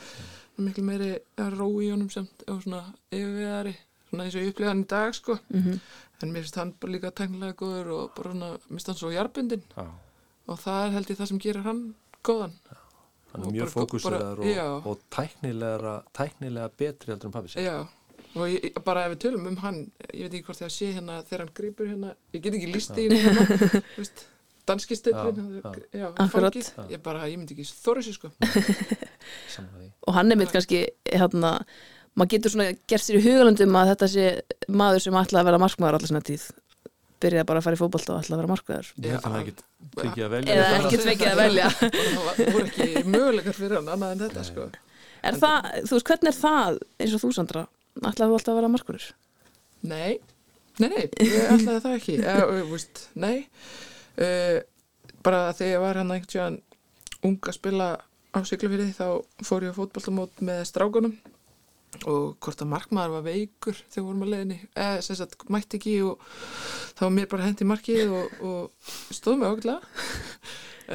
Miklu 0.60 0.84
meiri 0.88 1.12
ró 1.60 1.68
í 1.84 1.92
honum 1.94 2.10
sem, 2.12 2.26
og 2.50 2.64
svona 2.66 2.82
yfirviðari, 3.14 3.76
svona 4.10 4.26
eins 4.26 4.36
og 4.40 4.42
ég 4.48 4.50
upplega 4.56 4.72
hann 4.74 4.82
í 4.84 4.88
dag 4.96 5.14
sko 5.16 5.38
Mhm. 5.54 5.78
en 6.24 6.34
mér 6.34 6.42
finnst 6.44 6.58
hann 6.60 6.74
bara 6.82 6.92
líka 6.96 7.12
tæknilega 7.16 7.56
góður 7.62 7.92
og 8.00 8.10
bara 8.18 8.34
svona, 8.34 8.50
mér 8.58 8.74
finnst 8.74 8.90
hann 8.92 9.00
svo 9.04 9.12
jarbundin 9.14 9.64
Já, 9.78 9.86
og 10.50 10.60
það 10.66 10.82
er 10.88 10.96
held 10.98 11.14
ég 11.14 11.20
það 11.22 11.30
sem 11.32 11.40
gerir 11.46 11.64
hann 11.70 11.84
góðan 12.26 12.58
hann 12.66 12.79
Og 13.34 13.46
er 13.46 13.52
mjög 13.54 14.02
bara- 14.04 14.36
já. 14.50 14.66
og, 14.76 14.88
og 14.88 15.00
tæknilega, 15.14 15.96
tæknilega 16.18 16.70
betri 16.78 17.12
heldur 17.14 17.30
en 17.30 17.32
pappi 17.36 17.52
sér. 17.54 17.62
Já, 17.68 17.78
og 18.36 18.48
ég, 18.50 18.84
bara 18.86 19.06
ef 19.06 19.14
við 19.16 19.22
tölum 19.26 19.48
um 19.48 19.58
hann 19.58 19.80
ég 20.14 20.26
veit 20.26 20.34
ekki 20.40 20.46
hvort 20.50 20.60
það 20.64 20.74
sé 20.74 20.90
hérna 20.96 21.20
þegar 21.30 21.46
hann 21.46 21.54
grýpur 21.60 21.88
hérna, 21.92 22.16
ég 22.34 22.42
get 22.44 22.54
ekki 22.58 22.74
líst 22.74 22.98
í 22.98 23.08
hérna 23.10 23.46
þú 23.96 24.02
veist, 24.04 24.26
danski 24.70 24.96
stöldin 24.98 25.62
Já, 25.94 26.10
fangið, 26.30 26.72
ég 26.94 27.02
bara, 27.06 27.26
ég 27.30 27.38
myndi 27.42 27.56
ekki 27.58 27.66
þóra 27.70 28.04
sér 28.06 28.18
sko. 28.18 28.30
Og 30.08 30.14
hann 30.14 30.32
er 30.32 30.38
mitt 30.40 30.52
kannski 30.54 30.84
hérna, 31.10 31.54
maður 32.18 32.34
getur 32.36 32.54
svona 32.54 32.70
gert 32.90 33.06
sér 33.06 33.20
í 33.20 33.24
hugalundum 33.26 33.76
að 33.80 33.92
þetta 33.94 34.10
sé 34.14 34.26
maður 34.70 35.06
sem 35.06 35.18
ætlaði 35.22 35.42
að 35.44 35.50
vera 35.52 35.62
markmaður 35.64 35.98
allar 36.00 36.12
sinna 36.12 36.22
tíð 36.26 36.50
byrjaði 37.24 37.48
bara 37.50 37.62
að 37.62 37.66
fara 37.68 37.78
í 37.78 37.80
fótbolta 37.80 38.14
og 38.16 38.22
ætlaði 38.24 38.36
að 38.36 38.42
vera 38.42 38.50
að 39.20 39.26
hann 39.26 39.40
ekki 39.42 39.54
tekið 40.00 40.24
að 40.26 40.34
velja. 40.36 40.56
eða 40.56 40.78
ekkert 40.80 41.06
fengið 41.08 41.32
að 41.32 41.42
velja. 41.44 41.70
Það 41.80 42.24
var- 42.28 42.40
voru 42.54 42.66
ekki 42.70 43.04
möguleikar 43.16 43.58
fyrir 43.60 43.76
hann 43.80 43.92
annað 43.96 44.16
en 44.16 44.24
þetta 44.26 44.46
sko. 44.48 44.68
Er 45.20 45.40
það, 45.42 45.70
þú 45.90 45.98
veist, 45.98 46.08
hvernig 46.10 46.32
er 46.32 46.38
það 46.40 46.80
eins 47.04 47.16
og 47.18 47.24
þú 47.24 47.32
Sandra, 47.36 47.64
ætlaði 48.00 48.30
þú 48.32 48.38
alltaf 48.40 48.54
að 48.54 48.60
vera 48.62 48.72
markmaður 48.76 49.08
Nei, 49.90 50.20
nei, 50.80 50.90
nei, 50.90 51.06
ég 51.24 51.52
ætlaði 51.56 51.84
það 51.86 51.98
ekki. 52.00 52.16
Eða, 52.24 52.82
nei. 53.20 53.38
Uh, 54.20 54.58
bara 55.24 55.42
þegar 55.56 55.72
ég 55.74 55.84
var 55.84 56.00
hann 56.00 56.12
einhvern 56.16 56.32
tjóðan 56.34 56.60
ung 57.28 57.38
að 57.52 57.56
spila 57.60 57.90
á 58.32 58.40
Siglufyrði 58.48 58.92
þá 58.96 59.06
fór 59.48 59.66
ég 59.68 59.74
á 59.76 59.78
fótboltamót 59.80 60.44
með 60.46 60.62
strákunum 60.70 61.16
og 62.08 62.38
hvort 62.44 62.64
að 62.64 62.72
markmaður 62.74 63.16
var 63.18 63.26
veikur 63.28 63.82
þegar 63.90 64.08
vorum 64.08 64.24
að 64.26 64.32
leiðinni. 64.34 64.60
Eða 64.76 65.04
sem 65.06 65.20
sagt 65.20 65.46
mætti 65.52 65.80
ekki 65.80 65.98
og 66.08 66.24
þá 66.96 67.04
var 67.06 67.14
mér 67.18 67.30
bara 67.34 67.48
hendi 67.50 67.68
markið 67.68 68.16
og, 68.20 68.40
og 68.46 68.90
stóð 69.16 69.42
mig 69.42 69.52
ákveðlega 69.52 69.80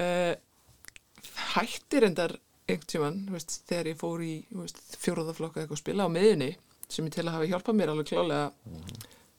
uh, 0.01 0.35
hættir 1.55 2.09
endar 2.09 2.37
einhvern 2.65 2.89
tíman 2.89 3.19
þegar 3.69 3.91
ég 3.91 3.99
fór 4.01 4.23
í 4.25 4.35
veist, 4.57 4.79
fjóraðaflokka 5.03 5.63
eitthvað 5.63 5.77
að 5.77 5.83
spila 5.83 6.07
á 6.09 6.15
miðunni 6.15 6.55
sem 6.89 7.05
ég 7.05 7.15
til 7.15 7.25
að 7.27 7.35
hafa 7.37 7.49
hjálpað 7.51 7.77
mér 7.79 7.93
alveg 7.93 8.09
klálega 8.09 8.47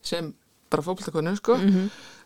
sem 0.05 0.29
bara 0.69 0.85
fótboltakonu 0.85 1.33
sko. 1.39 1.57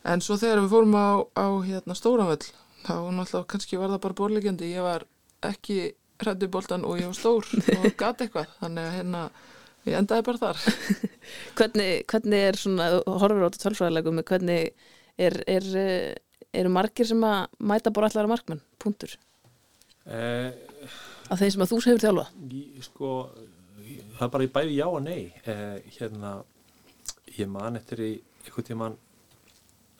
en 0.03 0.23
svo 0.23 0.37
þegar 0.39 0.63
við 0.63 0.73
fórum 0.73 0.97
á, 0.99 1.07
á 1.39 1.47
hérna, 1.63 1.95
Stóramöll 1.95 2.43
þá 2.83 2.95
náttúrulega 3.15 3.47
kannski 3.53 3.79
var 3.79 3.93
það 3.93 4.03
bara 4.07 4.19
borlegjandi 4.19 4.73
ég 4.73 4.83
var 4.83 5.05
ekki 5.45 5.79
hrættu 6.20 6.49
boltan 6.51 6.86
og 6.88 6.99
ég 6.99 7.09
var 7.09 7.17
stór 7.17 7.47
og 7.78 7.88
gat 8.01 8.24
eitthvað 8.26 8.51
þannig 8.59 8.88
að 8.88 8.95
hérna 8.97 9.24
ég 9.88 9.97
endaði 9.99 10.26
bara 10.28 10.41
þar. 10.41 10.63
Hvernig, 11.57 11.91
hvernig 12.09 12.47
er 12.49 12.59
svona, 12.59 12.89
þú 12.97 13.15
horfir 13.22 13.45
á 13.45 13.47
þetta 13.47 13.63
tölfræðilegum 13.65 14.24
hvernig 14.28 14.74
er, 15.20 15.38
er, 15.47 15.70
eh, 15.80 16.49
eru 16.61 16.72
margir 16.74 17.07
sem 17.09 17.24
að 17.26 17.59
mæta 17.72 17.93
bara 17.95 18.09
allar 18.09 18.28
að 18.28 18.34
markmann, 18.34 18.63
punktur? 18.82 19.15
Eh, 20.09 20.51
af 21.30 21.39
þeim 21.41 21.53
sem 21.53 21.65
að 21.65 21.72
þú 21.72 21.82
hefur 21.86 22.03
þjálfa 22.03 22.26
sko, 22.88 23.11
það 24.17 24.26
er 24.26 24.34
bara 24.36 24.47
í 24.47 24.53
bæði 24.55 24.80
já 24.80 24.88
og 24.88 25.03
nei. 25.05 25.22
Eh, 25.45 25.78
hérna 25.99 26.39
ég 27.38 27.51
man 27.51 27.78
eftir 27.80 28.03
í 28.03 28.11
einhvern 28.45 28.67
tíman 28.67 28.97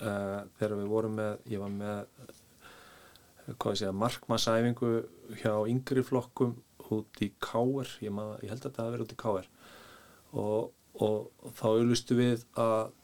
eh, 0.02 0.40
þegar 0.58 0.76
við 0.80 0.92
vorum 0.92 1.18
með 1.20 1.52
ég 1.54 1.64
var 1.64 1.76
með 1.76 2.34
segja, 3.58 3.94
markmannsæfingu 3.96 4.92
hjá 5.42 5.54
yngri 5.70 6.04
flokkum 6.06 6.58
út 6.90 7.22
í 7.22 7.32
Káer 7.44 7.90
ég, 8.02 8.14
ég 8.44 8.50
held 8.50 8.66
að 8.66 8.76
það 8.76 8.86
hafi 8.86 8.94
verið 8.96 9.06
út 9.06 9.14
í 9.14 9.20
Káer 9.24 9.50
og, 10.30 10.72
og, 11.00 11.52
þá 11.58 11.68
auðlustu 11.74 12.18
við 12.18 12.48
að 12.60 12.96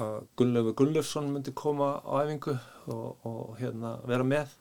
að 0.00 0.24
Gunnlaugur 0.38 0.76
Gunnlaufsson 0.78 1.30
myndi 1.32 1.52
koma 1.56 1.94
á 2.00 2.24
æfingu 2.24 2.56
og, 2.90 3.28
og 3.28 3.54
hérna 3.60 3.96
vera 4.08 4.26
með. 4.26 4.58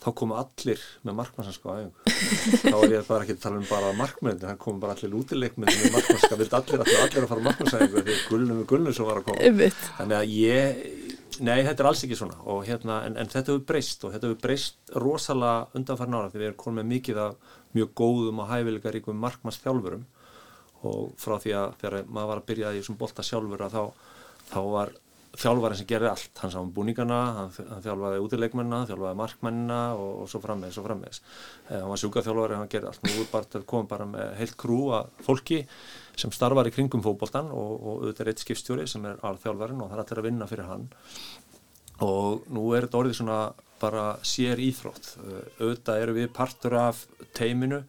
Þá 0.00 0.08
komu 0.16 0.36
allir 0.40 0.80
með 1.04 1.16
markmannsanska 1.18 1.68
á 1.68 1.72
æfingu. 1.76 2.14
Þá 2.62 2.76
er 2.78 2.94
ég 2.94 3.08
bara 3.10 3.26
ekki 3.26 3.36
að 3.36 3.42
tala 3.42 3.60
um 3.60 3.66
bara 3.68 3.92
markmennir, 3.98 4.46
það 4.46 4.60
komu 4.64 4.82
bara 4.82 4.96
allir 4.96 5.16
útileikmennir 5.20 5.82
með 5.84 5.96
markmannska, 5.98 6.38
vildi 6.40 6.58
allir, 6.60 6.84
allir, 6.86 7.02
allir 7.04 7.26
að 7.26 7.32
fara 7.34 7.46
markmannsæfingu 7.48 8.04
því 8.06 8.18
Gunnlaugur 8.30 8.70
Gunnlaufsson 8.72 9.10
var 9.10 9.20
að 9.20 9.28
koma. 9.28 9.42
Einmitt. 9.44 9.82
þannig 9.98 10.20
að 10.20 10.34
ég 10.38 11.18
nei, 11.44 11.60
þetta 11.66 11.82
er 11.82 11.88
alls 11.90 12.04
ekki 12.06 12.18
svona. 12.18 12.38
Og, 12.52 12.62
hérna, 12.68 13.00
en, 13.08 13.16
en 13.20 13.30
þetta 13.30 13.54
hefur 13.54 13.66
breyst 13.72 14.06
og 14.06 14.14
þetta 14.14 14.30
hefur 14.30 14.40
breyst 14.44 14.94
rosalega 15.04 15.66
undanfærin 15.78 16.16
ára 16.18 16.30
því 16.30 16.40
við 16.40 16.48
erum 16.48 16.62
komið 16.62 16.80
með 16.80 16.90
mikið 16.94 17.20
af 17.24 17.52
mjög 17.76 17.92
góðum 18.00 18.42
og 18.42 18.50
hæfileika 18.50 18.94
ríkum 18.94 19.22
markmannsþjálfurum. 19.24 20.08
Og 20.90 21.12
frá 21.20 21.36
því 21.42 21.54
að 21.58 21.78
þegar 21.82 22.08
maður 22.08 22.32
var 22.32 22.42
að 22.42 22.48
byrja 22.50 22.72
í 22.72 22.80
þessum 22.80 22.98
bolta 23.00 23.26
sjálfur 23.26 23.66
að 23.66 23.76
þá, 23.76 23.82
þá 24.52 24.60
var 24.74 24.94
þjálfarinn 25.38 25.78
sem 25.78 25.88
gerði 25.88 26.10
allt, 26.10 26.32
hann 26.42 26.52
sá 26.52 26.58
um 26.58 26.72
búningana 26.74 27.18
hann, 27.36 27.50
hann 27.70 27.84
þjálfaði 27.84 28.22
útileikmennina, 28.24 28.80
þjálfaði 28.88 29.18
markmennina 29.20 29.80
og, 29.94 30.10
og 30.24 30.30
svo 30.32 30.40
frammeðis 30.42 30.80
og 30.80 30.86
frammeðis 30.88 31.20
eh, 31.22 31.76
hann 31.76 31.90
var 31.92 32.02
sjúkaþjálfari, 32.02 32.58
hann 32.58 32.72
gerði 32.72 32.90
allt. 32.90 33.06
Nú 33.06 33.26
bara 33.30 33.60
að 33.60 33.66
koma 33.70 33.90
bara 33.90 34.08
með 34.10 34.34
heilt 34.40 34.56
krú 34.60 34.80
að 34.96 35.12
fólki 35.26 35.60
sem 36.18 36.34
starfar 36.34 36.68
í 36.68 36.74
kringum 36.74 37.04
fótboltan 37.04 37.52
og, 37.54 37.72
og 37.78 38.02
auðvitað 38.02 38.24
er 38.26 38.32
eitt 38.32 38.44
skipstjóri 38.44 38.88
sem 38.90 39.06
er 39.06 39.22
alþjálfarinn 39.30 39.84
og 39.84 39.92
það 39.92 39.96
er 39.98 40.04
allir 40.04 40.22
að 40.22 40.28
vinna 40.30 40.50
fyrir 40.50 40.70
hann. 40.70 40.88
Og 42.04 42.50
nú 42.50 42.66
er 42.74 42.88
þetta 42.88 43.02
orðið 43.04 43.18
svona 43.20 43.40
bara 43.80 44.04
sér 44.26 44.60
íþrótt 44.60 45.14
Eh, 45.20 45.46
auðvitað 45.60 46.02
eru 46.02 46.16
við 46.18 46.30
partur 46.36 46.76
af 46.80 47.06
teiminu. 47.36 47.84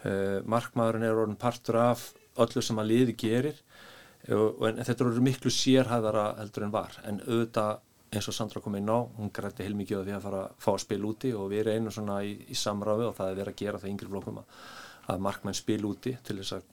Uh, 0.00 0.40
markmaðurinn 0.48 1.02
er 1.04 1.18
orðin 1.20 1.36
partur 1.36 1.76
af 1.76 2.06
öllu 2.40 2.62
sem 2.64 2.78
að 2.80 2.86
liði 2.88 3.14
gerir 3.20 3.58
en 4.28 4.82
þetta 4.84 5.06
eru 5.06 5.22
miklu 5.24 5.52
sérhæðara 5.54 6.26
heldur 6.40 6.66
en 6.66 6.74
var. 6.74 6.98
En 7.08 7.22
auðvitað 7.24 7.78
eins 8.10 8.26
og 8.26 8.34
Sandra 8.34 8.60
kom 8.62 8.74
inn 8.74 8.90
á, 8.90 8.98
hún 9.16 9.30
grætti 9.32 9.64
heilmikið 9.64 10.02
á 10.02 10.06
því 10.06 10.14
að 10.16 10.24
fara 10.24 10.42
að 10.42 10.54
fá 10.58 10.70
að 10.72 10.82
spila 10.82 11.08
úti 11.12 11.30
og 11.36 11.50
við 11.52 11.62
erum 11.62 11.76
einu 11.78 11.94
svona 11.94 12.18
í, 12.26 12.32
í 12.50 12.56
samráfi 12.58 13.06
og 13.06 13.16
það 13.16 13.30
er 13.30 13.38
verið 13.38 13.52
að 13.54 13.60
gera 13.62 13.80
það 13.82 13.92
yngri 13.92 14.10
flokkum 14.10 14.40
að, 14.42 14.56
að 15.14 15.22
markmenn 15.26 15.58
spila 15.58 15.90
úti 15.90 16.16
til 16.26 16.36
þess 16.40 16.56
að 16.58 16.68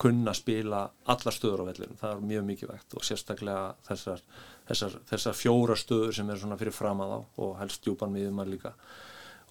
kunna 0.00 0.34
spila 0.36 0.80
allar 1.12 1.36
stöður 1.36 1.62
á 1.62 1.68
vellinum, 1.70 1.98
það 2.00 2.16
er 2.16 2.26
mjög 2.30 2.44
mikið 2.48 2.72
vegt 2.72 2.96
og 2.96 3.06
sérstaklega 3.06 3.62
þessar, 3.86 4.24
þessar, 4.68 4.98
þessar 5.12 5.38
fjóra 5.38 5.76
stöður 5.78 6.16
sem 6.16 6.30
eru 6.30 6.42
svona 6.42 6.58
fyrir 6.60 6.76
fram 6.76 7.02
að 7.04 7.14
á 7.16 7.20
og 7.44 7.54
helst 7.60 7.86
djúpan 7.86 8.12
miðum 8.14 8.42
að 8.42 8.52
líka 8.56 8.74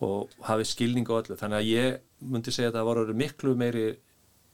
og 0.06 0.36
hafið 0.47 0.70
skilning 0.70 1.10
á 1.12 1.20
öllu. 1.20 1.36
Þannig 1.39 1.60
að 1.60 1.70
ég 1.70 1.97
myndi 2.32 2.54
segja 2.56 2.72
að 2.72 2.78
það 2.80 2.89
var 2.89 3.14
miklu 3.20 3.56
meiri 3.60 3.88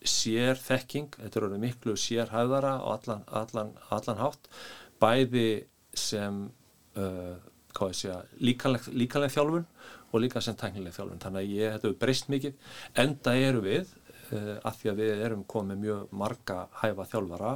sér 0.09 0.59
þekking, 0.59 1.17
þetta 1.19 1.39
er 1.39 1.47
orðið 1.47 1.63
miklu 1.65 1.95
sér 1.99 2.31
hæðara 2.33 2.77
á 2.81 2.85
allan, 2.95 3.25
allan, 3.41 3.73
allan 3.93 4.21
hátt 4.21 4.49
bæði 5.01 5.49
sem 5.95 6.45
uh, 6.99 7.35
hvað 7.75 7.91
ég 7.91 7.99
segja 7.99 8.21
líkanleg, 8.39 8.87
líkanleg 8.95 9.35
þjálfun 9.35 9.67
og 10.11 10.23
líka 10.23 10.41
sem 10.43 10.55
tæknileg 10.59 10.95
þjálfun. 10.95 11.21
Þannig 11.23 11.41
að 11.41 11.53
ég, 11.55 11.75
þetta 11.75 11.89
hefur 11.89 11.99
breyst 12.05 12.31
mikið 12.31 12.71
enda 13.03 13.35
eru 13.49 13.63
við 13.65 13.91
uh, 14.31 14.55
að 14.61 14.79
því 14.79 14.91
að 14.91 15.01
við 15.01 15.25
erum 15.27 15.43
komið 15.55 15.83
mjög 15.83 16.15
marga 16.23 16.61
hæfa 16.81 17.09
þjálfara 17.11 17.53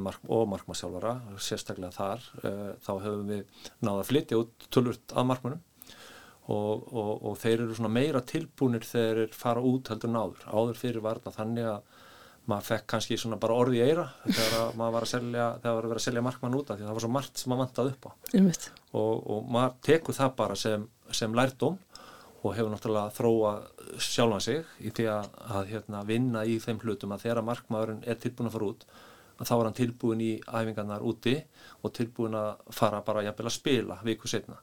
mark, 0.00 0.24
og 0.32 0.48
markmannsþjálfara 0.54 1.14
sérstaklega 1.44 1.92
þar 1.92 2.26
uh, 2.40 2.72
þá 2.80 2.92
höfum 3.04 3.30
við 3.34 3.62
náða 3.84 4.00
að 4.00 4.10
flytja 4.12 4.40
út 4.40 4.68
tölvurt 4.72 5.12
að 5.12 5.30
markmannum 5.32 5.64
og, 6.52 6.88
og, 6.92 7.12
og 7.30 7.36
þeir 7.40 7.62
eru 7.64 7.76
svona 7.76 7.92
meira 7.92 8.20
tilbúnir 8.26 8.84
þegar 8.84 9.22
þeir 9.22 9.36
fara 9.38 9.62
út 9.64 9.90
heldur 9.92 10.12
en 10.12 10.18
áður. 10.20 10.80
Fyrir 10.80 11.04
var 11.04 11.20
þetta 11.20 11.38
þannig 11.38 11.70
að 11.70 12.02
maður 12.50 12.66
fekk 12.68 12.86
kannski 12.92 13.16
svona 13.16 13.38
bara 13.40 13.56
orði 13.56 13.80
í 13.80 13.84
eira 13.86 14.04
þegar 14.26 14.74
maður 14.76 14.96
var 14.98 15.06
að 15.06 15.12
selja, 15.14 15.46
var 15.64 15.86
að 15.86 15.88
vera 15.88 16.02
að 16.02 16.04
selja 16.04 16.24
markmann 16.26 16.58
út 16.58 16.70
af 16.70 16.76
því 16.76 16.84
það 16.84 16.98
var 16.98 17.04
svo 17.06 17.12
margt 17.14 17.40
sem 17.40 17.52
maður 17.52 17.62
vantaði 17.64 17.94
upp 17.94 18.04
á. 18.04 18.10
Og, 18.92 19.14
og 19.32 19.48
maður 19.56 19.78
tekur 19.88 20.18
það 20.18 20.34
bara 20.42 20.58
sem, 20.60 20.84
sem 21.16 21.38
lærdóm 21.38 21.78
og 22.44 22.52
hefur 22.52 22.74
náttúrulega 22.74 23.14
þróa 23.16 23.54
sjálfan 24.04 24.44
sig 24.44 24.60
í 24.84 24.92
því 24.92 25.08
að, 25.14 25.30
að 25.56 25.70
hérna, 25.72 26.04
vinna 26.04 26.44
í 26.44 26.58
þeim 26.60 26.82
hlutum 26.84 27.14
að 27.16 27.24
þegar 27.24 27.46
markmaðurinn 27.48 28.04
er 28.04 28.20
tilbúin 28.20 28.50
að 28.50 28.56
fara 28.58 28.70
út 28.74 28.84
að 29.34 29.48
þá 29.48 29.54
er 29.54 29.64
hann 29.64 29.78
tilbúin 29.78 30.22
í 30.22 30.32
æfingarnar 30.44 31.06
úti 31.08 31.38
og 31.80 31.94
tilbúin 31.96 32.36
að 32.38 32.50
fara 32.76 33.00
bara 33.06 33.24
jafnvel 33.24 33.48
að 33.48 33.56
spila 33.56 33.96
viku 34.04 34.28
setna 34.30 34.60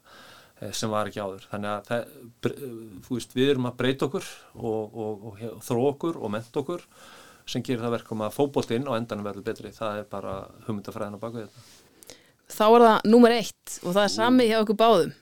sem 0.70 0.92
var 0.92 1.10
ekki 1.10 1.22
áður. 1.22 1.46
Þannig 1.50 1.72
að 1.72 1.90
það, 1.90 2.54
veist, 3.08 3.34
við 3.34 3.50
erum 3.54 3.68
að 3.70 3.76
breyta 3.82 4.06
okkur 4.08 4.28
og, 4.54 4.94
og, 4.94 5.26
og, 5.32 5.42
og 5.56 5.62
þró 5.66 5.82
okkur 5.90 6.18
og 6.22 6.32
ment 6.36 6.58
okkur 6.62 6.84
sem 7.52 7.64
gerir 7.66 7.82
það 7.82 7.96
verkum 7.96 8.22
að 8.22 8.36
fókbóltinn 8.36 8.86
á 8.86 8.92
endanum 8.94 9.26
verður 9.26 9.46
betri. 9.48 9.72
Það 9.74 10.02
er 10.02 10.08
bara 10.12 10.34
hugmyndafræðin 10.68 11.18
á 11.18 11.24
baku 11.24 11.42
þetta. 11.42 11.64
Þá 12.52 12.64
er 12.68 12.84
það 12.86 13.08
nummer 13.10 13.34
eitt 13.34 13.76
og 13.82 13.94
það 13.96 14.02
er 14.04 14.12
sami 14.14 14.46
hjá 14.50 14.58
okkur 14.62 14.78
báðum. 14.78 15.12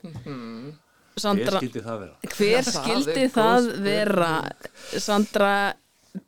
Sandra, 1.21 1.57
Hver 1.59 1.65
skildi 1.65 1.81
það 1.83 1.97
vera? 2.01 2.33
hver 2.37 2.67
skildi 2.67 3.23
það 3.37 3.69
vera? 3.83 4.29
Sandra, 5.03 5.53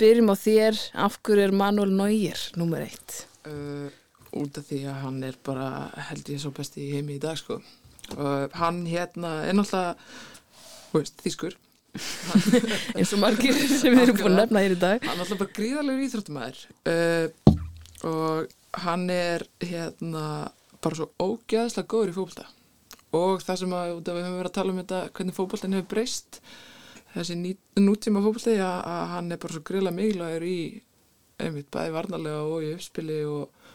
byrjum 0.02 0.34
á 0.34 0.36
þér. 0.40 0.82
Af 1.06 1.20
hverju 1.24 1.46
er 1.46 1.56
Manuel 1.56 1.94
Neuer 1.96 2.42
nummer 2.60 2.84
eitt? 2.84 3.22
Uh, 3.48 3.88
út 4.42 4.58
af 4.60 4.68
því 4.70 4.82
að 4.90 5.00
hann 5.06 5.22
er 5.28 5.38
bara 5.46 5.70
held 6.10 6.34
ég 6.34 6.42
svo 6.42 6.52
besti 6.56 6.88
í 6.88 6.92
heimi 6.98 7.18
í 7.20 7.22
dag 7.24 7.38
sko 7.40 7.62
og 8.18 8.58
hann 8.60 8.82
hérna 8.88 9.36
er 9.48 9.58
náttúrulega 9.58 9.94
veist, 10.94 11.22
þýskur. 11.26 11.60
Eins 12.98 13.14
og 13.14 13.22
margir 13.22 13.54
sem 13.70 13.94
við 13.94 14.08
erum 14.08 14.18
búin 14.18 14.34
að 14.34 14.40
nefna 14.42 14.66
hér 14.66 14.76
í 14.76 14.82
dag. 14.82 15.06
Hann 15.06 15.16
er 15.16 15.22
náttúrulega 15.22 15.44
bara 15.44 15.58
gríðarlegur 15.60 16.06
íþróttumæður 16.08 16.62
uh, 16.90 17.54
og 18.10 18.84
hann 18.84 19.08
er 19.14 19.46
hérna 19.62 20.26
bara 20.84 21.00
svo 21.00 21.10
ógeðslega 21.22 21.90
góður 21.90 22.12
í 22.12 22.16
fókbalta 22.18 22.48
og 23.14 23.44
það 23.46 23.60
sem 23.62 23.76
að 23.78 23.92
við 23.94 24.24
höfum 24.26 24.40
verið 24.40 24.50
að 24.50 24.56
tala 24.58 24.74
um 24.74 24.80
þetta 24.82 25.02
hvernig 25.14 25.38
fókbaltin 25.38 25.76
hefur 25.78 25.92
breyst 25.94 26.40
þessi 27.14 27.38
ný, 27.38 27.52
nútíma 27.78 28.24
fókbalti 28.26 28.58
að, 28.58 28.80
að 28.90 29.04
hann 29.14 29.32
er 29.32 29.42
bara 29.44 29.56
svo 29.56 29.64
grilla 29.70 29.94
mikilvægur 29.94 30.48
í 30.50 30.58
einmitt 31.44 31.70
bæði 31.74 31.94
varnarlega 31.94 32.42
og 32.50 32.66
í 32.66 32.74
uppspili 32.74 33.22
og, 33.30 33.70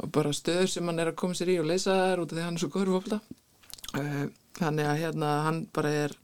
og 0.00 0.12
bara 0.14 0.32
stöður 0.36 0.70
sem 0.70 0.90
hann 0.90 1.02
er 1.02 1.12
að 1.12 1.20
koma 1.22 1.38
sér 1.38 1.52
í 1.54 1.58
og 1.62 1.68
leysa 1.70 1.98
þær 1.98 2.24
út 2.24 2.32
af 2.32 2.38
því 2.38 2.46
hann 2.46 2.58
er 2.58 2.64
svo 2.64 2.72
góður 2.76 2.92
í 2.92 2.96
uh, 3.00 3.20
þannig 3.92 4.86
að 4.86 5.00
hérna 5.04 5.30
hann 5.46 5.64
bara 5.74 5.92
er 6.06 6.16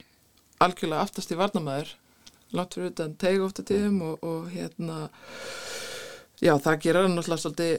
algjörlega 0.62 1.02
aftast 1.02 1.32
í 1.32 1.38
varnamæður 1.38 1.94
langt 2.56 2.76
fyrir 2.76 2.92
utan 2.92 3.16
teg 3.20 3.42
ofta 3.42 3.64
tíðum 3.66 4.00
og, 4.06 4.24
og 4.24 4.48
hérna 4.52 5.08
já 6.40 6.54
það 6.62 6.80
gerir 6.84 7.06
hann 7.06 7.16
náttúrulega 7.16 7.42
svolítið 7.42 7.74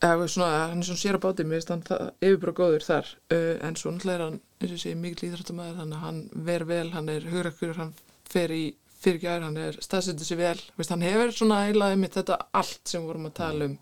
eða 0.00 0.26
svona, 0.32 0.50
hann 0.70 0.80
er 0.80 0.88
svona 0.88 1.02
sér 1.02 1.18
á 1.20 1.24
báti 1.24 1.44
mér 1.44 1.60
finnst 1.60 1.72
hann 1.74 1.82
það 1.84 2.04
yfirbróð 2.24 2.56
góður 2.60 2.86
þar. 2.86 3.08
Uh, 3.32 3.54
en 3.66 3.76
svo 3.76 3.92
náttúrulega 3.92 4.16
er 4.16 4.24
hann, 4.24 4.38
eins 4.60 4.74
og 4.76 4.82
sé, 4.82 4.94
mikil 4.96 5.28
íþróttumæður 5.28 5.80
þannig 5.82 5.98
að 5.98 6.06
hann 6.06 6.20
ver 6.48 6.66
vel, 6.70 6.86
hann 6.94 7.10
er 7.12 7.26
hugrakkur 7.28 7.76
hann 7.76 7.92
fer 8.30 8.54
í 8.54 8.64
fyrirgjær 9.00 9.44
hann 9.44 9.58
er 9.60 9.78
staðsettur 9.84 10.28
sér 10.28 10.40
vel, 10.40 10.58
veist, 10.78 10.92
hann 10.92 11.04
hefur 11.04 11.34
svona 11.36 11.62
eilaði 11.68 12.00
mitt 12.00 12.16
þetta 12.16 12.38
allt 12.56 12.92
sem 12.92 13.04
vorum 13.04 13.28
að 13.28 13.36
tala 13.40 13.68
um 13.70 13.76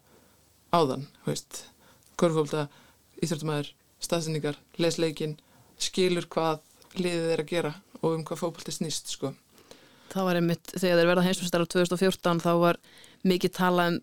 áðan, 0.74 1.06
veist. 1.26 1.64
Korfólda, 2.18 2.66
íþróttumæður 3.22 3.72
staðsetningar, 4.04 4.58
lesleikin 4.78 5.36
skilur 5.82 6.26
hvað 6.30 6.60
liðið 6.98 7.30
er 7.34 7.42
að 7.42 7.50
gera 7.52 7.74
og 8.00 8.14
um 8.14 8.24
hvað 8.26 8.42
fókbalti 8.42 8.74
snýst, 8.74 9.12
sko. 9.14 9.32
Það 10.08 10.28
var 10.28 10.38
einmitt, 10.40 10.70
þegar 10.72 11.00
þeir 11.00 11.10
verða 11.10 11.24
heimsmyndstara 11.26 11.68
2014 11.68 12.42
þá 12.44 12.52
var 12.62 12.78
mikið 13.28 13.54
talað 13.58 13.88
um, 13.92 13.98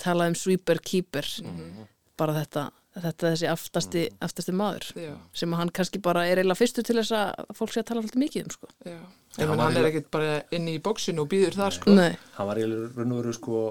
tala 0.00 0.28
um 0.30 0.36
sweeper 0.38 0.80
keeper. 0.84 1.26
Mhm. 1.44 1.88
bara 2.20 2.34
þetta, 2.36 2.62
þetta 3.00 3.28
þessi 3.32 3.46
aftasti, 3.48 4.00
aftasti 4.20 4.52
maður. 4.52 4.90
Já, 5.00 5.14
sem 5.32 5.52
hann 5.56 5.70
kannski 5.72 6.02
bara 6.04 6.26
er 6.28 6.36
eiginlega 6.36 6.58
fyrstur 6.60 6.84
til 6.84 6.98
þess 6.98 7.14
að 7.16 7.54
fólk 7.56 7.72
sé 7.72 7.80
að 7.80 7.86
tala 7.88 8.02
alltaf 8.02 8.20
mikið 8.20 8.44
um 8.44 8.50
sko. 8.52 8.68
já, 8.84 8.98
menn 9.38 9.48
hann 9.48 9.62
hann 9.62 9.78
er 9.80 9.88
ekkert 9.88 10.10
bara 10.12 10.34
inni 10.52 10.74
í 10.76 10.82
bóksinu 10.84 11.24
og 11.24 11.30
býður 11.32 11.56
þar, 11.56 11.76
sko. 11.78 11.94
Nei, 11.96 12.12
hann 12.36 12.50
var 12.50 12.60
eiginlega 12.60 12.90
raun 12.98 13.14
og 13.16 13.22
veru 13.22 13.32
sko 13.38 13.62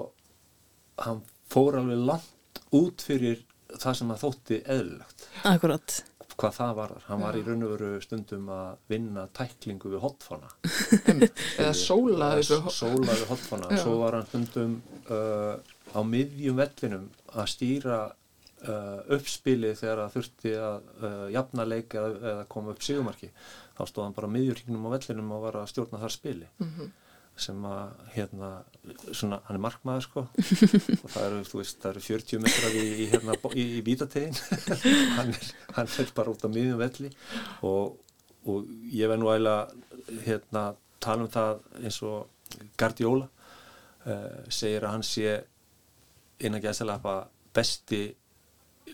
hann 1.06 1.22
fór 1.50 1.78
alveg 1.78 2.02
langt 2.10 2.60
út 2.74 3.06
fyrir 3.06 3.44
það 3.78 3.98
sem 4.00 4.14
að 4.14 4.22
þótti 4.24 4.60
eðlilegt. 4.76 5.26
Akkurat. 5.50 5.96
Hvað 6.40 6.54
það 6.56 6.70
var, 6.78 6.92
hann 7.04 7.20
var 7.20 7.36
í 7.36 7.42
raun 7.44 7.64
og 7.66 7.72
veru 7.74 7.88
stundum 8.00 8.46
að 8.54 8.68
vinna 8.88 9.26
tæklingu 9.36 9.90
við 9.92 10.00
hotfána 10.00 10.48
eða 11.60 11.74
sóla 11.76 12.30
þessu 12.38 12.60
sóla 12.72 13.12
við 13.12 13.26
hotfána 13.28 13.68
Já. 13.74 13.82
svo 13.82 13.98
var 14.00 14.16
hann 14.16 14.28
stundum 14.30 14.78
uh, 15.12 15.58
á 15.92 16.00
miðjum 16.00 16.56
vellinum 16.62 17.10
að 17.34 17.50
stýra 17.52 17.98
uh, 18.08 19.02
uppspili 19.12 19.74
þegar 19.76 20.00
það 20.06 20.16
þurfti 20.16 20.54
að 20.64 20.78
uh, 21.02 21.26
jafna 21.34 21.68
leik 21.68 21.98
eða, 22.00 22.14
eða 22.32 22.48
koma 22.56 22.72
upp 22.72 22.88
sigumarki 22.88 23.28
þá 23.76 23.84
stóð 23.90 24.06
hann 24.06 24.16
bara 24.16 24.32
á 24.32 24.34
miðjurringnum 24.38 24.88
á 24.88 24.94
vellinum 24.96 25.36
og 25.36 25.44
var 25.44 25.60
að 25.60 25.70
stjórna 25.74 26.00
þar 26.06 26.16
spili. 26.16 26.48
Mhm. 26.64 26.90
sem 27.40 27.62
að 27.64 27.92
hérna 28.14 28.48
svona, 29.12 29.40
hann 29.46 29.58
er 29.58 29.62
markmaður 29.62 30.04
sko. 30.06 30.22
Og 31.04 31.08
það 31.12 31.24
eru, 31.26 31.40
þú 31.48 31.60
veist, 31.60 31.80
það 31.82 31.90
eru 31.92 32.04
40 32.06 32.44
metrar 32.44 32.76
í, 32.76 32.84
í 33.04 33.08
hérna, 33.12 33.36
í, 33.52 33.64
í 33.78 33.82
vítategin 33.86 34.36
hann, 35.18 35.34
er, 35.34 35.50
hann 35.76 35.90
er 36.02 36.12
bara 36.16 36.34
út 36.34 36.46
á 36.46 36.48
miðjum 36.50 36.80
velli. 36.80 37.10
Og, 37.66 37.98
og 38.48 38.70
ég 38.94 39.10
verð 39.10 39.22
nú 39.22 39.32
eiginlega 39.32 40.22
hérna, 40.26 40.64
tala 41.02 41.26
um 41.26 41.32
það 41.32 41.60
eins 41.82 42.00
og 42.08 42.62
Guardiola 42.80 43.28
uh, 43.28 44.40
segir 44.50 44.86
að 44.86 44.96
hann 44.96 45.06
sé 45.06 45.36
innan 46.40 46.62
gæðslega 46.64 47.18
besti 47.54 48.06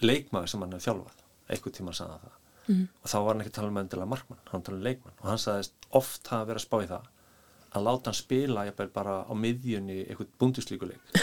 leikmaður 0.03 0.51
sem 0.51 0.65
hann 0.65 0.75
hefur 0.75 0.89
þjálfað. 0.91 1.23
Einhvern 1.47 1.79
tíma 1.79 1.95
sagði 1.97 2.17
hann 2.17 2.27
það. 2.27 2.43
Mhm. 2.67 2.87
og 2.99 3.11
þá 3.13 3.15
var 3.23 3.29
hann 3.31 3.43
ekki 3.45 3.51
að 3.53 3.59
tala 3.61 3.69
um 3.71 3.77
endilega 3.79 4.11
markmann 4.11 4.39
hann 4.51 4.63
tala 4.67 4.79
um 4.81 4.83
leikmann. 4.83 5.15
Og 5.23 5.29
hann 5.31 5.39
sagðist 5.39 5.87
oft 5.95 6.33
hafa 6.33 6.49
verið 6.49 6.59
að 6.59 6.65
spá 6.67 6.81
í 6.83 6.89
það 6.91 7.13
að 7.79 7.87
láta 7.89 8.11
hann 8.11 8.19
spila 8.19 8.67
jafnvel 8.69 8.91
bara 8.95 9.21
á 9.27 9.33
miðjunni 9.37 10.03
eitthvað 10.07 10.33
búndislíkuleik 10.41 11.21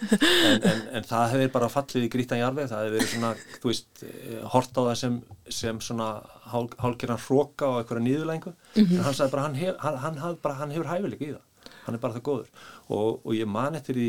en, 0.10 0.62
en, 0.64 0.80
en 0.96 1.06
það 1.06 1.34
hefur 1.34 1.52
bara 1.54 1.68
fallið 1.72 2.06
í 2.06 2.10
grítan 2.12 2.40
jarfið, 2.40 2.70
það 2.70 2.84
hefur 2.84 2.96
verið 2.96 3.10
svona 3.12 3.32
þú 3.60 3.70
veist, 3.70 4.04
eh, 4.06 4.38
hort 4.54 4.72
á 4.72 4.80
það 4.80 4.94
sem, 5.02 5.18
sem 5.60 5.80
svona 5.84 6.08
hál, 6.52 6.66
hálgeran 6.80 7.20
hróka 7.26 7.68
og 7.68 7.80
eitthvað 7.80 8.04
nýðulengu, 8.06 8.54
en 8.80 8.94
hann 9.04 9.16
sagði 9.16 9.34
bara 9.34 9.46
hann, 9.46 9.58
hef, 9.60 9.80
hann, 9.84 10.20
hann, 10.22 10.38
bara, 10.42 10.58
hann 10.62 10.74
hefur 10.74 10.90
hæfileik 10.90 11.24
í 11.26 11.32
það. 11.34 11.74
Hann 11.84 11.96
er 11.96 12.02
bara 12.02 12.16
það 12.16 12.26
góður. 12.28 12.48
Og, 12.88 13.20
og 13.24 13.34
ég 13.36 13.50
man 13.50 13.76
eftir 13.78 14.00
í 14.00 14.08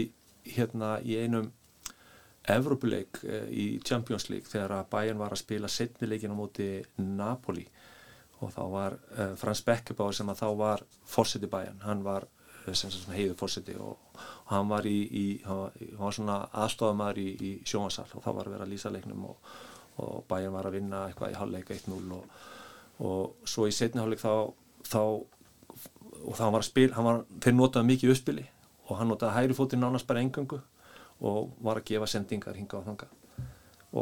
hérna 0.55 0.95
í 1.03 1.17
einum 1.21 1.51
Evrópuleik 2.51 3.19
eh, 3.27 3.49
í 3.53 3.65
Champions 3.85 4.29
League 4.31 4.49
þegar 4.49 4.79
að 4.79 4.87
Bayern 4.95 5.19
var 5.21 5.35
að 5.35 5.43
spila 5.43 5.69
setnileikin 5.69 6.33
á 6.33 6.39
móti 6.39 6.69
Napoli 6.97 7.67
og 8.41 8.53
þá 8.53 8.61
var 8.73 8.97
uh, 8.97 9.33
Frans 9.39 9.63
Beckenbauer 9.65 10.15
sem 10.17 10.29
að 10.31 10.43
þá 10.43 10.47
var 10.59 10.85
fórseti 11.07 11.49
Bayern, 11.51 11.81
hann 11.85 12.05
var 12.05 12.25
uh, 12.27 12.73
sem 12.73 12.91
sagt 12.93 13.11
heiðu 13.13 13.35
fórseti 13.39 13.75
og, 13.77 13.99
og 14.17 14.53
hann 14.53 14.71
var 14.71 14.87
í, 14.89 14.97
í 15.05 15.25
hann 15.45 15.65
var, 15.65 15.75
hann 15.81 16.05
var 16.05 16.17
svona 16.17 16.39
aðstofamæður 16.63 17.21
í, 17.21 17.27
í 17.35 17.51
sjónvarsal 17.67 18.07
og 18.09 18.25
þá 18.25 18.31
var 18.31 18.49
að 18.49 18.55
vera 18.57 18.67
að 18.67 18.73
lýsa 18.73 18.93
leiknum 18.93 19.27
og, 19.29 19.53
og 20.01 20.25
Bayern 20.29 20.57
var 20.57 20.69
að 20.69 20.79
vinna 20.79 21.05
eitthvað 21.09 21.35
í 21.35 21.39
hálfleik 21.39 21.71
1-0 21.77 22.17
og, 22.17 22.41
og 23.05 23.47
svo 23.49 23.69
í 23.69 23.75
setni 23.75 24.01
hálfleik 24.01 24.23
þá, 24.23 24.33
þá 24.89 25.01
og 26.21 26.37
þá 26.37 26.43
var 26.49 26.61
að 26.61 26.67
spil, 26.67 26.89
hann 26.95 27.07
var, 27.07 27.23
þeir 27.41 27.57
notaði 27.57 27.89
mikið 27.93 28.13
uppspili 28.13 28.45
og 28.87 28.99
hann 28.99 29.09
notaði 29.11 29.37
hægri 29.37 29.57
fótinn 29.57 29.81
nánast 29.83 30.07
bara 30.09 30.21
engöngu 30.23 30.59
og 31.21 31.51
var 31.61 31.79
að 31.79 31.91
gefa 31.91 32.09
sendingar 32.09 32.57
hinga 32.57 32.79
og 32.79 32.87
þanga 32.89 33.09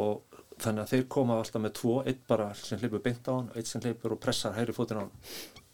og 0.00 0.29
þannig 0.64 0.84
að 0.84 0.92
þeir 0.94 1.08
koma 1.16 1.38
alltaf 1.40 1.62
með 1.64 1.74
tvo, 1.80 1.96
eitt 2.08 2.20
bara 2.28 2.50
sem 2.58 2.78
hleypur 2.80 3.02
beint 3.04 3.26
á 3.28 3.32
hann, 3.32 3.50
eitt 3.56 3.70
sem 3.70 3.82
hleypur 3.84 4.14
og 4.16 4.20
pressar 4.22 4.54
hægri 4.56 4.76
fótinn 4.76 5.00
á 5.00 5.04
hann. 5.04 5.12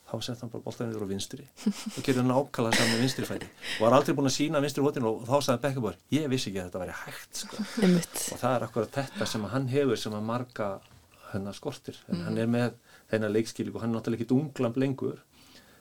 Þá 0.07 0.21
sett 0.23 0.43
hann 0.45 0.51
bara 0.53 0.63
boltan 0.63 0.93
yfir 0.93 1.03
á 1.03 1.09
vinstri. 1.11 1.45
Og 1.67 2.03
gerði 2.07 2.23
nákvæmlega 2.29 2.79
saman 2.79 2.93
með 2.95 3.01
vinstri 3.03 3.27
fæti. 3.27 3.49
Og 3.75 3.81
var 3.83 3.97
aldrei 3.97 4.15
búin 4.15 4.31
að 4.31 4.37
sína 4.37 4.61
vinstri 4.63 4.85
fótinn 4.85 5.09
og 5.09 5.25
þá 5.27 5.35
sagði 5.43 5.63
Bekkabor, 5.65 5.97
ég 6.15 6.29
vissi 6.31 6.53
ekki 6.53 6.61
að 6.63 6.69
þetta 6.69 6.83
væri 6.85 6.99
hægt 7.01 7.41
sko. 7.41 7.65
og 8.37 8.39
það 8.45 8.53
er 8.53 8.67
akkurat 8.69 8.99
þetta 9.01 9.29
sem 9.33 9.49
hann 9.51 9.67
hefur 9.73 9.99
sem 9.99 10.15
að 10.15 10.29
marga 10.29 10.69
hennar 11.33 11.59
skortir. 11.59 11.99
En 12.07 12.23
hann 12.29 12.39
er 12.39 12.47
með 12.51 12.79
þennar 13.11 13.35
leikskilík 13.35 13.75
og 13.75 13.83
hann 13.83 13.91
er 13.91 13.99
náttúrulega 13.99 14.23
ekki 14.29 14.39
unglamb 14.39 14.79
lengur 14.79 15.19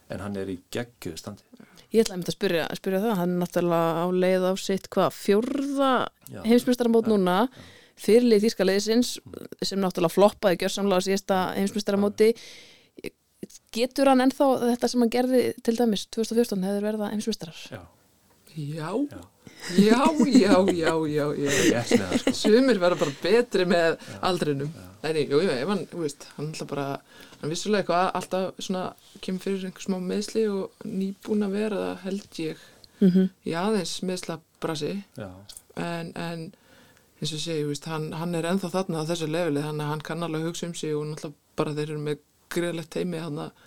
en 0.09 0.21
hann 0.25 0.41
er 0.41 0.49
í 0.53 0.57
geggjöðu 0.73 1.21
standi. 1.21 1.45
Ég 1.93 2.03
ætla 2.03 2.17
einmitt 2.17 2.29
að 2.29 2.37
spyrja, 2.37 2.65
spyrja 2.77 3.01
það, 3.05 3.15
hann 3.21 3.33
er 3.35 3.41
náttúrulega 3.45 4.03
á 4.03 4.05
leið 4.25 4.45
á 4.49 4.53
sitt 4.59 4.89
hvað, 4.93 5.15
fjórða 5.15 5.91
Já. 6.33 6.41
heimsmyndstaramót 6.49 7.09
núna 7.09 7.37
fyrirlið 8.01 8.45
þýrskaliðsins 8.45 9.11
sem 9.63 9.79
náttúrulega 9.81 10.15
floppaði 10.15 10.61
gjörsamlega 10.63 11.03
á 11.03 11.05
síðasta 11.07 11.41
heimsmyndaramóti 11.55 12.31
getur 13.75 14.11
hann 14.11 14.25
ennþá 14.25 14.49
þetta 14.71 14.89
sem 14.91 15.03
hann 15.03 15.13
gerði 15.13 15.43
til 15.63 15.77
dæmis 15.77 16.07
2014 16.15 16.67
hefur 16.67 16.89
verið 16.89 17.07
heimsmyndarar 17.13 17.61
Já, 17.71 17.83
Já, 18.55 18.89
já, 19.75 20.11
já, 20.25 20.65
já, 20.71 20.93
já, 21.07 21.33
já, 21.35 21.51
já. 21.51 21.81
ég 21.83 21.89
það 21.91 22.13
sko. 22.21 22.33
Sumir 22.39 22.79
verða 22.79 22.99
bara 23.01 23.13
betri 23.19 23.65
með 23.67 23.97
aldrinum. 24.23 24.69
Nei, 25.03 25.09
nei, 25.11 25.23
jú, 25.27 25.41
ef 25.43 25.71
hann, 25.71 25.81
þú 25.91 26.03
veist, 26.05 26.27
hann 26.37 26.47
alltaf 26.53 26.69
bara, 26.69 26.85
hann 27.41 27.51
vissulega 27.51 27.83
eitthvað 27.83 28.05
alltaf 28.19 28.63
svona 28.63 28.85
kemur 29.25 29.43
fyrir 29.43 29.67
einhver 29.67 29.85
smá 29.85 29.97
meðsli 29.99 30.45
og 30.53 30.87
nýbúin 30.87 31.45
að 31.45 31.57
vera 31.59 31.81
það 31.81 32.05
held 32.05 32.39
ég 32.45 32.63
mm 33.01 33.09
-hmm. 33.09 33.27
í 33.43 33.57
aðeins 33.59 33.95
meðsla 34.07 34.39
brasi 34.61 34.93
Já, 35.17 35.29
en, 35.75 36.13
en 36.15 36.53
eins 37.21 37.31
og 37.31 37.41
þú 37.45 37.69
veist, 37.69 37.87
hann, 37.89 38.09
hann 38.19 38.35
er 38.35 38.47
ennþá 38.49 38.71
þarna 38.73 39.03
á 39.05 39.09
þessu 39.09 39.29
leveli 39.31 39.63
þannig 39.63 39.85
að 39.85 39.91
hann 39.93 40.05
kann 40.09 40.25
alveg 40.25 40.49
hugsa 40.49 40.67
um 40.67 40.75
sig 40.75 40.95
og 40.95 41.05
náttúrulega 41.09 41.55
bara 41.55 41.75
þeir 41.77 41.89
eru 41.89 42.03
með 42.03 42.23
greiðlegt 42.51 42.91
teimi 42.95 43.21
hann 43.23 43.41
að 43.45 43.65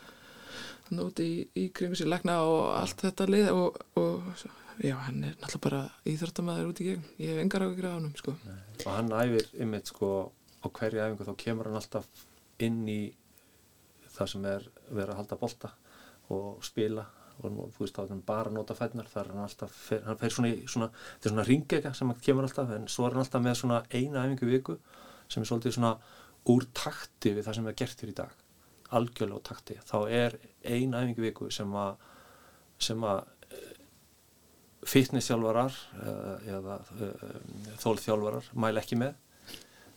nóti 0.95 1.27
í, 1.27 1.37
í 1.57 1.67
kringu 1.75 1.99
sér 1.99 2.11
legna 2.13 2.39
og 2.45 2.63
allt 2.77 3.05
þetta 3.05 3.29
lið 3.29 3.51
og, 3.53 3.79
og 4.01 4.43
já, 4.85 4.97
hann 5.07 5.25
er 5.25 5.37
náttúrulega 5.41 5.65
bara 5.65 5.83
íþróttamæður 6.09 6.71
út 6.71 6.83
í 6.83 6.89
gegn. 6.91 7.07
Ég 7.21 7.33
hef 7.33 7.43
engar 7.43 7.65
áhyggjur 7.67 7.89
af 7.89 7.97
honum, 7.99 8.15
sko. 8.21 8.35
Og 8.85 8.91
hann 8.93 9.13
æfir 9.19 9.51
ymmit 9.65 9.93
sko 9.93 10.11
á 10.65 10.67
hverju 10.69 11.05
æfingu 11.05 11.29
þá 11.29 11.35
kemur 11.45 11.71
hann 11.71 11.81
alltaf 11.81 12.09
inn 12.65 12.83
í 12.89 13.01
það 14.17 14.33
sem 14.33 14.49
er 14.51 14.67
verið 14.89 15.13
að 15.15 15.21
halda 15.23 15.41
bolta 15.41 15.73
og 16.35 16.65
spila 16.67 17.05
og 17.45 17.73
þú 17.77 17.85
veist 17.85 17.97
þá 17.97 18.03
er 18.05 18.13
hann 18.13 18.25
bara 18.27 18.51
að 18.51 18.59
nota 18.59 18.77
fætnar 18.79 19.09
þar 19.13 19.25
er 19.25 19.35
hann 19.37 19.47
alltaf, 19.47 19.75
fer, 19.89 20.03
hann 20.07 20.19
fer 20.21 20.35
svona 20.35 20.51
í 20.51 20.59
svona, 20.67 20.91
þetta 20.91 21.29
er 21.29 21.35
svona 21.35 21.47
ringega 21.49 21.95
sem 21.95 22.13
hann 22.13 22.23
kemur 22.25 22.49
alltaf 22.49 22.75
en 22.75 22.89
svo 22.91 23.07
er 23.07 23.15
hann 23.15 23.25
alltaf 23.25 23.45
með 23.45 23.57
svona 23.61 23.81
eina 23.93 24.25
æfingu 24.25 24.51
viku 24.51 24.77
sem 25.29 25.43
er 25.43 25.51
svolítið 25.51 25.77
svona 25.79 25.95
úr 26.49 26.69
takti 26.75 27.35
við 27.37 27.47
það 27.47 27.59
sem 27.59 27.71
er 27.71 27.79
gert 27.79 28.03
hér 28.03 28.13
í 28.13 28.19
dag. 28.23 28.37
Algjörlega 28.99 29.37
úr 29.37 29.45
takti, 29.45 29.77
þá 29.85 29.99
er 30.09 30.39
eina 30.65 31.03
æfingu 31.05 31.27
viku 31.27 31.51
sem 31.55 31.75
að 31.77 32.07
sem 32.79 33.03
að 33.05 33.27
fitnessjálfarar 34.89 35.75
eða, 36.07 36.35
eða 36.55 36.77
þólþjálfarar 37.83 38.53
mæla 38.63 38.83
ekki 38.83 38.99
með 39.01 39.17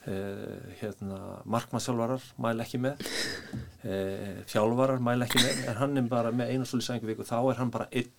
hérna, 0.06 1.18
markmannsjálfarar 1.45 2.24
mæla 2.41 2.66
ekki 2.66 2.80
með. 2.82 3.02
Uh, 3.84 4.41
þjálfarar 4.49 5.02
mæla 5.04 5.28
ekki 5.28 5.41
með. 5.43 5.66
En 5.70 5.82
hann 5.82 6.02
er 6.02 6.08
bara 6.10 6.32
með 6.34 6.54
eina 6.54 6.66
svolítið 6.66 6.88
sæðingu 6.88 7.12
viku 7.12 7.28
þá 7.28 7.38
er 7.41 7.60
hann 7.60 7.74
bara 7.74 7.89
einn 7.91 8.10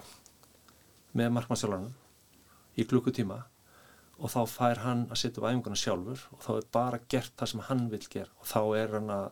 með 1.18 1.32
markmannsjálfarnum 1.38 2.78
í 2.78 2.86
klukkutíma. 2.88 3.40
Og 4.22 4.30
þá 4.30 4.40
fær 4.46 4.82
hann 4.84 5.06
að 5.10 5.22
setja 5.24 5.42
upp 5.42 5.48
æfinguna 5.50 5.78
sjálfur 5.80 6.26
og 6.36 6.44
þá 6.44 6.52
er 6.54 6.68
bara 6.78 7.02
gert 7.10 7.34
það 7.40 7.52
sem 7.52 7.64
hann 7.70 7.88
vil 7.90 8.04
gera. 8.06 8.30
Og 8.38 8.46
þá 8.52 8.60
er 8.78 8.94
hann 8.98 9.10
að 9.10 9.26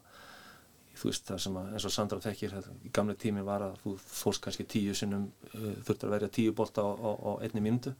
þú 1.01 1.09
veist 1.13 1.31
það 1.31 1.39
sem 1.45 1.55
að, 1.57 1.69
eins 1.77 1.87
og 1.87 1.93
Sandra 1.95 2.19
þekkir 2.25 2.57
í 2.59 2.91
gamle 2.93 3.15
tími 3.17 3.45
var 3.47 3.63
að 3.65 3.79
þú 3.85 3.95
fórst 4.03 4.43
kannski 4.45 4.67
tíu 4.69 4.97
sinnum, 4.99 5.31
uh, 5.55 5.71
þurftur 5.87 6.11
að 6.11 6.17
verja 6.17 6.35
tíu 6.35 6.57
bolta 6.57 6.83
á, 6.83 6.91
á, 6.91 7.11
á 7.15 7.31
einni 7.47 7.63
mínútu 7.65 7.95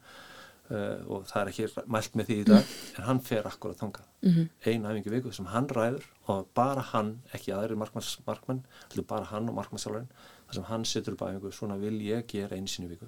uh, 0.71 0.99
og 1.11 1.27
það 1.29 1.43
er 1.43 1.53
ekki 1.53 1.87
mælt 1.91 2.17
með 2.19 2.31
því 2.31 2.39
í 2.41 2.49
dag 2.49 2.75
en 2.97 3.07
hann 3.09 3.23
fer 3.27 3.49
akkur 3.51 3.75
að 3.75 3.81
þanga 3.83 4.05
mm 4.07 4.33
-hmm. 4.33 4.51
einu 4.67 4.91
æfingu 4.91 5.15
viku 5.15 5.33
sem 5.33 5.49
hann 5.53 5.69
ræður 5.69 6.05
og 6.27 6.49
bara 6.55 6.85
hann, 6.93 7.17
ekki 7.35 7.53
aðrir 7.53 7.77
markmann 7.77 8.65
bara 9.07 9.25
hann 9.33 9.49
og 9.49 9.55
markmannsjálfurinn 9.55 10.13
þar 10.47 10.55
sem 10.55 10.65
hann 10.65 10.85
setur 10.85 11.15
upp 11.15 11.23
æfingu, 11.23 11.53
svona 11.53 11.77
vil 11.77 12.01
ég 12.03 12.27
gera 12.27 12.57
einu 12.57 12.67
sinni 12.67 12.89
viku. 12.91 13.07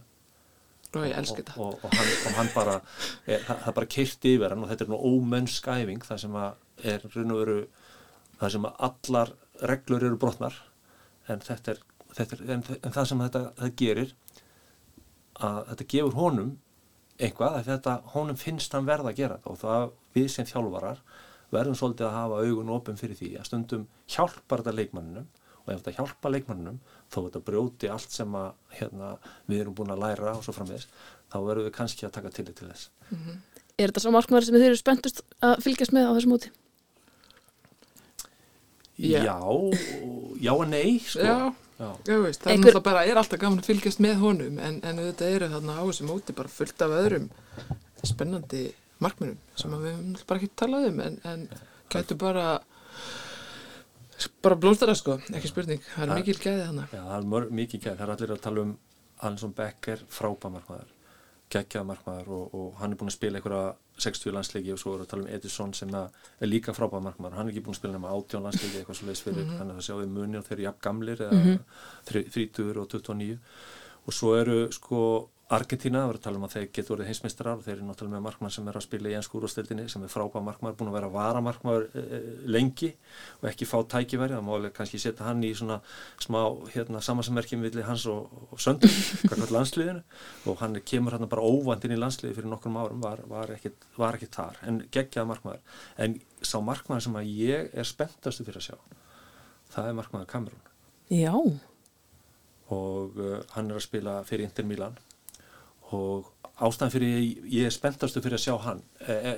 Og, 0.93 1.03
og, 1.57 1.69
og, 1.75 1.85
og 1.85 1.95
hann, 1.97 2.35
hann 2.37 2.49
bara 2.55 2.75
er, 3.27 3.41
það, 3.41 3.63
það 3.65 3.75
bara 3.75 3.87
kyrti 3.87 4.35
yfir 4.37 4.51
hann 4.51 4.65
og 4.65 4.69
þetta 4.69 4.85
er 4.85 4.91
nú 4.91 4.99
ómönsk 5.01 5.69
æfing 5.69 6.05
það 6.05 6.19
sem 6.19 6.35
að 6.37 6.53
er 6.85 7.07
raun 7.15 7.33
og 7.33 7.39
veru 7.39 7.57
það 8.41 8.53
sem 8.55 8.67
að 8.69 8.75
allar 8.89 9.33
reglur 9.63 10.05
eru 10.05 10.19
brotnar 10.21 10.59
en, 11.31 11.41
er, 11.49 11.79
er, 12.19 12.45
en, 12.49 12.65
en 12.83 12.93
það 12.93 13.09
sem 13.09 13.25
þetta, 13.25 13.43
þetta 13.61 13.77
gerir 13.83 14.15
að 15.43 15.63
þetta 15.71 15.89
gefur 15.95 16.19
honum 16.19 16.53
eitthvað 17.19 17.59
að 17.59 17.69
þetta 17.71 17.99
honum 18.15 18.39
finnst 18.41 18.73
hann 18.73 18.89
verða 18.89 19.13
að 19.13 19.21
gera 19.21 19.39
og 19.45 19.61
það 19.61 19.93
við 20.17 20.29
sem 20.33 20.49
þjálfarar 20.49 21.03
verðum 21.53 21.77
svolítið 21.79 22.09
að 22.09 22.17
hafa 22.17 22.41
augun 22.47 22.73
opum 22.73 22.99
fyrir 22.99 23.19
því 23.19 23.31
að 23.39 23.49
stundum 23.51 23.87
hjálpar 24.09 24.63
þetta 24.63 24.77
leikmannunum 24.79 25.29
og 25.63 25.71
ef 25.71 25.83
þetta 25.83 25.97
hjálpa 25.99 26.33
leikmannunum 26.33 26.81
þó 27.13 27.19
þetta 27.27 27.45
brjóti 27.47 27.91
allt 27.93 28.11
sem 28.11 28.35
að, 28.35 28.51
hérna, 28.79 29.13
við 29.47 29.63
erum 29.63 29.77
búin 29.79 29.93
að 29.95 30.03
læra 30.03 30.35
og 30.35 30.43
svo 30.47 30.55
framvegis 30.57 30.89
þá 31.31 31.39
verðum 31.45 31.69
við 31.69 31.77
kannski 31.77 32.09
að 32.09 32.17
taka 32.17 32.33
til 32.35 32.49
þess 32.49 32.91
mm 33.11 33.19
-hmm. 33.19 33.41
Er 33.81 33.89
þetta 33.89 34.03
svo 34.05 34.13
markmaður 34.13 34.45
sem 34.47 34.57
þið 34.59 34.67
eru 34.69 34.79
spenntust 34.79 35.23
að 35.41 35.63
fylgjast 35.65 35.95
með 35.97 36.09
á 36.09 36.13
þessum 36.13 36.35
úti? 36.37 36.51
Já, 39.03 39.25
já 40.39 40.53
og 40.53 40.67
nei 40.69 40.99
sko. 41.01 41.25
Já, 41.25 41.55
já. 41.79 41.89
veist, 42.25 42.45
það 42.45 42.53
Einhver... 42.55 42.77
er 42.79 42.85
bara, 42.87 43.05
er 43.09 43.21
alltaf 43.21 43.41
gaman 43.43 43.63
að 43.63 43.71
fylgjast 43.71 44.03
með 44.05 44.23
honum 44.23 44.61
en, 44.63 44.79
en 44.87 45.03
þetta 45.07 45.33
eru 45.37 45.51
þarna 45.55 45.79
á 45.79 45.83
þessu 45.89 46.09
móti 46.09 46.37
bara 46.37 46.53
fullt 46.53 46.85
af 46.87 46.97
öðrum 47.01 47.29
spennandi 48.07 48.63
markmennum 49.03 49.41
sem 49.59 49.75
við 49.75 49.93
höfum 49.93 50.15
bara 50.29 50.43
ekki 50.43 50.57
talað 50.63 50.89
um 50.91 51.05
en, 51.07 51.19
en 51.29 51.45
gætu 51.93 52.19
bara 52.21 52.47
bara 54.43 54.59
blóstara 54.59 54.95
sko, 54.99 55.19
ekki 55.35 55.51
spurning 55.51 55.83
það 55.95 56.09
er 56.09 56.17
mikil 56.21 56.39
gæði 56.39 56.67
þannig 56.69 56.97
Já, 56.97 57.03
það 57.09 57.37
er 57.41 57.53
mikil 57.61 57.81
gæði, 57.81 57.97
það 57.97 58.05
er 58.07 58.15
allir 58.17 58.35
að 58.35 58.43
tala 58.47 58.67
um 58.67 58.75
Hansson 59.23 59.55
Becker, 59.57 60.05
frábæmarkmaður 60.11 60.92
geggjaða 61.53 61.89
markmaður 61.89 62.31
og, 62.37 62.55
og 62.59 62.79
hann 62.81 62.95
er 62.95 63.01
búin 63.01 63.11
að 63.13 63.17
spila 63.17 63.39
einhverja 63.39 63.75
60 64.07 64.35
landsleiki 64.37 64.73
og 64.73 64.81
svo 64.81 64.95
er 64.97 65.05
að 65.05 65.11
tala 65.13 65.27
um 65.27 65.35
Edison 65.37 65.75
sem 65.77 65.93
er 65.95 66.49
líka 66.49 66.75
frábæða 66.77 67.05
markmaður 67.09 67.39
hann 67.39 67.49
er 67.49 67.53
ekki 67.53 67.65
búin 67.67 67.77
að 67.77 67.81
spila 67.81 67.97
nema 67.99 68.15
18 68.17 68.47
landsleiki 68.47 68.81
eitthvað 68.81 68.99
svo 68.99 69.09
leiðis 69.09 69.25
fyrir, 69.27 69.45
mm 69.45 69.51
-hmm. 69.51 69.59
þannig 69.59 69.75
að 69.75 69.81
það 69.81 69.87
sjáum 69.89 70.03
við 70.03 70.17
muni 70.17 70.39
og 70.39 70.47
þeir 70.47 70.57
eru 70.59 70.67
jafn 70.69 70.83
gamlir 70.89 71.23
eða 71.23 71.39
mm 71.39 71.45
-hmm. 71.45 71.59
30 72.13 72.81
og 72.83 72.89
29 72.89 73.39
og 74.07 74.13
svo 74.13 74.35
eru 74.37 74.59
sko 74.73 75.03
Argentina, 75.53 76.01
það 76.01 76.09
voru 76.09 76.19
að 76.19 76.25
tala 76.25 76.39
um 76.39 76.45
að 76.47 76.53
þeir 76.55 76.67
getur 76.73 76.95
verið 76.95 77.09
heimsmystrar 77.11 77.59
og 77.59 77.65
þeir 77.67 77.75
eru 77.75 77.87
náttúrulega 77.87 78.17
með 78.17 78.23
markmann 78.25 78.53
sem 78.55 78.69
er 78.71 78.77
að 78.79 78.85
spila 78.87 79.11
í 79.11 79.17
ennsku 79.19 79.37
úrstildinni 79.37 79.85
sem 79.93 80.05
er 80.07 80.13
frábæð 80.13 80.47
markmann, 80.47 80.77
búin 80.79 80.89
að 80.89 80.97
vera 80.97 81.11
varamarkmann 81.13 81.85
e, 81.85 82.03
e, 82.03 82.21
lengi 82.49 82.89
og 83.43 83.49
ekki 83.51 83.69
fá 83.69 83.75
tækifæri, 83.95 84.33
það 84.33 84.47
má 84.47 84.53
alveg 84.57 84.73
kannski 84.79 85.01
setja 85.03 85.27
hann 85.27 85.45
í 85.45 85.51
svona 85.59 85.77
smá 86.25 86.39
hérna, 86.73 87.03
samansammerkjum 87.05 87.67
villi 87.67 87.85
hans 87.85 88.07
og, 88.09 88.33
og 88.49 88.65
söndur, 88.65 88.97
kakvað 89.27 89.53
landsliðinu 89.59 90.49
og 90.49 90.59
hann 90.65 90.81
kemur 90.89 91.19
hann 91.19 91.29
bara 91.29 91.45
óvandinn 91.45 91.99
í 91.99 92.01
landsliði 92.01 92.39
fyrir 92.41 92.53
nokkrum 92.55 92.81
árum, 92.81 93.05
var, 93.05 93.21
var 93.29 93.53
ekki 93.53 94.31
þar, 94.33 94.57
en 94.65 94.81
geggjað 94.95 95.29
markmann. 95.35 95.63
En 96.01 96.17
sá 96.41 96.57
markmann 96.65 97.05
sem 97.05 97.21
að 97.21 97.29
ég 97.29 97.69
er 97.77 97.89
spenntastu 97.89 98.49
fyrir 98.49 98.63
að 98.65 98.71
sjá, 98.71 98.99
það 99.77 99.93
er 99.93 100.01
markmann 100.01 100.29
Kamerún. 100.33 100.67
Já. 101.13 101.37
Og 102.73 103.19
uh, 103.21 103.41
hann 103.53 103.69
er 103.69 103.77
að 103.77 103.85
spila 103.91 104.21
fyrir 104.25 104.49
Inter 104.49 104.65
Milan 104.65 104.97
og 105.97 106.31
ástæðan 106.63 106.93
fyrir 106.95 107.13
ég, 107.17 107.43
ég 107.53 107.69
er 107.69 107.75
spenntastu 107.75 108.23
fyrir 108.23 108.39
að 108.39 108.45
sjá 108.45 108.55
hann 108.67 108.83
e, 109.01 109.15
e, 109.15 109.33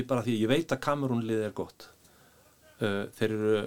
ég 0.00 0.06
bara 0.08 0.24
því 0.26 0.36
ég 0.40 0.50
veit 0.50 0.72
að 0.72 0.82
kamerúnlið 0.86 1.44
er 1.46 1.54
gott. 1.56 1.88
E, 2.80 2.90
þeir 3.18 3.34
eru 3.36 3.64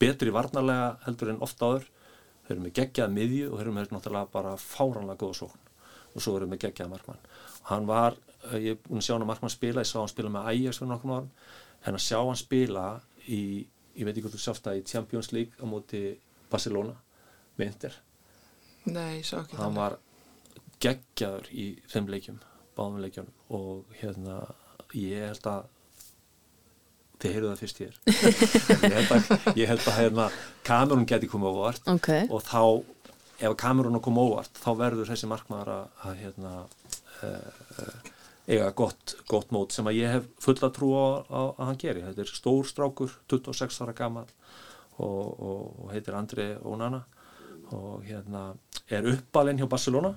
betri 0.00 0.34
varnarlega 0.34 0.92
heldur 1.06 1.34
en 1.34 1.42
ofta 1.44 1.70
áður. 1.70 1.88
Þeir 2.46 2.54
eru 2.56 2.64
með 2.64 2.76
geggjað 2.80 3.16
miðju 3.16 3.50
og 3.50 3.58
þeir 3.58 3.66
eru 3.66 3.76
með 3.76 3.92
náttúrulega 3.94 4.32
bara 4.32 4.56
fáranlega 4.60 5.20
góða 5.20 5.38
sókn. 5.42 5.66
Og 6.10 6.24
svo 6.24 6.36
eru 6.38 6.48
með 6.50 6.64
geggjað 6.64 6.90
markmann. 6.90 7.26
Og 7.60 7.68
hann 7.70 7.86
var, 7.86 8.16
ég 8.56 8.74
er 8.74 8.80
búin 8.86 9.02
að 9.02 9.06
sjá 9.06 9.14
hann 9.14 9.26
að 9.26 9.30
markmann 9.30 9.54
spila 9.54 9.84
ég 9.84 9.90
sá 9.90 9.98
hann 10.00 10.10
spila 10.10 10.32
með 10.34 10.50
Ajax 10.50 10.80
fyrir 10.80 10.92
nokkur 10.94 11.14
árum. 11.14 11.30
En 11.86 11.96
að 11.96 12.06
sjá 12.08 12.18
hann 12.18 12.40
spila 12.40 12.86
í 13.30 13.42
ég 14.00 14.06
veit 14.06 14.14
ekki 14.14 14.24
hvort 14.24 14.36
þú 14.36 14.42
sjást 14.42 14.66
það 14.66 14.80
í 14.80 14.86
Champions 14.88 15.32
League 15.36 15.60
á 15.60 15.64
móti 15.68 16.04
Barcelona 16.50 16.94
með 17.58 17.66
Inter. 17.66 17.98
Nei, 18.88 19.20
ég 19.20 19.26
sá 19.28 19.42
ekki 19.42 19.58
það 19.60 19.98
geggjaður 20.80 21.50
í 21.52 21.66
þeim 21.90 22.08
leikjum 22.12 22.40
báðum 22.80 23.02
leikjunum. 23.04 23.36
Og 23.56 24.00
hérna 24.00 24.40
ég 24.96 25.26
held 25.28 25.48
að 25.50 25.68
þið 27.20 27.34
heyrðu 27.36 27.50
það 27.50 27.60
fyrst 27.60 27.82
hér. 27.82 27.96
Ég 28.94 29.10
að, 29.12 29.32
ég 29.60 29.68
held 29.68 29.82
að 29.84 29.98
hérna, 29.98 30.28
kamerun 30.64 31.08
geti 31.08 31.28
komið 31.28 31.58
óvart 31.58 31.90
okay. 31.92 32.24
og 32.32 32.40
þá 32.46 32.62
ef 33.44 33.56
kamerun 33.60 34.00
kom 34.00 34.20
óvart 34.22 34.56
þá 34.56 34.70
verður 34.78 35.10
þessi 35.10 35.28
markmaður 35.28 35.72
að, 35.74 35.98
að 36.08 36.14
hérna, 36.22 36.52
uh, 37.28 38.08
eiga 38.48 38.70
gott, 38.76 39.14
gott 39.28 39.52
mót 39.52 39.76
sem 39.76 39.90
að 39.90 39.98
ég 39.98 40.16
hef 40.16 40.30
fulla 40.40 40.72
trú 40.72 40.94
á, 40.96 41.04
að 41.28 41.62
hann 41.66 41.82
geri. 41.84 42.06
Þetta 42.08 42.24
er 42.24 42.32
stór 42.32 42.72
strákur, 42.72 43.12
26 43.28 43.82
ára 43.84 43.96
gammal 44.00 44.24
og, 44.96 45.28
og, 45.28 45.62
og 45.84 45.92
heitir 45.92 46.16
Andri 46.16 46.54
Ónana 46.64 47.04
og 47.76 48.00
hérna 48.08 48.54
er 48.88 49.04
uppalinn 49.12 49.60
hjá 49.60 49.68
Barcelona 49.68 50.16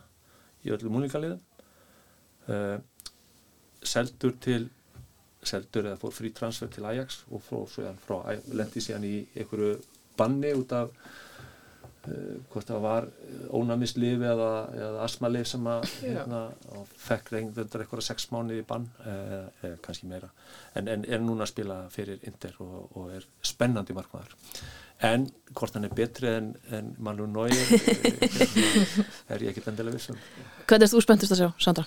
í 0.64 0.72
öllum 0.76 0.98
múlíkaliðum 0.98 1.42
uh, 2.48 2.56
eh, 2.56 2.78
seldur 3.84 4.38
til 4.44 4.70
seldur 5.44 5.90
eða 5.90 6.00
fór 6.00 6.16
frí 6.16 6.32
transfer 6.36 6.72
til 6.72 6.88
Ajax 6.88 7.24
og 7.32 7.44
frá, 7.44 7.92
frá, 8.06 8.18
lendi 8.56 8.84
síðan 8.84 9.08
í 9.08 9.18
einhverju 9.36 9.76
banni 10.18 10.54
út 10.56 10.72
af 10.78 10.94
uh, 10.94 12.38
hvort 12.54 12.70
það 12.70 12.86
var 12.86 13.10
ónæmislif 13.60 14.24
eða, 14.30 14.52
eða 14.78 15.04
asmalif 15.04 15.50
sem 15.52 15.68
að 15.68 15.90
hérna, 15.98 16.46
fekk 17.08 17.34
reyndur 17.36 17.84
eitthvað 17.84 18.06
sex 18.08 18.30
mánu 18.32 18.62
í 18.62 18.64
bann 18.68 18.88
eða, 19.04 19.42
eða 19.64 19.82
kannski 19.84 20.08
meira. 20.12 20.32
En, 20.80 20.88
en 20.88 21.04
er 21.04 21.24
núna 21.24 21.44
að 21.48 21.54
spila 21.56 21.82
fyrir 21.92 22.24
Inder 22.30 22.56
og, 22.64 22.80
og 22.96 23.12
er 23.18 23.28
spennandi 23.44 23.96
markmaður 23.98 24.38
en 25.04 25.28
hvort 25.54 25.76
hann 25.78 25.88
er 25.88 25.94
betri 25.96 26.30
en, 26.32 26.54
en 26.74 26.94
Manu 27.04 27.28
Nóir 27.30 27.54
er 29.32 29.44
ég 29.44 29.52
ekki 29.52 29.64
bendilega 29.66 29.98
vissum 29.98 30.20
Hvað 30.68 30.86
er 30.86 30.92
þú 30.94 31.04
spenntist 31.04 31.36
að 31.36 31.44
sjá, 31.44 31.50
Sandra? 31.62 31.86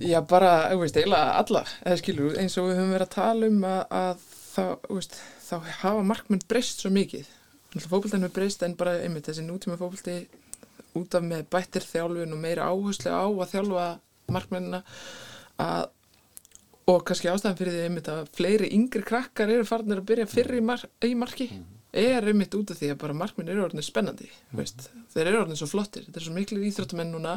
Já, 0.00 0.20
bara, 0.24 0.70
veist, 0.80 0.96
eiginlega 0.96 1.34
alla, 1.36 1.60
eða 1.84 1.98
skilur, 2.00 2.36
eins 2.40 2.56
og 2.56 2.70
við 2.70 2.78
höfum 2.78 2.94
verið 2.94 3.04
að 3.04 3.14
tala 3.14 3.48
um 3.50 3.64
að, 3.68 3.80
að 3.98 4.22
það, 4.54 4.70
þú 4.86 4.96
veist, 4.96 5.18
þá 5.44 5.54
hafa 5.82 6.04
markmenn 6.08 6.46
breyst 6.48 6.80
svo 6.80 6.92
mikið. 6.94 7.28
Fókbaltinn 7.84 8.24
er 8.26 8.32
breyst 8.34 8.64
en 8.64 8.76
bara 8.80 8.96
einmitt 9.04 9.28
þessi 9.28 9.44
nútíma 9.44 9.76
fókbalti 9.78 10.16
út 10.98 11.14
af 11.14 11.26
með 11.26 11.44
bættir 11.52 11.84
þjálfun 11.86 12.32
og 12.34 12.40
meira 12.40 12.70
áherslu 12.72 13.12
á 13.12 13.28
að 13.28 13.52
þjálfa 13.52 13.84
markmennina 14.32 14.80
að 15.60 15.84
og 16.90 17.04
kannski 17.06 17.30
ástæðan 17.30 17.58
fyrir 17.58 17.76
því 17.76 17.82
einmitt 17.86 18.08
að 18.10 18.30
fleiri 18.36 18.70
yngri 18.76 19.02
krakkar 19.06 19.52
eru 19.52 19.66
farinir 19.68 20.00
að 20.00 20.08
byrja 20.10 20.30
fyrir 20.30 20.58
í, 20.58 20.62
mar 20.64 20.82
í 21.06 21.12
marki 21.18 21.46
mm. 21.52 21.66
er 22.02 22.28
einmitt 22.30 22.56
út 22.58 22.72
af 22.72 22.80
því 22.80 22.92
að 22.94 23.00
bara 23.02 23.18
markminn 23.20 23.50
eru 23.52 23.64
orðinir 23.66 23.86
spennandi 23.86 24.30
mm. 24.30 24.62
þeir 25.12 25.26
eru 25.26 25.42
orðinir 25.42 25.60
svo 25.60 25.68
flottir 25.70 26.06
þetta 26.06 26.20
er 26.20 26.26
svo 26.26 26.36
miklu 26.36 26.62
íþróttamenn 26.68 27.12
núna 27.14 27.36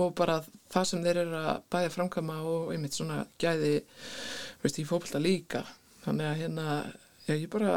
og 0.00 0.14
bara 0.18 0.40
það 0.72 0.88
sem 0.90 1.04
þeir 1.06 1.22
eru 1.24 1.42
að 1.42 1.60
bæja 1.74 1.92
framkama 1.96 2.40
og 2.52 2.72
einmitt 2.74 2.96
svona 2.96 3.22
gæði 3.42 3.76
veist, 4.64 4.80
í 4.80 4.88
fólkvölda 4.88 5.22
líka 5.22 5.64
þannig 6.06 6.30
að 6.30 6.40
hérna, 6.44 6.80
já 7.28 7.34
ég 7.36 7.46
bara 7.52 7.76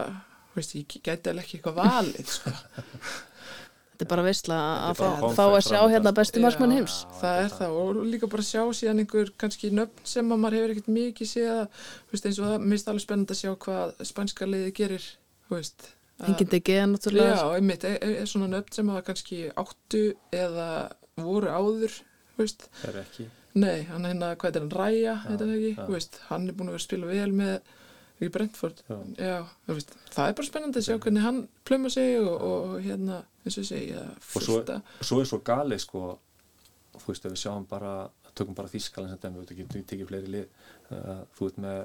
veist, 0.55 0.77
ég 0.79 0.97
gæti 1.03 1.29
alveg 1.29 1.45
ekki 1.45 1.59
eitthvað 1.59 1.79
valið 1.83 2.33
sko 2.37 2.55
Þetta 3.93 4.05
er 4.07 4.09
bara 4.09 4.25
vissla 4.25 4.59
að 4.89 4.99
fá, 4.99 5.09
fá 5.37 5.43
að 5.45 5.59
sjá 5.67 5.79
hérna 5.85 6.13
bestu 6.17 6.41
markmann 6.41 6.73
heims. 6.73 6.95
Það 7.19 7.41
er 7.43 7.51
það. 7.53 7.75
Og 7.83 7.99
líka 8.09 8.29
bara 8.31 8.45
sjá 8.47 8.63
síðan 8.73 9.03
einhver 9.03 9.29
kannski 9.37 9.69
nöfn 9.69 10.07
sem 10.09 10.33
að 10.33 10.41
maður 10.41 10.57
hefur 10.57 10.73
ekkert 10.73 10.89
mikið 10.95 11.29
séð. 11.29 11.83
Veist, 12.09 12.25
eins 12.25 12.39
og 12.41 12.49
það 12.49 12.65
minnst 12.71 12.89
alveg 12.89 13.05
spennand 13.05 13.35
að 13.35 13.39
sjá 13.43 13.51
hvað 13.67 13.93
spænska 14.09 14.49
leiði 14.49 14.73
gerir 14.81 15.05
Engin 16.23 16.49
degi 16.49 16.75
eða 16.79 16.89
náttúrulega. 16.93 17.37
Já, 17.37 17.45
einmitt, 17.59 17.85
er, 17.89 18.17
er 18.23 18.27
svona 18.29 18.49
nöfn 18.49 18.75
sem 18.79 18.89
að 18.93 19.05
kannski 19.11 19.39
áttu 19.59 20.03
eða 20.33 20.67
voru 21.21 21.53
áður 21.53 22.01
Það 22.81 22.89
er 22.89 22.99
ekki. 23.03 23.29
Nei, 23.53 23.83
hann 23.85 24.05
hérna, 24.09 24.33
hvað 24.41 24.57
er 24.57 24.63
hann, 24.63 24.73
Ræja, 24.73 25.15
ekki? 25.29 25.73
veist, 25.93 26.19
hann 26.31 26.47
er 26.49 26.55
búin 26.57 26.71
að 26.71 26.73
vera 26.73 26.81
að 26.81 26.85
spila 26.87 27.09
vel 27.11 27.33
með 27.37 27.73
í 28.21 28.29
Brentford 28.33 28.83
Já. 28.87 28.97
Já, 29.17 29.37
veist, 29.67 29.95
það 30.13 30.27
er 30.27 30.35
bara 30.37 30.49
spennandi 30.49 30.81
að 30.81 30.87
sjá 30.87 30.97
hvernig 30.97 31.25
hann 31.25 31.39
plöma 31.65 31.89
sig 31.93 32.19
og, 32.21 32.35
og 32.49 32.75
hérna 32.83 33.23
eins 33.43 33.57
og 33.57 33.67
segja 33.67 34.03
og 34.13 34.45
svo, 34.45 34.59
svo 35.01 35.21
er 35.21 35.29
svo 35.29 35.41
gali 35.45 35.79
sko 35.81 36.03
þú 36.99 37.07
veist 37.09 37.25
ef 37.25 37.33
við 37.33 37.41
sjáum 37.45 37.65
bara 37.69 37.93
tökum 38.33 38.55
bara 38.57 38.71
Þískaland 38.71 39.13
sem 39.13 39.21
dæmi, 39.21 39.45
þú 39.45 39.57
getur 39.57 39.85
tekið 39.89 40.09
fleiri 40.09 40.31
lið 40.35 40.45
uh, 40.93 41.23
þú 41.37 41.49
ert 41.49 41.59
með 41.65 41.81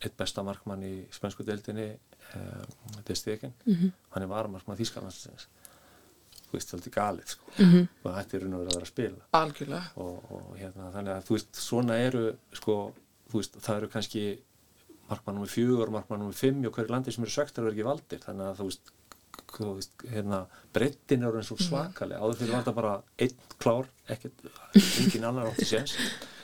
eitt 0.00 0.16
besta 0.16 0.44
markmann 0.44 0.84
í 0.86 0.94
spænsku 1.12 1.44
deildinni 1.44 1.88
uh, 1.92 3.00
er 3.04 3.16
Stegen 3.16 3.52
mm 3.64 3.74
-hmm. 3.74 3.90
hann 4.10 4.22
er 4.22 4.28
varamarkmann 4.28 4.78
Þískaland 4.78 5.12
þú 6.50 6.58
veist, 6.58 6.72
þetta 6.72 6.88
er 6.88 6.94
galið 6.94 7.26
sko. 7.26 7.44
Mm 7.56 7.72
-hmm. 7.72 7.88
og 8.02 8.14
þetta 8.16 8.36
er 8.36 8.42
raun 8.42 8.54
og 8.54 8.60
verið 8.60 8.70
að 8.70 8.74
vera 8.74 8.86
að 8.86 8.94
spila 8.94 9.82
og, 9.96 10.32
og 10.32 10.56
hérna, 10.58 10.92
þannig 10.94 11.12
að 11.14 11.24
þú 11.26 11.36
veist, 11.36 11.56
svona 11.56 11.96
eru 11.96 12.24
sko, 12.52 12.94
þú 13.30 13.36
veist, 13.38 13.60
það 13.60 13.76
eru 13.76 13.88
kannski 13.88 14.38
markmann 15.10 15.36
nummið 15.40 15.52
fjögur 15.56 15.90
og 15.90 15.94
markmann 15.98 16.22
nummið 16.24 16.40
fimm 16.40 16.64
og 16.70 16.74
hverju 16.78 16.92
landi 16.94 17.12
sem 17.14 17.24
eru 17.26 17.34
söktar 17.34 17.66
verður 17.66 17.76
ekki 17.78 17.86
valdir. 17.90 18.22
Þannig 18.24 18.48
að 18.50 18.58
þú 18.60 18.66
veist, 18.70 18.92
þú 19.56 19.70
veist 19.76 20.04
hérna, 20.14 20.40
breyttin 20.76 21.24
eru 21.26 21.40
eins 21.40 21.50
og 21.54 21.62
svakalega 21.64 22.20
áður 22.22 22.38
fyrir 22.40 22.52
var 22.54 22.62
þetta 22.64 22.76
bara 22.80 22.92
einn 23.26 23.38
klár 23.62 23.88
ekkert, 24.14 24.44
engin 25.04 25.26
annar 25.30 25.50
átti 25.52 25.66
séns. 25.70 25.96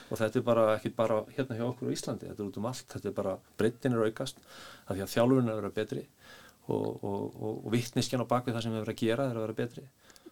Og 0.07 0.15
þetta 0.21 0.39
er 0.39 0.43
bara 0.47 0.65
ekkert 0.77 0.95
bara 0.95 1.21
hérna 1.35 1.57
hjá 1.59 1.65
okkur 1.67 1.89
á 1.91 1.95
Íslandi, 1.95 2.27
þetta 2.29 2.43
er 2.43 2.49
út 2.51 2.57
um 2.61 2.67
allt, 2.69 2.85
þetta 2.93 3.09
er 3.09 3.15
bara 3.17 3.33
breyttin 3.59 3.95
eru 3.97 4.05
aukast, 4.07 4.37
af 4.87 4.95
því 4.95 5.03
að 5.03 5.13
þjálfurinn 5.17 5.49
er 5.51 5.55
að 5.57 5.61
vera 5.63 5.73
betri 5.81 6.03
og, 6.67 6.85
og, 7.03 7.23
og, 7.39 7.53
og 7.65 7.71
vittneskjan 7.73 8.23
á 8.23 8.27
bakvið 8.27 8.55
það 8.57 8.63
sem 8.67 8.73
við 8.75 8.81
verðum 8.83 8.95
að 8.95 9.01
gera 9.03 9.25
er 9.31 9.35
að 9.39 9.43
vera 9.45 9.57
betri. 9.57 9.83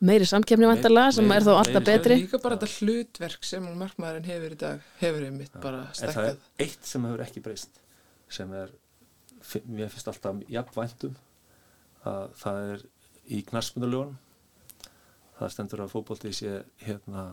Meiri 0.06 0.26
samkefni 0.28 0.68
vantarlega 0.68 1.12
sem 1.16 1.28
meiri- 1.28 1.40
er 1.44 1.46
þá 1.48 1.52
alltaf 1.56 1.76
meiri- 1.76 1.88
betri. 1.92 2.18
Líka 2.24 2.40
bara 2.44 2.58
þetta 2.60 2.72
hlutverk 2.80 3.48
sem 3.48 3.68
markmaðurinn 3.80 4.28
hefur 4.32 4.56
í 4.56 4.60
dag 4.64 4.82
hefur 5.00 5.28
einmitt 5.30 5.56
bara 5.64 5.84
en 5.86 5.92
það 5.96 6.08
er 6.08 6.12
stekkað 6.16 6.66
eitt 6.66 6.90
sem 6.92 7.08
hefur 7.08 7.24
ekki 7.28 7.44
breyst 7.46 7.80
sem 8.30 8.51
er, 8.53 8.71
mér 9.65 9.89
finnst 9.93 10.09
alltaf 10.09 10.41
jafnvæntum 10.49 11.15
að 12.05 12.36
það 12.41 12.61
er 12.73 12.86
í 13.26 13.41
knarspunulegunum 13.49 14.17
það 15.39 15.53
stendur 15.53 15.84
að 15.84 15.93
fótbolti 15.93 16.32
sé 16.36 16.51
hérna 16.86 17.26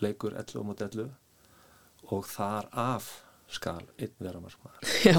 leikur 0.00 0.36
11 0.38 0.64
mot 0.66 0.80
11 0.80 1.10
og 2.14 2.28
þar 2.30 2.70
af 2.72 3.10
skal 3.50 3.80
einn 3.98 4.12
vera 4.22 4.38
markmaður. 4.38 4.78
Já, 5.08 5.16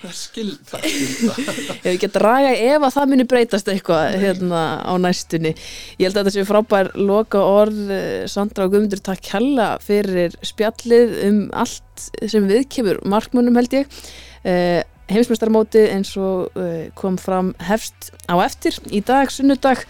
það 0.00 0.08
er 0.08 0.16
skilda 0.18 0.80
ef 0.84 1.86
við 1.86 1.98
getum 2.02 2.14
draga 2.18 2.52
ef 2.54 2.86
að 2.86 2.94
það 2.96 3.10
muni 3.12 3.26
breytast 3.30 3.70
eitthvað 3.72 4.18
hérna 4.22 4.62
á 4.84 4.92
næstunni. 5.00 5.54
Ég 5.98 6.06
held 6.06 6.18
að 6.18 6.20
þetta 6.20 6.34
séu 6.36 6.48
frábær 6.48 6.92
loka 7.00 7.40
orð 7.40 7.94
eh, 7.94 8.24
Sandra 8.30 8.68
og 8.68 8.74
Guðmundur 8.74 9.02
takk 9.04 9.32
hella 9.32 9.68
fyrir 9.84 10.36
spjallið 10.44 11.14
um 11.28 11.38
allt 11.56 12.08
sem 12.28 12.48
við 12.50 12.66
kemur 12.76 13.00
markmunum 13.08 13.56
held 13.60 13.80
ég. 13.80 14.02
Uh, 14.44 14.82
heimsmestarmótið 15.08 15.86
eins 15.92 16.10
og 16.20 16.52
uh, 16.56 16.88
kom 16.96 17.16
fram 17.20 17.52
hefst 17.64 18.12
á 18.28 18.36
eftir 18.44 18.76
í 18.92 19.00
dag, 19.04 19.32
sunnudag 19.32 19.84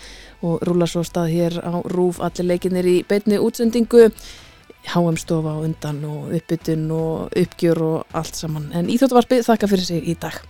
og 0.45 0.63
rúla 0.67 0.87
svo 0.91 1.05
stað 1.07 1.31
hér 1.33 1.59
á 1.63 1.75
rúf 1.91 2.21
allir 2.23 2.51
leikinir 2.53 2.87
í 2.87 2.97
beinni 3.09 3.39
útsendingu 3.41 4.11
HM 4.93 5.17
stofa 5.21 5.57
á 5.57 5.59
undan 5.65 6.03
og 6.05 6.35
uppbytun 6.37 6.91
og 6.93 7.33
uppgjör 7.41 7.83
og 7.83 8.17
allt 8.17 8.37
saman. 8.37 8.71
En 8.73 8.91
Íþjóttavarpið 8.93 9.47
þakka 9.49 9.71
fyrir 9.71 9.89
sig 9.89 10.11
í 10.13 10.17
dag 10.21 10.43